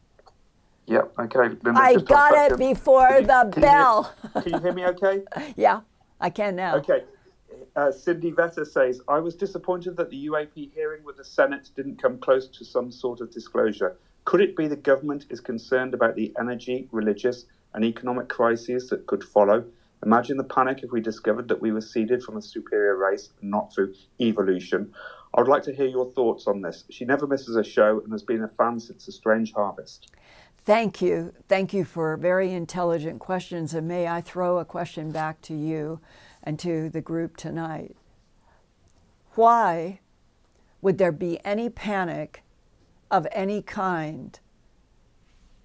Yeah, 0.86 1.02
okay. 1.20 1.56
I 1.66 1.96
got 1.96 2.52
it 2.52 2.58
before 2.58 3.10
you, 3.20 3.26
the 3.26 3.50
can 3.52 3.62
bell. 3.62 4.14
You 4.24 4.30
hear, 4.30 4.42
can 4.42 4.54
you 4.54 4.60
hear 4.60 4.74
me 4.74 4.86
okay? 4.86 5.24
yeah, 5.58 5.82
I 6.22 6.30
can 6.30 6.56
now. 6.56 6.78
Okay. 6.78 7.04
Uh, 7.76 7.92
Cindy 7.92 8.32
Vetter 8.32 8.66
says, 8.66 9.02
I 9.08 9.20
was 9.20 9.36
disappointed 9.36 9.98
that 9.98 10.10
the 10.10 10.28
UAP 10.28 10.72
hearing 10.74 11.04
with 11.04 11.18
the 11.18 11.26
Senate 11.26 11.70
didn't 11.76 12.02
come 12.02 12.18
close 12.18 12.48
to 12.48 12.64
some 12.64 12.92
sort 12.92 13.20
of 13.20 13.32
disclosure. 13.32 13.98
Could 14.26 14.42
it 14.42 14.56
be 14.56 14.68
the 14.68 14.76
government 14.76 15.26
is 15.30 15.40
concerned 15.40 15.94
about 15.94 16.16
the 16.16 16.34
energy, 16.40 16.88
religious, 16.92 17.46
and 17.74 17.84
economic 17.84 18.30
crises 18.30 18.90
that 18.90 19.06
could 19.08 19.24
follow? 19.24 19.66
Imagine 20.06 20.38
the 20.38 20.44
panic 20.44 20.84
if 20.84 20.92
we 20.92 21.02
discovered 21.02 21.48
that 21.48 21.62
we 21.62 21.72
were 21.72 21.82
seeded 21.82 22.24
from 22.24 22.38
a 22.38 22.42
superior 22.42 22.96
race 22.96 23.30
not 23.42 23.74
through 23.74 23.94
evolution. 24.20 24.94
I 25.34 25.42
would 25.42 25.50
like 25.50 25.64
to 25.64 25.76
hear 25.76 25.88
your 25.88 26.12
thoughts 26.14 26.48
on 26.48 26.62
this. 26.62 26.84
She 26.90 27.04
never 27.06 27.28
misses 27.28 27.56
a 27.56 27.64
show 27.64 28.02
and 28.02 28.12
has 28.12 28.24
been 28.24 28.44
a 28.44 28.48
fan 28.48 28.80
since 28.80 29.08
A 29.08 29.12
Strange 29.12 29.54
Harvest. 29.54 30.12
Thank 30.66 31.02
you. 31.02 31.34
Thank 31.48 31.74
you 31.74 31.86
for 31.86 32.18
very 32.18 32.52
intelligent 32.52 33.20
questions. 33.20 33.74
And 33.74 33.88
may 33.88 34.08
I 34.08 34.22
throw 34.22 34.58
a 34.60 34.66
question 34.66 35.12
back 35.12 35.42
to 35.44 35.54
you 35.54 36.00
and 36.44 36.60
to 36.60 36.90
the 36.90 37.02
group 37.02 37.38
tonight? 37.38 37.96
Why 39.36 40.00
would 40.82 40.98
there 40.98 41.12
be 41.12 41.40
any 41.46 41.70
panic 41.70 42.44
of 43.10 43.28
any 43.32 43.62
kind 43.62 44.40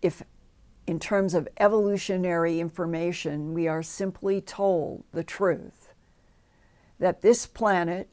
if, 0.00 0.22
in 0.86 0.98
terms 0.98 1.34
of 1.34 1.48
evolutionary 1.58 2.60
information, 2.60 3.52
we 3.54 3.66
are 3.68 3.82
simply 3.82 4.40
told 4.40 5.04
the 5.12 5.24
truth 5.24 5.94
that 6.98 7.22
this 7.22 7.46
planet 7.46 8.08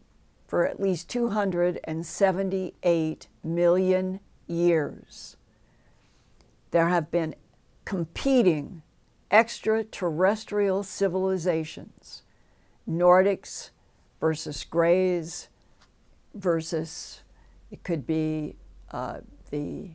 for 0.47 0.65
at 0.65 0.79
least 0.79 1.09
278 1.09 3.27
million 3.43 4.19
years. 4.47 5.35
There 6.71 6.89
have 6.89 7.11
been 7.11 7.35
competing 7.85 8.81
extraterrestrial 9.29 10.81
civilizations, 10.81 12.23
Nordics 12.89 13.69
versus 14.19 14.63
Greys 14.63 15.49
versus, 16.33 17.21
it 17.69 17.83
could 17.83 18.07
be 18.07 18.55
uh, 18.91 19.19
the 19.51 19.91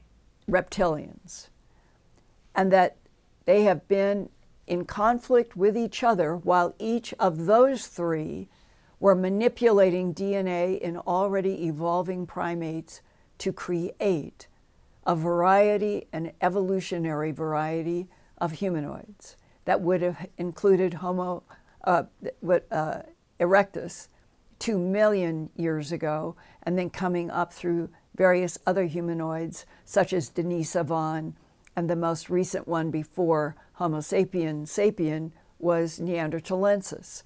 reptilians, 0.48 1.48
and 2.54 2.72
that 2.72 2.96
they 3.44 3.64
have 3.64 3.86
been 3.88 4.28
in 4.66 4.84
conflict 4.84 5.56
with 5.56 5.76
each 5.76 6.02
other 6.02 6.36
while 6.36 6.74
each 6.78 7.12
of 7.18 7.46
those 7.46 7.86
three 7.86 8.48
we're 9.00 9.14
manipulating 9.14 10.14
DNA 10.14 10.78
in 10.78 10.96
already 10.96 11.66
evolving 11.66 12.26
primates 12.26 13.02
to 13.36 13.52
create 13.52 14.46
a 15.06 15.14
variety, 15.14 16.06
an 16.12 16.32
evolutionary 16.40 17.30
variety 17.30 18.06
of 18.38 18.52
humanoids 18.52 19.36
that 19.66 19.80
would 19.80 20.00
have 20.00 20.26
included 20.38 20.94
Homo 20.94 21.42
uh, 21.84 22.04
uh, 22.70 23.02
erectus 23.38 24.08
two 24.58 24.78
million 24.78 25.50
years 25.56 25.92
ago, 25.92 26.36
and 26.62 26.78
then 26.78 26.88
coming 26.88 27.30
up 27.30 27.52
through 27.52 27.90
various 28.14 28.56
other 28.66 28.86
humanoids, 28.86 29.66
such 29.84 30.12
as 30.12 30.30
Denisova, 30.30 31.34
and 31.76 31.88
the 31.88 31.96
most 31.96 32.30
recent 32.30 32.68
one 32.68 32.90
before 32.90 33.56
Homo 33.74 33.98
sapien 33.98 34.62
sapien 34.62 35.32
was 35.58 35.98
Neanderthalensis. 35.98 37.22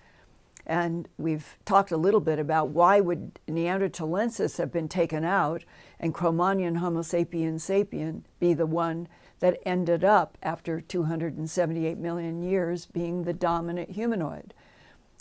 And 0.67 1.09
we've 1.17 1.57
talked 1.65 1.91
a 1.91 1.97
little 1.97 2.21
bit 2.21 2.39
about 2.39 2.69
why 2.69 3.01
would 3.01 3.39
Neanderthalensis 3.49 4.59
have 4.59 4.71
been 4.71 4.89
taken 4.89 5.25
out 5.25 5.65
and 5.99 6.13
Cro-Magnon 6.13 6.77
Homo 6.77 7.01
sapien 7.01 7.55
sapien 7.55 8.23
be 8.39 8.53
the 8.55 8.67
one 8.67 9.09
that 9.41 9.59
ended 9.65 10.05
up 10.05 10.37
after 10.43 10.81
278 10.81 11.99
million 11.99 12.43
years 12.43 12.87
being 12.87 13.23
the 13.23 13.33
dominant 13.33 13.91
humanoid. 13.93 14.53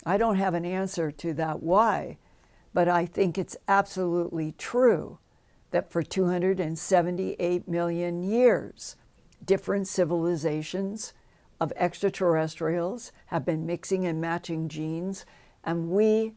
I 0.04 0.18
don't 0.18 0.36
have 0.36 0.54
an 0.54 0.64
answer 0.64 1.10
to 1.10 1.34
that 1.34 1.62
why, 1.62 2.18
but 2.74 2.88
I 2.88 3.06
think 3.06 3.38
it's 3.38 3.56
absolutely 3.66 4.52
true 4.58 5.18
that 5.70 5.90
for 5.90 6.02
278 6.02 7.68
million 7.68 8.22
years, 8.22 8.96
different 9.44 9.88
civilizations 9.88 11.12
of 11.60 11.72
extraterrestrials 11.76 13.12
have 13.26 13.44
been 13.44 13.66
mixing 13.66 14.06
and 14.06 14.20
matching 14.20 14.68
genes, 14.68 15.24
and 15.64 15.90
we 15.90 16.34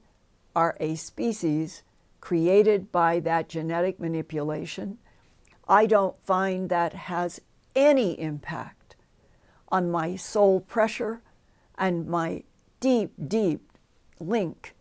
are 0.55 0.75
a 0.79 0.95
species 0.95 1.83
created 2.19 2.91
by 2.91 3.19
that 3.19 3.49
genetic 3.49 3.99
manipulation. 3.99 4.97
I 5.67 5.85
don't 5.85 6.21
find 6.23 6.69
that 6.69 6.93
has 6.93 7.41
any 7.75 8.19
impact 8.19 8.95
on 9.69 9.89
my 9.89 10.15
soul 10.15 10.59
pressure 10.59 11.21
and 11.77 12.07
my 12.07 12.43
deep, 12.79 13.13
deep 13.27 13.61
link 14.19 14.75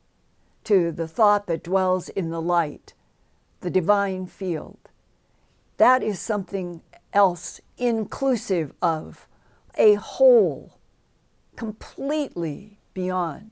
to 0.64 0.92
the 0.92 1.08
thought 1.08 1.46
that 1.46 1.62
dwells 1.62 2.08
in 2.08 2.30
the 2.30 2.42
light, 2.42 2.92
the 3.60 3.70
divine 3.70 4.26
field. 4.26 4.78
That 5.76 6.02
is 6.02 6.18
something 6.20 6.82
else 7.12 7.60
inclusive 7.80 8.72
of 8.82 9.26
a 9.76 9.94
whole, 9.94 10.78
completely 11.56 12.78
beyond 12.92 13.50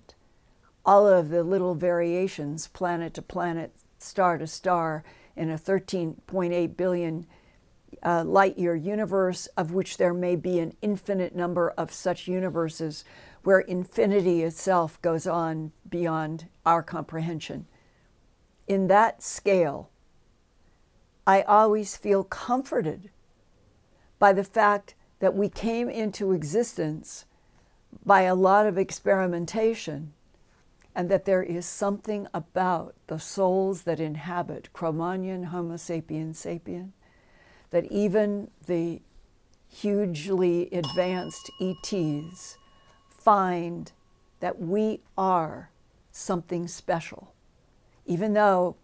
all 0.85 1.09
of 1.09 1.31
the 1.31 1.43
little 1.43 1.75
variations, 1.75 2.69
planet 2.69 3.15
to 3.15 3.23
planet, 3.23 3.75
star 3.99 4.39
to 4.39 4.47
star, 4.47 5.03
in 5.35 5.51
a 5.51 5.59
13.8 5.59 6.77
billion 6.77 7.27
uh, 8.03 8.25
light 8.25 8.59
year 8.59 8.75
universe, 8.75 9.47
of 9.57 9.73
which 9.73 9.97
there 9.97 10.15
may 10.15 10.37
be 10.37 10.59
an 10.59 10.75
infinite 10.83 11.35
number 11.35 11.71
of 11.71 11.93
such 11.93 12.29
universes 12.29 13.05
where 13.45 13.61
infinity 13.61 14.43
itself 14.43 15.01
goes 15.01 15.27
on 15.27 15.73
beyond 15.89 16.49
our 16.67 16.83
comprehension. 16.83 17.67
In 18.67 18.89
that 18.89 19.23
scale, 19.23 19.91
I 21.27 21.43
always 21.43 21.97
feel 21.97 22.25
comforted 22.25 23.11
by 24.19 24.33
the 24.33 24.45
fact 24.45 24.95
that 25.21 25.35
we 25.35 25.49
came 25.49 25.89
into 25.89 26.33
existence 26.33 27.25
by 28.05 28.23
a 28.23 28.35
lot 28.35 28.67
of 28.67 28.77
experimentation, 28.79 30.13
and 30.95 31.09
that 31.09 31.25
there 31.25 31.43
is 31.43 31.65
something 31.65 32.27
about 32.35 32.95
the 33.07 33.19
souls 33.19 33.83
that 33.83 34.01
inhabit 34.01 34.73
Cro-Magnon, 34.73 35.45
Homo 35.45 35.75
sapien 35.75 36.31
sapien, 36.31 36.91
that 37.71 37.85
even 37.91 38.51
the 38.67 39.01
hugely 39.69 40.69
advanced 40.73 41.51
ETs 41.61 42.59
find 43.09 43.93
that 44.41 44.59
we 44.59 45.01
are 45.17 45.71
something 46.11 46.67
special. 46.67 47.33
Even 48.07 48.33
though 48.33 48.77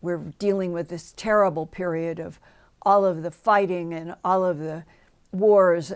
we're 0.00 0.32
dealing 0.38 0.72
with 0.72 0.88
this 0.88 1.14
terrible 1.16 1.66
period 1.66 2.18
of 2.18 2.38
all 2.84 3.04
of 3.04 3.22
the 3.22 3.30
fighting 3.30 3.92
and 3.92 4.14
all 4.24 4.44
of 4.44 4.58
the 4.58 4.84
wars, 5.32 5.92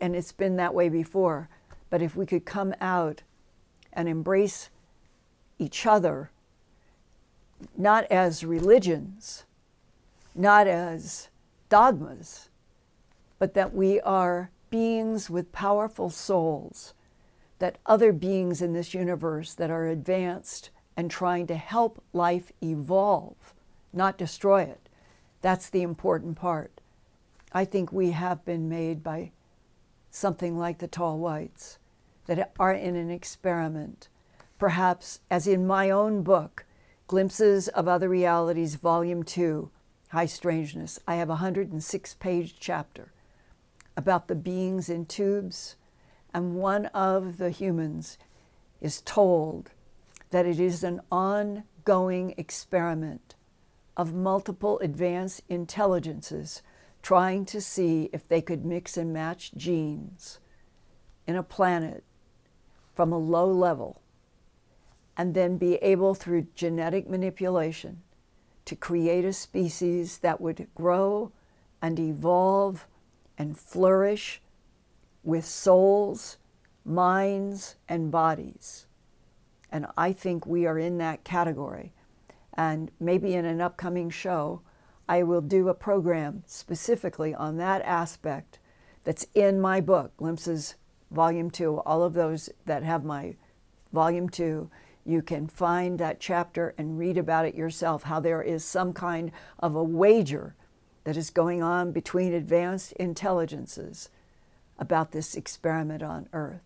and 0.00 0.16
it's 0.16 0.32
been 0.32 0.56
that 0.56 0.74
way 0.74 0.88
before. 0.88 1.48
But 1.90 2.02
if 2.02 2.16
we 2.16 2.26
could 2.26 2.44
come 2.44 2.74
out 2.80 3.22
and 3.92 4.08
embrace 4.08 4.70
each 5.58 5.86
other, 5.86 6.30
not 7.76 8.04
as 8.10 8.44
religions, 8.44 9.44
not 10.34 10.66
as 10.66 11.28
dogmas, 11.68 12.48
but 13.38 13.54
that 13.54 13.74
we 13.74 14.00
are 14.00 14.50
beings 14.70 15.28
with 15.28 15.52
powerful 15.52 16.10
souls, 16.10 16.94
that 17.58 17.78
other 17.86 18.12
beings 18.12 18.62
in 18.62 18.72
this 18.72 18.94
universe 18.94 19.54
that 19.54 19.70
are 19.70 19.86
advanced 19.86 20.70
and 20.96 21.10
trying 21.10 21.46
to 21.46 21.54
help 21.54 22.02
life 22.12 22.52
evolve, 22.62 23.54
not 23.92 24.18
destroy 24.18 24.62
it. 24.62 24.88
That's 25.42 25.68
the 25.68 25.82
important 25.82 26.36
part. 26.36 26.80
I 27.52 27.64
think 27.64 27.92
we 27.92 28.12
have 28.12 28.44
been 28.44 28.68
made 28.68 29.02
by 29.02 29.32
something 30.10 30.56
like 30.56 30.78
the 30.78 30.86
tall 30.86 31.18
whites 31.18 31.78
that 32.26 32.52
are 32.58 32.72
in 32.72 32.94
an 32.94 33.10
experiment. 33.10 34.08
Perhaps, 34.58 35.20
as 35.30 35.48
in 35.48 35.66
my 35.66 35.90
own 35.90 36.22
book, 36.22 36.64
Glimpses 37.08 37.66
of 37.68 37.88
Other 37.88 38.08
Realities, 38.08 38.76
Volume 38.76 39.24
2, 39.24 39.68
High 40.10 40.26
Strangeness, 40.26 41.00
I 41.08 41.16
have 41.16 41.28
a 41.28 41.42
106 41.42 42.14
page 42.14 42.54
chapter 42.60 43.12
about 43.96 44.28
the 44.28 44.34
beings 44.36 44.88
in 44.88 45.06
tubes, 45.06 45.74
and 46.32 46.54
one 46.54 46.86
of 46.86 47.38
the 47.38 47.50
humans 47.50 48.16
is 48.80 49.00
told 49.02 49.72
that 50.30 50.46
it 50.46 50.60
is 50.60 50.84
an 50.84 51.00
ongoing 51.10 52.34
experiment 52.38 53.34
of 53.96 54.14
multiple 54.14 54.78
advanced 54.80 55.42
intelligences 55.48 56.62
trying 57.02 57.44
to 57.44 57.60
see 57.60 58.08
if 58.12 58.26
they 58.26 58.40
could 58.40 58.64
mix 58.64 58.96
and 58.96 59.12
match 59.12 59.52
genes 59.56 60.38
in 61.26 61.36
a 61.36 61.42
planet 61.42 62.04
from 62.94 63.12
a 63.12 63.18
low 63.18 63.50
level 63.50 64.00
and 65.16 65.34
then 65.34 65.58
be 65.58 65.74
able 65.76 66.14
through 66.14 66.46
genetic 66.54 67.08
manipulation 67.08 68.02
to 68.64 68.76
create 68.76 69.24
a 69.24 69.32
species 69.32 70.18
that 70.18 70.40
would 70.40 70.66
grow 70.74 71.32
and 71.80 71.98
evolve 71.98 72.86
and 73.36 73.58
flourish 73.58 74.40
with 75.24 75.44
souls, 75.44 76.38
minds, 76.84 77.76
and 77.88 78.10
bodies. 78.10 78.86
And 79.70 79.86
I 79.96 80.12
think 80.12 80.46
we 80.46 80.66
are 80.66 80.78
in 80.78 80.98
that 80.98 81.24
category. 81.24 81.92
And 82.54 82.90
maybe 83.00 83.34
in 83.34 83.44
an 83.44 83.60
upcoming 83.60 84.10
show, 84.10 84.62
I 85.08 85.22
will 85.22 85.40
do 85.40 85.68
a 85.68 85.74
program 85.74 86.42
specifically 86.46 87.34
on 87.34 87.56
that 87.56 87.82
aspect 87.82 88.58
that's 89.04 89.26
in 89.34 89.60
my 89.60 89.80
book, 89.80 90.16
Glimpses 90.16 90.76
Volume 91.10 91.50
2. 91.50 91.78
All 91.80 92.02
of 92.02 92.14
those 92.14 92.50
that 92.66 92.82
have 92.82 93.04
my 93.04 93.36
Volume 93.92 94.28
2, 94.28 94.70
you 95.04 95.22
can 95.22 95.46
find 95.46 95.98
that 95.98 96.20
chapter 96.20 96.74
and 96.78 96.98
read 96.98 97.18
about 97.18 97.46
it 97.46 97.54
yourself, 97.54 98.04
how 98.04 98.20
there 98.20 98.42
is 98.42 98.64
some 98.64 98.92
kind 98.92 99.32
of 99.58 99.74
a 99.74 99.82
wager 99.82 100.54
that 101.04 101.16
is 101.16 101.30
going 101.30 101.62
on 101.62 101.92
between 101.92 102.32
advanced 102.32 102.92
intelligences 102.92 104.08
about 104.78 105.12
this 105.12 105.34
experiment 105.34 106.02
on 106.02 106.28
Earth. 106.32 106.62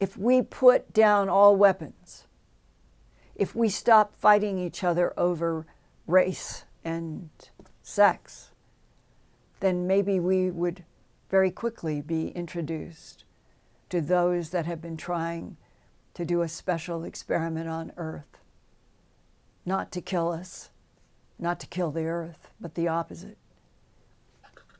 If 0.00 0.16
we 0.16 0.42
put 0.42 0.92
down 0.92 1.28
all 1.28 1.56
weapons, 1.56 2.26
if 3.36 3.54
we 3.54 3.68
stop 3.68 4.14
fighting 4.18 4.58
each 4.58 4.82
other 4.82 5.12
over 5.16 5.66
race 6.06 6.64
and 6.84 7.30
sex, 7.82 8.50
then 9.60 9.86
maybe 9.86 10.18
we 10.18 10.50
would 10.50 10.84
very 11.30 11.50
quickly 11.50 12.00
be 12.00 12.28
introduced 12.28 13.24
to 13.88 14.00
those 14.00 14.50
that 14.50 14.66
have 14.66 14.80
been 14.80 14.96
trying 14.96 15.56
to 16.14 16.24
do 16.24 16.42
a 16.42 16.48
special 16.48 17.04
experiment 17.04 17.68
on 17.68 17.92
Earth. 17.96 18.38
Not 19.64 19.92
to 19.92 20.00
kill 20.00 20.30
us, 20.30 20.70
not 21.38 21.60
to 21.60 21.66
kill 21.66 21.90
the 21.90 22.06
Earth, 22.06 22.50
but 22.60 22.74
the 22.74 22.88
opposite 22.88 23.36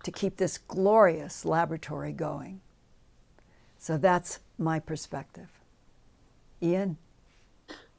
to 0.07 0.13
keep 0.13 0.37
this 0.37 0.57
glorious 0.57 1.45
laboratory 1.45 2.13
going. 2.13 2.61
So 3.77 3.99
that's 3.99 4.39
my 4.57 4.79
perspective. 4.79 5.49
Ian? 6.63 6.97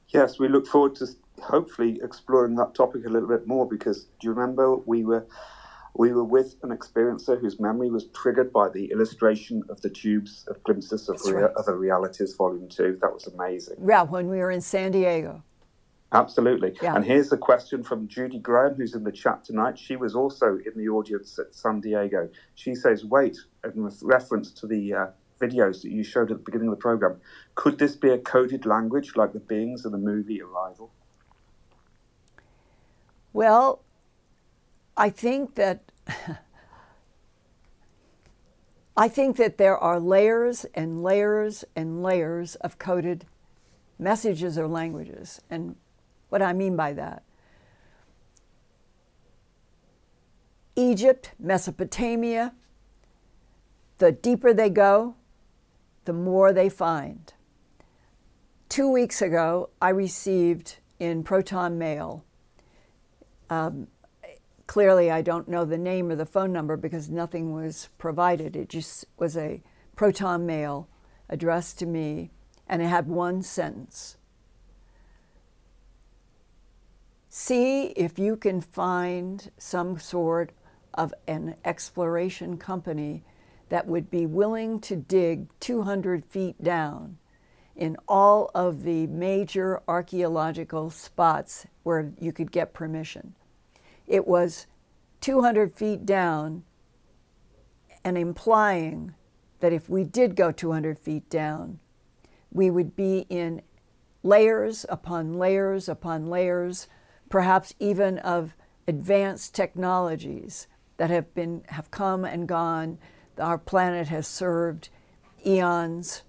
Yes, 0.10 0.40
we 0.40 0.48
look 0.48 0.68
forward 0.68 0.96
to 0.96 1.08
hopefully 1.42 2.00
exploring 2.04 2.56
that 2.56 2.74
topic 2.74 3.06
a 3.06 3.10
little 3.10 3.28
bit 3.28 3.48
more 3.48 3.68
because 3.68 4.06
do 4.20 4.28
you 4.28 4.32
remember 4.32 4.76
we 4.76 5.04
were 5.04 5.26
we 5.96 6.12
were 6.12 6.24
with 6.24 6.56
an 6.64 6.70
experiencer 6.70 7.40
whose 7.40 7.60
memory 7.60 7.90
was 7.90 8.08
triggered 8.08 8.52
by 8.52 8.70
the 8.70 8.86
illustration 8.92 9.64
of 9.70 9.80
the 9.82 9.90
tubes 9.90 10.46
of 10.48 10.62
glimpses 10.64 11.10
of 11.10 11.20
rea- 11.26 11.44
right. 11.44 11.52
other 11.56 11.78
realities 11.78 12.34
volume 12.34 12.68
2 12.68 12.98
that 13.02 13.14
was 13.14 13.28
amazing 13.28 13.76
yeah 13.88 14.02
when 14.02 14.28
we 14.28 14.38
were 14.38 14.50
in 14.50 14.62
san 14.62 14.92
diego 14.92 15.44
Absolutely. 16.14 16.74
Yeah. 16.82 16.96
And 16.96 17.04
here's 17.04 17.34
a 17.34 17.38
question 17.38 17.84
from 17.84 18.08
Judy 18.08 18.40
Graham, 18.40 18.76
who's 18.76 18.96
in 18.96 19.04
the 19.04 19.12
chat 19.12 19.44
tonight. 19.44 19.78
She 19.78 19.98
was 19.98 20.16
also 20.16 20.58
in 20.66 20.72
the 20.78 20.88
audience 20.88 21.38
at 21.38 21.54
San 21.54 21.82
Diego. 21.82 22.30
She 22.56 22.76
says, 22.76 23.04
wait, 23.04 23.38
in 23.66 23.92
reference 24.02 24.52
to 24.54 24.68
the 24.68 24.94
uh, 24.94 25.08
videos 25.40 25.82
that 25.82 25.92
you 25.92 26.04
showed 26.04 26.32
at 26.32 26.38
the 26.38 26.44
beginning 26.44 26.68
of 26.68 26.72
the 26.72 26.82
program, 26.82 27.18
could 27.56 27.78
this 27.80 27.96
be 27.96 28.10
a 28.10 28.18
coded 28.18 28.66
language 28.66 29.16
like 29.16 29.34
the 29.34 29.40
beings 29.40 29.86
in 29.86 29.92
the 29.92 29.98
movie 29.98 30.42
Arrival? 30.42 30.92
Well, 33.34 33.82
I 34.96 35.10
think 35.10 35.56
that. 35.56 35.92
I 39.00 39.08
think 39.08 39.38
that 39.38 39.60
there 39.60 39.78
are 39.78 40.00
layers 40.00 40.66
and 40.74 41.04
layers 41.04 41.64
and 41.76 42.02
layers 42.02 42.56
of 42.56 42.80
coded 42.80 43.26
messages 44.00 44.58
or 44.58 44.68
languages. 44.68 45.40
And 45.52 45.76
what 46.30 46.42
I 46.42 46.54
mean 46.54 46.76
by 46.76 46.94
that. 46.94 47.22
Egypt, 50.76 51.32
Mesopotamia, 51.40 52.54
the 53.98 54.12
deeper 54.12 54.54
they 54.54 54.70
go, 54.70 55.16
the 56.08 56.14
more 56.14 56.52
they 56.52 56.70
find. 56.70 57.34
Two 58.70 58.92
weeks 58.92 59.22
ago, 59.22 59.70
I 59.80 59.90
received 59.90 60.78
in 61.00 61.24
ProtonMail. 61.24 62.24
Um, 63.50 63.88
clearly, 64.66 65.12
I 65.12 65.22
don't 65.22 65.48
know 65.48 65.66
the 65.66 65.78
name 65.78 66.10
or 66.10 66.16
the 66.16 66.26
phone 66.26 66.52
number 66.52 66.76
because 66.76 67.10
nothing 67.10 67.54
was 67.54 67.90
provided. 67.98 68.56
It 68.56 68.70
just 68.70 69.06
was 69.18 69.38
a 69.38 69.62
ProtonMail 69.96 70.88
addressed 71.30 71.78
to 71.80 71.86
me, 71.86 72.32
and 72.68 72.82
it 72.82 72.88
had 72.88 73.08
one 73.08 73.44
sentence 73.44 74.18
see 77.38 77.84
if 77.96 78.18
you 78.18 78.36
can 78.36 78.60
find 78.60 79.52
some 79.60 80.00
sort 80.00 80.52
of 80.96 81.14
an 81.28 81.56
exploration 81.64 82.58
company 82.58 83.24
that 83.70 83.88
would 83.88 84.10
be 84.10 84.26
willing 84.26 84.80
to 84.82 84.96
dig 84.96 85.48
200 85.60 86.26
feet 86.26 86.64
down 86.64 87.18
in 87.76 87.96
all 88.08 88.50
of 88.56 88.84
the 88.84 89.08
major 89.08 89.82
archaeological 89.88 90.90
spots 90.90 91.68
where 91.84 92.12
you 92.20 92.32
could 92.32 92.52
get 92.52 92.74
permission. 92.74 93.36
It 94.08 94.28
was 94.28 94.66
200 95.22 95.76
feet 95.76 96.06
down 96.06 96.64
and 98.04 98.18
implying 98.18 99.14
that 99.60 99.74
if 99.74 99.90
we 99.90 100.04
did 100.04 100.36
go 100.36 100.52
200 100.52 100.98
feet 100.98 101.30
down, 101.30 101.80
we 102.52 102.70
would 102.70 102.96
be 102.96 103.26
in 103.30 103.62
layers 104.24 104.86
upon 104.90 105.38
layers 105.38 105.88
upon 105.88 106.28
layers 106.28 106.88
perhaps 107.30 107.74
even 107.80 108.18
of 108.20 108.54
advanced 108.88 109.54
technologies 109.54 110.68
that 110.98 111.10
have 111.10 111.34
been 111.34 111.64
have 111.68 111.92
come 111.92 112.26
and 112.26 112.48
gone. 112.48 112.98
Our 113.40 113.58
planet 113.58 114.08
has 114.08 114.28
served 114.28 114.90
eons. 115.46 116.24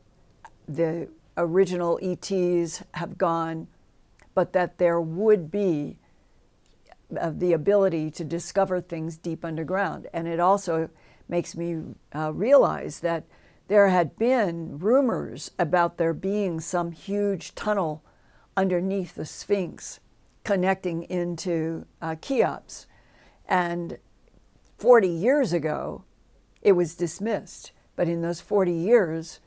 The 0.68 1.08
original 1.36 1.98
ETs 2.02 2.82
have 2.94 3.16
gone, 3.16 3.68
but 4.34 4.52
that 4.52 4.78
there 4.78 5.00
would 5.00 5.50
be 5.50 5.98
uh, 7.18 7.30
the 7.34 7.52
ability 7.52 8.10
to 8.10 8.24
discover 8.24 8.80
things 8.80 9.16
deep 9.16 9.44
underground. 9.44 10.08
And 10.12 10.28
it 10.28 10.40
also 10.40 10.90
makes 11.28 11.56
me 11.56 11.82
uh, 12.14 12.32
realize 12.32 13.00
that 13.00 13.24
there 13.68 13.88
had 13.88 14.16
been 14.16 14.78
rumors 14.78 15.50
about 15.58 15.98
there 15.98 16.14
being 16.14 16.60
some 16.60 16.92
huge 16.92 17.54
tunnel 17.54 18.02
underneath 18.56 19.14
the 19.14 19.26
Sphinx 19.26 20.00
connecting 20.42 21.02
into 21.04 21.86
uh, 22.00 22.14
Cheops. 22.16 22.86
And 23.46 23.98
40 24.78 25.08
years 25.08 25.52
ago, 25.52 26.04
it 26.62 26.72
was 26.72 26.94
dismissed. 26.94 27.72
But 27.96 28.08
in 28.08 28.22
those 28.22 28.40
40 28.40 28.72
years, 28.72 29.40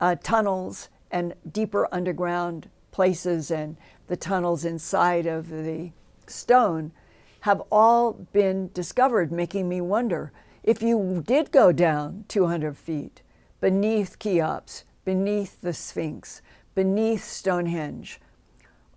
uh, 0.00 0.16
tunnels 0.22 0.88
and 1.10 1.34
deeper 1.50 1.88
underground 1.92 2.68
places 2.90 3.50
and 3.50 3.76
the 4.06 4.16
tunnels 4.16 4.64
inside 4.64 5.26
of 5.26 5.48
the 5.48 5.92
stone 6.26 6.92
have 7.40 7.62
all 7.70 8.12
been 8.12 8.70
discovered, 8.72 9.30
making 9.30 9.68
me 9.68 9.80
wonder 9.80 10.32
if 10.62 10.82
you 10.82 11.22
did 11.24 11.52
go 11.52 11.70
down 11.70 12.24
200 12.28 12.76
feet 12.76 13.22
beneath 13.60 14.18
Cheops, 14.18 14.84
beneath 15.04 15.60
the 15.60 15.72
Sphinx, 15.72 16.42
beneath 16.74 17.24
Stonehenge, 17.24 18.20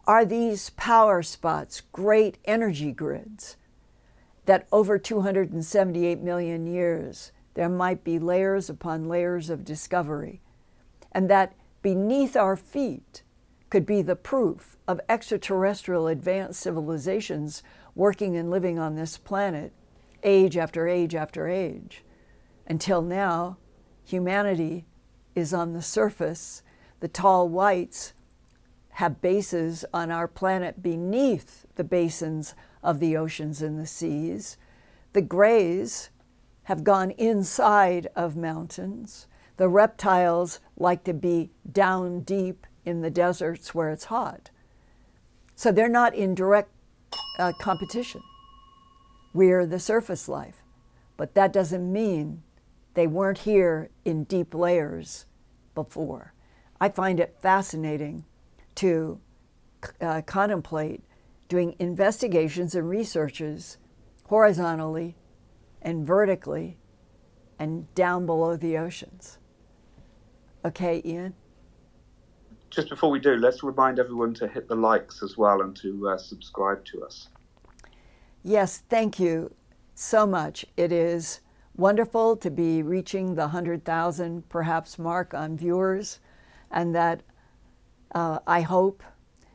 are 0.07 0.25
these 0.25 0.71
power 0.71 1.21
spots 1.21 1.81
great 1.91 2.39
energy 2.45 2.91
grids 2.91 3.55
that 4.45 4.67
over 4.71 4.97
278 4.97 6.19
million 6.19 6.65
years 6.65 7.31
there 7.59 7.67
might 7.67 8.05
be 8.05 8.17
layers 8.17 8.69
upon 8.69 9.09
layers 9.09 9.49
of 9.49 9.65
discovery, 9.65 10.39
and 11.11 11.29
that 11.29 11.53
beneath 11.81 12.37
our 12.37 12.55
feet 12.55 13.21
could 13.69 13.85
be 13.85 14.01
the 14.01 14.15
proof 14.15 14.77
of 14.87 15.01
extraterrestrial 15.09 16.07
advanced 16.07 16.61
civilizations 16.61 17.61
working 17.95 18.37
and 18.37 18.49
living 18.49 18.79
on 18.79 18.95
this 18.95 19.17
planet 19.17 19.73
age 20.23 20.55
after 20.55 20.87
age 20.87 21.13
after 21.13 21.49
age. 21.49 22.01
Until 22.65 23.01
now, 23.01 23.57
humanity 24.05 24.85
is 25.35 25.53
on 25.53 25.73
the 25.73 25.81
surface. 25.81 26.61
The 27.01 27.09
tall 27.09 27.49
whites 27.49 28.13
have 28.91 29.19
bases 29.19 29.83
on 29.93 30.11
our 30.11 30.29
planet 30.29 30.81
beneath 30.81 31.65
the 31.75 31.83
basins 31.83 32.55
of 32.81 33.01
the 33.01 33.17
oceans 33.17 33.61
and 33.61 33.77
the 33.77 33.85
seas. 33.85 34.55
The 35.11 35.21
grays 35.21 36.09
have 36.69 36.83
gone 36.83 37.09
inside 37.17 38.07
of 38.15 38.35
mountains. 38.35 39.25
The 39.57 39.67
reptiles 39.67 40.59
like 40.77 41.03
to 41.05 41.15
be 41.15 41.49
down 41.69 42.19
deep 42.19 42.67
in 42.85 43.01
the 43.01 43.09
deserts 43.09 43.73
where 43.73 43.89
it's 43.89 44.05
hot. 44.05 44.51
So 45.55 45.71
they're 45.71 45.89
not 45.89 46.13
in 46.13 46.35
direct 46.35 46.69
uh, 47.39 47.53
competition. 47.59 48.21
We're 49.33 49.65
the 49.65 49.79
surface 49.79 50.29
life. 50.29 50.61
But 51.17 51.33
that 51.33 51.51
doesn't 51.51 51.91
mean 51.91 52.43
they 52.93 53.07
weren't 53.07 53.39
here 53.39 53.89
in 54.05 54.25
deep 54.25 54.53
layers 54.53 55.25
before. 55.73 56.35
I 56.79 56.89
find 56.89 57.19
it 57.19 57.35
fascinating 57.41 58.25
to 58.75 59.19
uh, 59.99 60.21
contemplate 60.21 61.01
doing 61.47 61.75
investigations 61.79 62.75
and 62.75 62.87
researches 62.87 63.79
horizontally 64.27 65.15
and 65.81 66.05
vertically 66.05 66.77
and 67.57 67.93
down 67.95 68.25
below 68.25 68.55
the 68.55 68.77
oceans. 68.77 69.37
Okay, 70.63 71.01
Ian? 71.05 71.33
Just 72.69 72.89
before 72.89 73.09
we 73.09 73.19
do, 73.19 73.35
let's 73.35 73.63
remind 73.63 73.99
everyone 73.99 74.33
to 74.35 74.47
hit 74.47 74.67
the 74.67 74.75
likes 74.75 75.23
as 75.23 75.37
well 75.37 75.61
and 75.61 75.75
to 75.77 76.09
uh, 76.09 76.17
subscribe 76.17 76.85
to 76.85 77.03
us. 77.03 77.29
Yes, 78.43 78.83
thank 78.89 79.19
you 79.19 79.53
so 79.95 80.25
much. 80.25 80.65
It 80.77 80.91
is 80.91 81.41
wonderful 81.75 82.35
to 82.37 82.49
be 82.51 82.83
reaching 82.83 83.35
the 83.35 83.43
100,000 83.43 84.47
perhaps 84.49 84.99
mark 84.99 85.33
on 85.33 85.57
viewers, 85.57 86.19
and 86.71 86.93
that 86.93 87.23
uh, 88.13 88.39
I 88.45 88.61
hope 88.61 89.03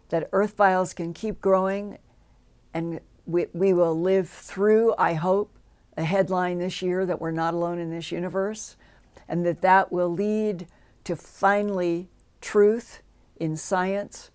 that 0.08 0.28
Earthfiles 0.32 0.94
can 0.94 1.12
keep 1.12 1.40
growing 1.40 1.98
and 2.72 3.00
we, 3.26 3.46
we 3.52 3.72
will 3.72 3.98
live 3.98 4.28
through, 4.28 4.94
I 4.98 5.14
hope, 5.14 5.56
a 5.96 6.04
headline 6.04 6.58
this 6.58 6.82
year 6.82 7.06
that 7.06 7.20
we're 7.20 7.30
not 7.30 7.54
alone 7.54 7.78
in 7.78 7.90
this 7.90 8.10
universe, 8.12 8.76
and 9.28 9.44
that 9.46 9.62
that 9.62 9.92
will 9.92 10.10
lead 10.10 10.66
to 11.04 11.16
finally 11.16 12.08
truth 12.40 13.02
in 13.36 13.56
science 13.56 14.30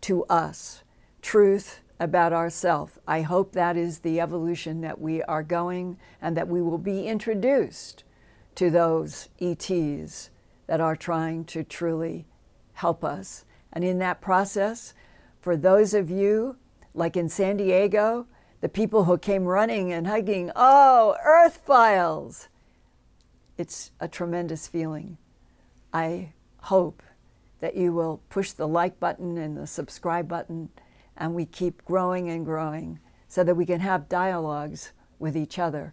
to 0.00 0.24
us, 0.24 0.82
truth 1.22 1.80
about 2.00 2.32
ourselves. 2.32 2.98
I 3.06 3.22
hope 3.22 3.52
that 3.52 3.76
is 3.76 4.00
the 4.00 4.20
evolution 4.20 4.80
that 4.82 5.00
we 5.00 5.22
are 5.24 5.42
going 5.42 5.98
and 6.20 6.36
that 6.36 6.48
we 6.48 6.62
will 6.62 6.78
be 6.78 7.06
introduced 7.06 8.04
to 8.54 8.70
those 8.70 9.28
ETs 9.40 10.30
that 10.66 10.80
are 10.80 10.96
trying 10.96 11.44
to 11.46 11.64
truly 11.64 12.26
help 12.74 13.04
us. 13.04 13.44
And 13.72 13.84
in 13.84 13.98
that 13.98 14.20
process, 14.20 14.94
for 15.40 15.56
those 15.56 15.94
of 15.94 16.10
you, 16.10 16.56
like 16.94 17.16
in 17.16 17.28
San 17.28 17.56
Diego, 17.56 18.26
the 18.60 18.68
people 18.68 19.04
who 19.04 19.18
came 19.18 19.44
running 19.44 19.92
and 19.92 20.06
hugging, 20.06 20.50
oh, 20.56 21.16
Earthfiles! 21.24 22.48
It's 23.56 23.92
a 24.00 24.08
tremendous 24.08 24.66
feeling. 24.66 25.18
I 25.92 26.32
hope 26.62 27.02
that 27.60 27.76
you 27.76 27.92
will 27.92 28.20
push 28.28 28.52
the 28.52 28.68
like 28.68 29.00
button 29.00 29.36
and 29.36 29.56
the 29.56 29.66
subscribe 29.66 30.28
button 30.28 30.70
and 31.16 31.34
we 31.34 31.44
keep 31.44 31.84
growing 31.84 32.30
and 32.30 32.44
growing 32.44 33.00
so 33.26 33.42
that 33.44 33.56
we 33.56 33.66
can 33.66 33.80
have 33.80 34.08
dialogues 34.08 34.92
with 35.18 35.36
each 35.36 35.58
other 35.58 35.92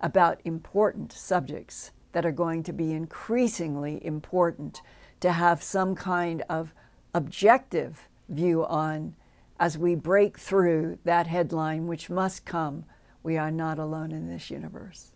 about 0.00 0.40
important 0.44 1.12
subjects 1.12 1.90
that 2.12 2.26
are 2.26 2.32
going 2.32 2.62
to 2.62 2.72
be 2.72 2.92
increasingly 2.92 4.04
important 4.04 4.82
to 5.20 5.32
have 5.32 5.62
some 5.62 5.94
kind 5.94 6.42
of 6.48 6.74
objective 7.14 8.08
view 8.28 8.64
on 8.66 9.14
as 9.58 9.78
we 9.78 9.94
break 9.94 10.38
through 10.38 10.98
that 11.04 11.26
headline, 11.26 11.86
which 11.86 12.10
must 12.10 12.44
come 12.44 12.84
we 13.22 13.36
are 13.36 13.50
not 13.50 13.78
alone 13.78 14.12
in 14.12 14.28
this 14.28 14.50
universe. 14.50 15.12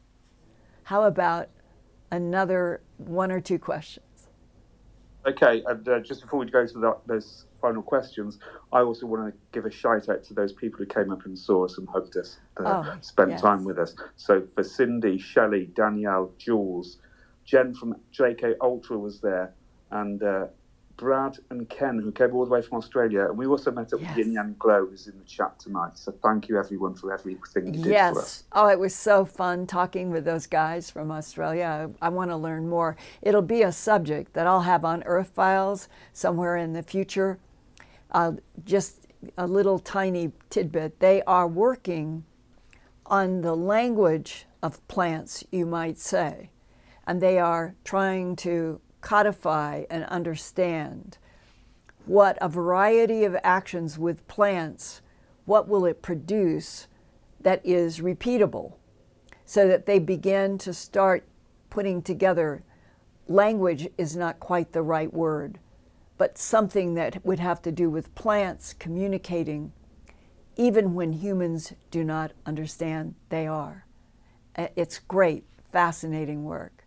How 0.85 1.05
about 1.05 1.49
another 2.11 2.81
one 2.97 3.31
or 3.31 3.41
two 3.41 3.59
questions? 3.59 4.07
Okay, 5.27 5.63
and 5.67 5.87
uh, 5.89 6.01
just 6.01 6.23
before 6.23 6.41
we 6.41 6.47
go 6.47 6.67
to 6.67 6.73
the, 6.73 6.97
those 7.07 7.45
final 7.61 7.83
questions, 7.83 8.39
I 8.73 8.81
also 8.81 9.07
want 9.07 9.33
to 9.33 9.39
give 9.53 9.67
a 9.67 9.71
shout 9.71 10.09
out 10.09 10.25
to 10.25 10.35
those 10.35 10.53
people 10.53 10.79
who 10.79 10.87
came 10.87 11.13
up 11.13 11.27
and 11.27 11.39
saw 11.39 11.67
us 11.67 11.77
and 11.79 11.87
hugged 11.89 12.17
us, 12.17 12.39
uh, 12.57 12.83
oh, 12.85 12.97
spent 13.03 13.31
yes. 13.31 13.43
time 13.43 13.65
with 13.65 13.79
us. 13.79 13.95
So 14.17 14.43
for 14.55 14.65
Cindy, 14.65 15.19
Shelley, 15.19 15.67
Danielle, 15.77 16.33
Jules, 16.39 16.99
Jen 17.45 17.75
from 17.75 17.97
JK 18.13 18.55
Ultra 18.63 18.99
was 18.99 19.21
there, 19.21 19.53
and 19.91 20.23
uh, 20.23 20.47
Brad 21.01 21.39
and 21.49 21.67
Ken, 21.71 21.99
who 21.99 22.13
came 22.13 22.35
all 22.35 22.45
the 22.45 22.51
way 22.51 22.61
from 22.61 22.77
Australia. 22.77 23.25
And 23.25 23.39
we 23.39 23.47
also 23.47 23.71
met 23.71 23.93
up 23.95 24.01
yes. 24.03 24.11
with 24.11 24.19
Yin 24.19 24.35
Yang 24.35 24.57
Glow, 24.59 24.85
who's 24.85 25.07
in 25.07 25.19
the 25.19 25.25
chat 25.25 25.59
tonight. 25.59 25.97
So 25.97 26.13
thank 26.23 26.47
you, 26.47 26.59
everyone, 26.59 26.95
for 26.95 27.11
everything 27.13 27.73
you 27.73 27.83
did 27.83 27.87
yes. 27.87 28.13
for 28.13 28.21
us. 28.21 28.45
Oh, 28.53 28.69
it 28.69 28.79
was 28.79 28.95
so 28.95 29.25
fun 29.25 29.67
talking 29.67 30.11
with 30.11 30.27
those 30.27 30.47
guys 30.47 30.91
from 30.91 31.11
Australia. 31.11 31.91
I, 32.03 32.07
I 32.07 32.09
want 32.11 32.31
to 32.31 32.37
learn 32.37 32.69
more. 32.69 32.99
It'll 33.23 33.41
be 33.41 33.63
a 33.63 33.73
subject 33.73 34.35
that 34.35 34.47
I'll 34.47 34.61
have 34.61 34.85
on 34.85 35.03
Earthfiles 35.05 35.89
somewhere 36.13 36.59
in 36.59 36.75
the 36.75 36.83
future. 36.83 37.39
Uh, 38.11 38.33
just 38.67 39.07
a 39.39 39.47
little 39.47 39.79
tiny 39.79 40.33
tidbit. 40.51 41.01
They 41.01 41.23
are 41.23 41.49
working 41.49 42.25
on 43.07 43.41
the 43.41 43.57
language 43.57 44.45
of 44.63 44.87
plants, 44.87 45.45
you 45.51 45.65
might 45.65 45.99
say. 45.99 46.51
And 47.07 47.23
they 47.23 47.39
are 47.39 47.75
trying 47.85 48.37
to 48.37 48.83
codify 49.01 49.85
and 49.91 50.05
understand 50.05 51.19
what 52.07 52.37
a 52.41 52.49
variety 52.49 53.25
of 53.25 53.37
actions 53.43 53.99
with 53.99 54.27
plants, 54.27 55.01
what 55.45 55.69
will 55.69 55.85
it 55.85 56.03
produce 56.03 56.87
that 57.41 57.65
is 57.65 58.01
repeatable, 58.01 58.75
so 59.45 59.67
that 59.69 59.87
they 59.87 59.99
begin 59.99 60.59
to 60.59 60.73
start 60.75 61.25
putting 61.71 62.03
together 62.03 62.63
language 63.29 63.89
is 63.97 64.17
not 64.17 64.41
quite 64.41 64.73
the 64.73 64.83
right 64.83 65.13
word, 65.13 65.59
but 66.19 66.37
something 66.37 66.95
that 66.95 67.25
would 67.25 67.39
have 67.39 67.63
to 67.63 67.73
do 67.73 67.89
with 67.89 68.15
plants 68.15 68.75
communicating, 68.75 69.73
even 70.57 70.95
when 70.95 71.13
humans 71.13 71.73
do 71.91 72.05
not 72.05 72.33
understand 72.45 73.15
they 73.29 73.47
are. 73.47 73.87
It's 74.57 74.99
great, 74.99 75.45
fascinating 75.73 76.45
work 76.45 76.80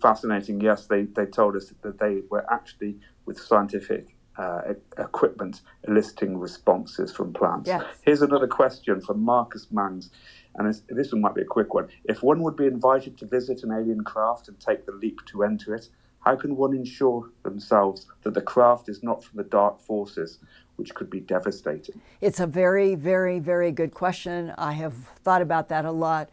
fascinating. 0.00 0.60
Yes, 0.60 0.86
they, 0.86 1.04
they 1.04 1.26
told 1.26 1.56
us 1.56 1.72
that 1.82 1.98
they 1.98 2.22
were 2.30 2.44
actually, 2.52 2.98
with 3.26 3.38
scientific 3.38 4.16
uh, 4.38 4.74
equipment, 4.98 5.60
eliciting 5.86 6.38
responses 6.38 7.12
from 7.12 7.32
plants. 7.32 7.68
Yes. 7.68 7.84
Here's 8.02 8.22
another 8.22 8.46
question 8.46 9.00
from 9.00 9.22
Marcus 9.22 9.68
Mangs, 9.70 10.10
and 10.54 10.68
this, 10.68 10.82
this 10.88 11.12
one 11.12 11.20
might 11.20 11.34
be 11.34 11.42
a 11.42 11.46
quick 11.46 11.74
one. 11.74 11.88
If 12.04 12.22
one 12.22 12.42
would 12.42 12.56
be 12.56 12.66
invited 12.66 13.18
to 13.18 13.26
visit 13.26 13.62
an 13.62 13.72
alien 13.72 14.04
craft 14.04 14.48
and 14.48 14.58
take 14.58 14.86
the 14.86 14.92
leap 14.92 15.18
to 15.26 15.42
enter 15.42 15.74
it, 15.74 15.88
how 16.20 16.36
can 16.36 16.56
one 16.56 16.74
ensure 16.74 17.30
themselves 17.42 18.06
that 18.22 18.34
the 18.34 18.40
craft 18.40 18.88
is 18.88 19.02
not 19.02 19.24
from 19.24 19.38
the 19.38 19.44
dark 19.44 19.80
forces, 19.80 20.38
which 20.76 20.94
could 20.94 21.10
be 21.10 21.20
devastating? 21.20 22.00
It's 22.20 22.38
a 22.38 22.46
very, 22.46 22.94
very, 22.94 23.40
very 23.40 23.72
good 23.72 23.92
question. 23.92 24.54
I 24.56 24.72
have 24.72 24.94
thought 25.24 25.42
about 25.42 25.68
that 25.68 25.84
a 25.84 25.90
lot. 25.90 26.30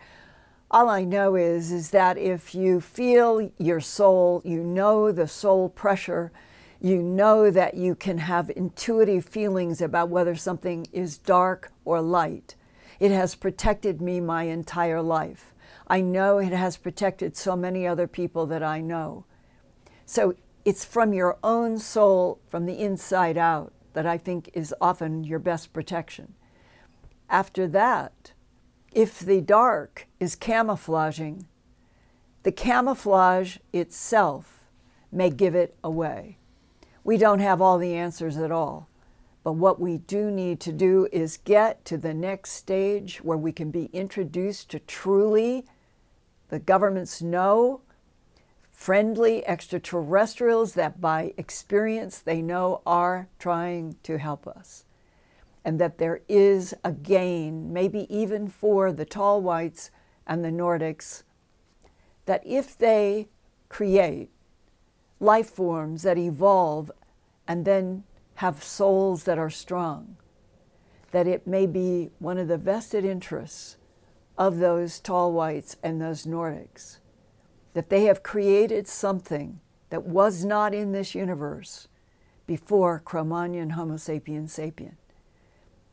All 0.72 0.88
I 0.88 1.04
know 1.04 1.36
is, 1.36 1.72
is 1.72 1.90
that 1.92 2.18
if 2.20 2.54
you 2.54 2.80
feel 2.80 3.52
your 3.58 3.80
soul, 3.80 4.42
you 4.46 4.64
know 4.64 5.12
the 5.12 5.28
soul 5.28 5.68
pressure, 5.68 6.32
you 6.80 7.02
know 7.02 7.50
that 7.50 7.74
you 7.74 7.96
can 7.96 8.20
have 8.20 8.52
intuitive 8.56 9.26
feelings 9.26 9.82
about 9.82 10.10
whether 10.10 10.36
something 10.36 10.86
is 10.94 11.18
dark 11.18 11.72
or 11.86 12.02
light. 12.02 12.56
It 13.00 13.10
has 13.10 13.34
protected 13.34 14.00
me 14.00 14.20
my 14.20 14.44
entire 14.44 15.02
life. 15.02 15.56
I 15.88 16.02
know 16.02 16.38
it 16.38 16.52
has 16.52 16.78
protected 16.78 17.36
so 17.36 17.56
many 17.56 17.88
other 17.88 18.08
people 18.08 18.46
that 18.46 18.62
I 18.62 18.80
know. 18.80 19.26
So 20.06 20.36
it's 20.66 20.86
from 20.86 21.14
your 21.14 21.40
own 21.44 21.80
soul, 21.80 22.42
from 22.48 22.68
the 22.68 22.80
inside 22.80 23.38
out, 23.38 23.74
that 23.94 24.06
I 24.06 24.20
think 24.20 24.52
is 24.54 24.74
often 24.80 25.24
your 25.24 25.40
best 25.40 25.74
protection. 25.74 26.36
After 27.28 27.68
that, 27.70 28.34
if 28.92 29.20
the 29.20 29.42
dark 29.42 30.08
is 30.20 30.36
camouflaging, 30.36 31.48
the 32.44 32.52
camouflage 32.52 33.58
itself 33.72 34.66
may 35.12 35.30
give 35.30 35.56
it 35.56 35.76
away. 35.84 36.38
We 37.04 37.18
don't 37.18 37.40
have 37.40 37.62
all 37.62 37.78
the 37.78 37.96
answers 37.96 38.38
at 38.38 38.52
all, 38.52 38.90
but 39.44 39.54
what 39.54 39.80
we 39.80 39.98
do 39.98 40.30
need 40.32 40.60
to 40.62 40.72
do 40.72 41.08
is 41.12 41.38
get 41.38 41.86
to 41.86 41.98
the 41.98 42.14
next 42.14 42.52
stage 42.52 43.18
where 43.24 43.38
we 43.38 43.52
can 43.52 43.72
be 43.72 43.86
introduced 43.94 44.70
to 44.72 44.80
truly 44.80 45.66
the 46.50 46.60
governments 46.60 47.22
know 47.22 47.82
friendly 48.72 49.46
extraterrestrials 49.46 50.74
that 50.74 51.02
by 51.02 51.34
experience 51.38 52.20
they 52.20 52.42
know 52.42 52.82
are 52.86 53.28
trying 53.38 53.96
to 54.04 54.18
help 54.18 54.48
us. 54.48 54.86
And 55.66 55.80
that 55.80 55.98
there 55.98 56.22
is 56.28 56.74
a 56.84 56.92
gain, 56.92 57.74
maybe 57.74 58.08
even 58.10 58.48
for 58.48 58.92
the 58.92 59.06
tall 59.06 59.42
whites 59.42 59.92
and 60.26 60.44
the 60.44 60.50
Nordics, 60.50 61.24
that 62.26 62.42
if 62.46 62.78
they 62.78 63.28
create 63.68 64.30
life 65.20 65.50
forms 65.50 66.04
that 66.04 66.18
evolve 66.18 66.92
and 67.48 67.66
then 67.66 68.04
have 68.36 68.64
souls 68.64 69.26
that 69.26 69.38
are 69.38 69.50
strong, 69.50 70.16
that 71.12 71.28
it 71.28 71.46
may 71.46 71.66
be 71.66 72.12
one 72.20 72.38
of 72.38 72.48
the 72.48 72.58
vested 72.58 73.04
interests 73.04 73.78
of 74.38 74.60
those 74.60 75.00
tall 75.00 75.34
whites 75.34 75.76
and 75.84 76.02
those 76.02 76.26
Nordics 76.26 77.00
that 77.74 77.90
they 77.90 78.06
have 78.06 78.24
created 78.24 78.88
something 78.88 79.60
that 79.90 80.06
was 80.06 80.46
not 80.46 80.74
in 80.74 80.92
this 80.92 81.14
universe 81.14 81.88
before 82.48 83.00
Cro-Magnon 83.00 83.72
Homo 83.72 83.98
sapiens 83.98 84.56
sapien. 84.56 84.96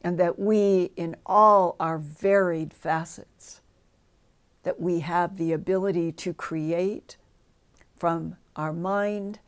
And 0.02 0.18
that 0.18 0.38
we, 0.38 0.90
in 0.96 1.16
all 1.24 1.76
our 1.80 1.98
varied 1.98 2.72
facets, 2.72 3.60
that 4.62 4.80
we 4.80 5.00
have 5.00 5.36
the 5.36 5.52
ability 5.52 6.12
to 6.12 6.32
create 6.32 7.16
from 7.96 8.36
our 8.54 8.72
mind, 8.72 9.40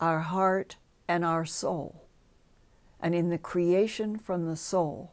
our 0.00 0.20
heart, 0.20 0.76
and 1.08 1.24
our 1.24 1.44
soul. 1.44 2.04
And 3.00 3.14
in 3.14 3.30
the 3.30 3.38
creation 3.38 4.18
from 4.18 4.46
the 4.46 4.56
soul, 4.56 5.12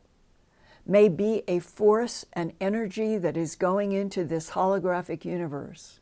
may 0.85 1.09
be 1.09 1.43
a 1.47 1.59
force 1.59 2.25
and 2.33 2.53
energy 2.59 3.17
that 3.17 3.37
is 3.37 3.55
going 3.55 3.91
into 3.91 4.23
this 4.23 4.51
holographic 4.51 5.25
universe 5.25 5.99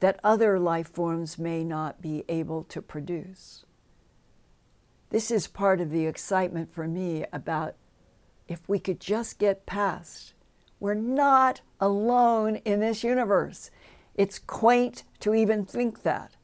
that 0.00 0.20
other 0.22 0.58
life 0.58 0.88
forms 0.88 1.38
may 1.38 1.64
not 1.64 2.00
be 2.00 2.24
able 2.28 2.64
to 2.64 2.80
produce. 2.80 3.64
This 5.10 5.30
is 5.30 5.46
part 5.46 5.80
of 5.80 5.90
the 5.90 6.06
excitement 6.06 6.72
for 6.72 6.86
me 6.86 7.24
about 7.32 7.74
if 8.46 8.68
we 8.68 8.78
could 8.78 9.00
just 9.00 9.38
get 9.38 9.66
past. 9.66 10.34
We're 10.80 10.94
not 10.94 11.60
alone 11.80 12.56
in 12.56 12.80
this 12.80 13.02
universe. 13.02 13.70
It's 14.14 14.38
quaint 14.38 15.04
to 15.20 15.34
even 15.34 15.64
think 15.64 16.02
that. 16.02 16.36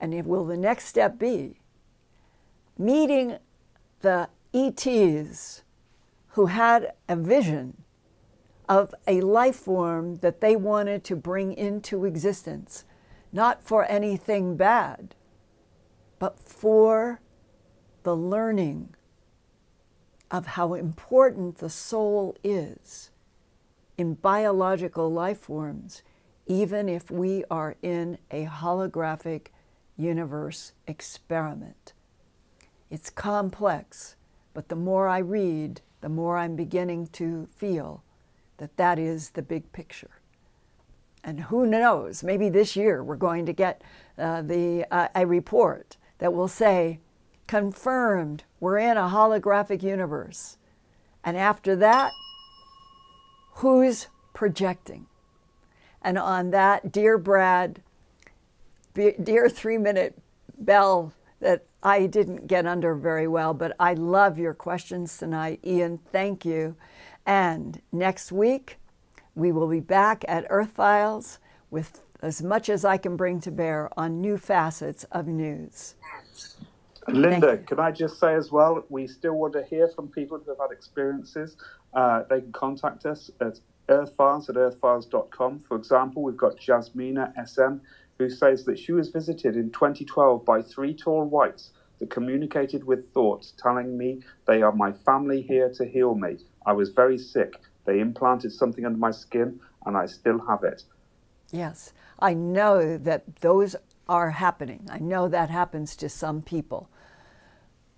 And 0.00 0.24
will 0.26 0.44
the 0.44 0.56
next 0.56 0.86
step 0.86 1.18
be 1.18 1.60
meeting 2.76 3.38
the 4.00 4.28
ETs 4.52 5.62
who 6.28 6.46
had 6.46 6.92
a 7.08 7.16
vision 7.16 7.82
of 8.68 8.94
a 9.06 9.20
life 9.20 9.56
form 9.56 10.16
that 10.16 10.40
they 10.40 10.56
wanted 10.56 11.04
to 11.04 11.16
bring 11.16 11.52
into 11.52 12.04
existence, 12.04 12.84
not 13.32 13.62
for 13.62 13.84
anything 13.84 14.56
bad, 14.56 15.14
but 16.18 16.38
for 16.40 17.20
the 18.04 18.16
learning 18.16 18.94
of 20.30 20.46
how 20.46 20.74
important 20.74 21.58
the 21.58 21.68
soul 21.68 22.36
is 22.42 23.10
in 23.98 24.14
biological 24.14 25.10
life 25.10 25.40
forms, 25.40 26.02
even 26.46 26.88
if 26.88 27.10
we 27.10 27.44
are 27.50 27.76
in 27.82 28.18
a 28.30 28.46
holographic 28.46 29.46
universe 29.96 30.72
experiment. 30.86 31.92
It's 32.90 33.10
complex, 33.10 34.16
but 34.52 34.68
the 34.68 34.76
more 34.76 35.08
I 35.08 35.18
read, 35.18 35.80
the 36.00 36.08
more 36.08 36.36
I'm 36.36 36.56
beginning 36.56 37.08
to 37.08 37.48
feel 37.56 38.02
that 38.58 38.76
that 38.76 38.98
is 38.98 39.30
the 39.30 39.42
big 39.42 39.72
picture. 39.72 40.20
And 41.22 41.40
who 41.40 41.66
knows, 41.66 42.22
maybe 42.22 42.50
this 42.50 42.76
year 42.76 43.02
we're 43.02 43.16
going 43.16 43.46
to 43.46 43.52
get 43.52 43.82
uh, 44.18 44.42
the, 44.42 44.86
uh, 44.90 45.08
a 45.14 45.26
report 45.26 45.96
that 46.18 46.34
will 46.34 46.48
say, 46.48 47.00
confirmed, 47.46 48.44
we're 48.60 48.78
in 48.78 48.96
a 48.96 49.08
holographic 49.08 49.82
universe. 49.82 50.56
And 51.22 51.36
after 51.36 51.76
that, 51.76 52.12
who's 53.54 54.08
projecting? 54.34 55.06
And 56.02 56.18
on 56.18 56.50
that, 56.50 56.92
dear 56.92 57.16
Brad, 57.16 57.82
dear 58.94 59.48
three 59.48 59.78
minute 59.78 60.18
bell 60.58 61.12
that 61.40 61.64
I 61.82 62.06
didn't 62.06 62.46
get 62.46 62.66
under 62.66 62.94
very 62.94 63.28
well, 63.28 63.54
but 63.54 63.74
I 63.78 63.94
love 63.94 64.38
your 64.38 64.54
questions 64.54 65.16
tonight. 65.18 65.60
Ian, 65.64 65.98
thank 66.12 66.44
you. 66.44 66.76
And 67.26 67.80
next 67.92 68.32
week, 68.32 68.78
we 69.34 69.50
will 69.52 69.68
be 69.68 69.80
back 69.80 70.24
at 70.28 70.46
Earthfiles 70.48 71.38
with 71.70 72.02
as 72.22 72.42
much 72.42 72.70
as 72.70 72.84
I 72.84 72.96
can 72.96 73.16
bring 73.16 73.40
to 73.40 73.50
bear 73.50 73.90
on 73.98 74.20
new 74.20 74.38
facets 74.38 75.04
of 75.12 75.26
news. 75.26 75.94
Linda, 77.08 77.58
can 77.58 77.80
I 77.80 77.90
just 77.90 78.18
say 78.18 78.34
as 78.34 78.50
well, 78.50 78.84
we 78.88 79.06
still 79.06 79.34
want 79.34 79.52
to 79.54 79.64
hear 79.64 79.88
from 79.88 80.08
people 80.08 80.38
who 80.38 80.50
have 80.50 80.58
had 80.58 80.70
experiences. 80.70 81.56
Uh, 81.92 82.22
they 82.28 82.40
can 82.40 82.52
contact 82.52 83.06
us 83.06 83.30
at 83.40 83.58
earthfiles 83.88 84.48
at 84.48 84.56
earthfiles.com. 84.56 85.60
For 85.60 85.76
example, 85.76 86.22
we've 86.22 86.36
got 86.36 86.56
Jasmina 86.56 87.32
SM, 87.46 87.84
who 88.18 88.30
says 88.30 88.64
that 88.64 88.78
she 88.78 88.92
was 88.92 89.10
visited 89.10 89.56
in 89.56 89.70
2012 89.70 90.44
by 90.44 90.62
three 90.62 90.94
tall 90.94 91.24
whites 91.24 91.72
that 91.98 92.10
communicated 92.10 92.84
with 92.84 93.12
thoughts, 93.12 93.52
telling 93.58 93.96
me 93.96 94.20
they 94.46 94.62
are 94.62 94.72
my 94.72 94.92
family 94.92 95.42
here 95.42 95.70
to 95.70 95.84
heal 95.84 96.14
me. 96.14 96.38
I 96.66 96.72
was 96.72 96.90
very 96.90 97.18
sick. 97.18 97.60
They 97.84 98.00
implanted 98.00 98.52
something 98.52 98.86
under 98.86 98.98
my 98.98 99.10
skin, 99.10 99.60
and 99.84 99.96
I 99.96 100.06
still 100.06 100.44
have 100.46 100.64
it. 100.64 100.84
Yes, 101.52 101.92
I 102.18 102.34
know 102.34 102.96
that 102.96 103.36
those 103.36 103.76
are 104.08 104.30
happening. 104.30 104.86
I 104.90 104.98
know 104.98 105.28
that 105.28 105.50
happens 105.50 105.96
to 105.96 106.08
some 106.08 106.42
people. 106.42 106.88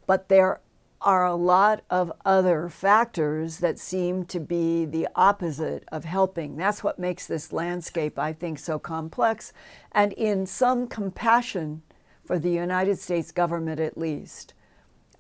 But 0.07 0.29
there 0.29 0.61
are 1.01 1.27
a 1.27 1.35
lot 1.35 1.83
of 1.91 2.11
other 2.25 2.69
factors 2.69 3.59
that 3.59 3.79
seem 3.79 4.25
to 4.25 4.41
be 4.41 4.85
the 4.85 5.07
opposite 5.15 5.85
of 5.93 6.05
helping. 6.05 6.57
That's 6.57 6.83
what 6.83 6.99
makes 6.99 7.27
this 7.27 7.53
landscape, 7.53 8.19
I 8.19 8.33
think, 8.33 8.59
so 8.59 8.79
complex. 8.79 9.53
And 9.93 10.13
in 10.15 10.47
some 10.47 10.89
compassion 10.89 11.83
for 12.25 12.39
the 12.39 12.51
United 12.51 12.99
States 12.99 13.31
government, 13.31 13.79
at 13.79 13.99
least, 13.99 14.55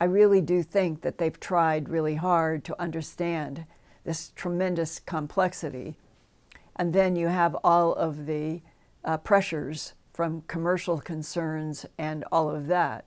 I 0.00 0.04
really 0.04 0.40
do 0.40 0.62
think 0.62 1.02
that 1.02 1.18
they've 1.18 1.38
tried 1.38 1.88
really 1.88 2.16
hard 2.16 2.64
to 2.64 2.82
understand 2.82 3.64
this 4.04 4.32
tremendous 4.34 4.98
complexity. 4.98 5.94
And 6.74 6.92
then 6.92 7.16
you 7.16 7.28
have 7.28 7.56
all 7.62 7.94
of 7.94 8.26
the 8.26 8.60
uh, 9.04 9.18
pressures 9.18 9.94
from 10.12 10.42
commercial 10.42 10.98
concerns 10.98 11.86
and 11.96 12.24
all 12.32 12.50
of 12.50 12.66
that. 12.66 13.04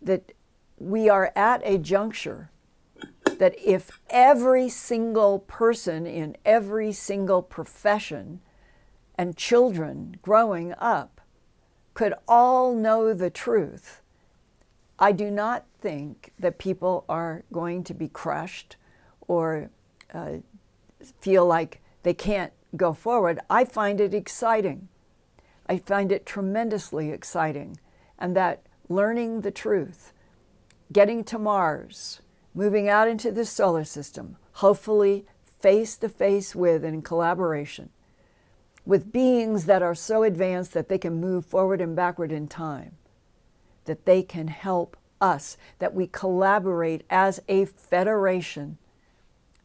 That 0.00 0.32
we 0.80 1.08
are 1.08 1.30
at 1.36 1.60
a 1.64 1.78
juncture 1.78 2.50
that 3.38 3.54
if 3.64 4.00
every 4.08 4.68
single 4.68 5.38
person 5.40 6.06
in 6.06 6.36
every 6.44 6.90
single 6.90 7.42
profession 7.42 8.40
and 9.16 9.36
children 9.36 10.16
growing 10.22 10.74
up 10.78 11.20
could 11.94 12.14
all 12.26 12.74
know 12.74 13.12
the 13.12 13.30
truth, 13.30 14.00
I 14.98 15.12
do 15.12 15.30
not 15.30 15.64
think 15.80 16.32
that 16.38 16.58
people 16.58 17.04
are 17.08 17.44
going 17.52 17.84
to 17.84 17.94
be 17.94 18.08
crushed 18.08 18.76
or 19.28 19.70
uh, 20.12 20.38
feel 21.20 21.46
like 21.46 21.80
they 22.02 22.14
can't 22.14 22.52
go 22.76 22.92
forward. 22.92 23.40
I 23.48 23.64
find 23.64 24.00
it 24.00 24.14
exciting. 24.14 24.88
I 25.66 25.78
find 25.78 26.12
it 26.12 26.26
tremendously 26.26 27.10
exciting. 27.10 27.78
And 28.18 28.36
that 28.36 28.62
learning 28.88 29.42
the 29.42 29.50
truth, 29.50 30.12
getting 30.92 31.24
to 31.24 31.38
Mars, 31.38 32.20
moving 32.54 32.88
out 32.88 33.08
into 33.08 33.30
the 33.30 33.44
solar 33.44 33.84
system, 33.84 34.36
hopefully 34.54 35.24
face 35.44 35.96
to 35.98 36.08
face 36.08 36.54
with 36.54 36.84
and 36.84 36.94
in 36.94 37.02
collaboration 37.02 37.90
with 38.84 39.12
beings 39.12 39.66
that 39.66 39.82
are 39.82 39.94
so 39.94 40.22
advanced 40.22 40.72
that 40.72 40.88
they 40.88 40.98
can 40.98 41.20
move 41.20 41.44
forward 41.44 41.80
and 41.80 41.94
backward 41.94 42.32
in 42.32 42.48
time, 42.48 42.96
that 43.84 44.06
they 44.06 44.22
can 44.22 44.48
help 44.48 44.96
us, 45.20 45.56
that 45.78 45.94
we 45.94 46.06
collaborate 46.06 47.04
as 47.10 47.40
a 47.48 47.64
federation 47.64 48.78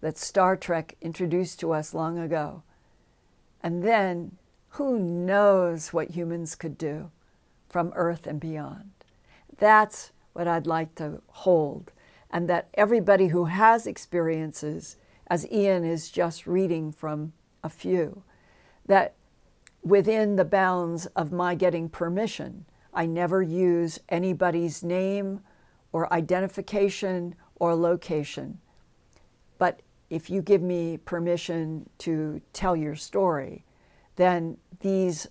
that 0.01 0.17
Star 0.17 0.55
Trek 0.55 0.95
introduced 1.01 1.59
to 1.59 1.71
us 1.71 1.93
long 1.93 2.19
ago. 2.19 2.63
And 3.63 3.83
then 3.83 4.37
who 4.69 4.99
knows 4.99 5.93
what 5.93 6.11
humans 6.11 6.53
could 6.53 6.77
do 6.77 7.09
from 7.69 7.93
Earth 7.95 8.27
and 8.27 8.39
beyond. 8.39 8.91
That's 9.57 10.11
what 10.35 10.47
I'd 10.47 10.67
like 10.67 10.93
to 10.95 11.21
hold. 11.27 11.93
And 12.29 12.49
that 12.49 12.67
everybody 12.73 13.27
who 13.27 13.45
has 13.45 13.87
experiences, 13.87 14.97
as 15.27 15.49
Ian 15.49 15.85
is 15.85 16.11
just 16.11 16.45
reading 16.45 16.91
from 16.91 17.31
a 17.63 17.69
few, 17.69 18.23
that 18.85 19.15
within 19.81 20.35
the 20.35 20.43
bounds 20.43 21.05
of 21.07 21.31
my 21.31 21.55
getting 21.55 21.87
permission, 21.87 22.65
I 22.93 23.05
never 23.05 23.41
use 23.41 23.99
anybody's 24.09 24.83
name 24.83 25.39
or 25.93 26.11
identification 26.11 27.35
or 27.55 27.73
location. 27.73 28.59
But 29.57 29.79
if 30.09 30.29
you 30.29 30.41
give 30.41 30.61
me 30.61 30.97
permission 30.97 31.89
to 31.99 32.41
tell 32.51 32.75
your 32.75 32.95
story, 32.95 33.63
then 34.17 34.57
these, 34.81 35.27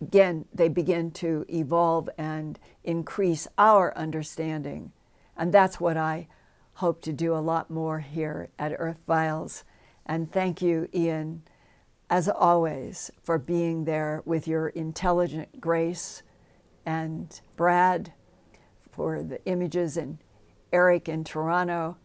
again, 0.00 0.44
they 0.52 0.68
begin 0.68 1.10
to 1.10 1.44
evolve 1.48 2.08
and 2.18 2.58
increase 2.84 3.48
our 3.58 3.96
understanding. 3.96 4.92
And 5.36 5.52
that's 5.52 5.80
what 5.80 5.96
I 5.96 6.28
hope 6.74 7.00
to 7.02 7.12
do 7.12 7.34
a 7.34 7.38
lot 7.38 7.70
more 7.70 8.00
here 8.00 8.50
at 8.58 8.74
Earthfiles. 8.78 9.64
And 10.04 10.30
thank 10.30 10.60
you, 10.62 10.88
Ian, 10.94 11.42
as 12.08 12.28
always, 12.28 13.10
for 13.22 13.38
being 13.38 13.84
there 13.84 14.22
with 14.24 14.46
your 14.46 14.68
intelligent 14.68 15.60
grace, 15.60 16.22
and 16.84 17.40
Brad 17.56 18.12
for 18.90 19.22
the 19.22 19.44
images, 19.46 19.96
and 19.96 20.18
Eric 20.72 21.08
in 21.08 21.24
Toronto. 21.24 21.96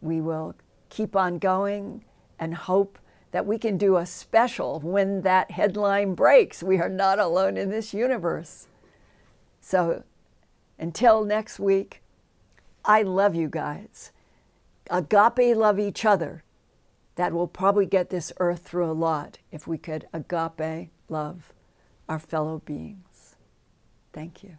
We 0.00 0.20
will 0.20 0.54
keep 0.88 1.14
on 1.14 1.38
going 1.38 2.04
and 2.38 2.54
hope 2.54 2.98
that 3.32 3.46
we 3.46 3.58
can 3.58 3.76
do 3.76 3.96
a 3.96 4.06
special 4.06 4.80
when 4.80 5.22
that 5.22 5.52
headline 5.52 6.14
breaks. 6.14 6.62
We 6.62 6.78
are 6.78 6.88
not 6.88 7.18
alone 7.18 7.56
in 7.56 7.70
this 7.70 7.94
universe. 7.94 8.66
So 9.60 10.04
until 10.78 11.24
next 11.24 11.60
week, 11.60 12.02
I 12.84 13.02
love 13.02 13.34
you 13.34 13.48
guys. 13.48 14.10
Agape 14.90 15.56
love 15.56 15.78
each 15.78 16.04
other. 16.04 16.42
That 17.16 17.32
will 17.32 17.48
probably 17.48 17.86
get 17.86 18.10
this 18.10 18.32
earth 18.38 18.62
through 18.62 18.90
a 18.90 18.92
lot 18.92 19.38
if 19.52 19.66
we 19.66 19.78
could 19.78 20.06
agape 20.12 20.90
love 21.08 21.52
our 22.08 22.18
fellow 22.18 22.62
beings. 22.64 23.36
Thank 24.12 24.42
you. 24.42 24.58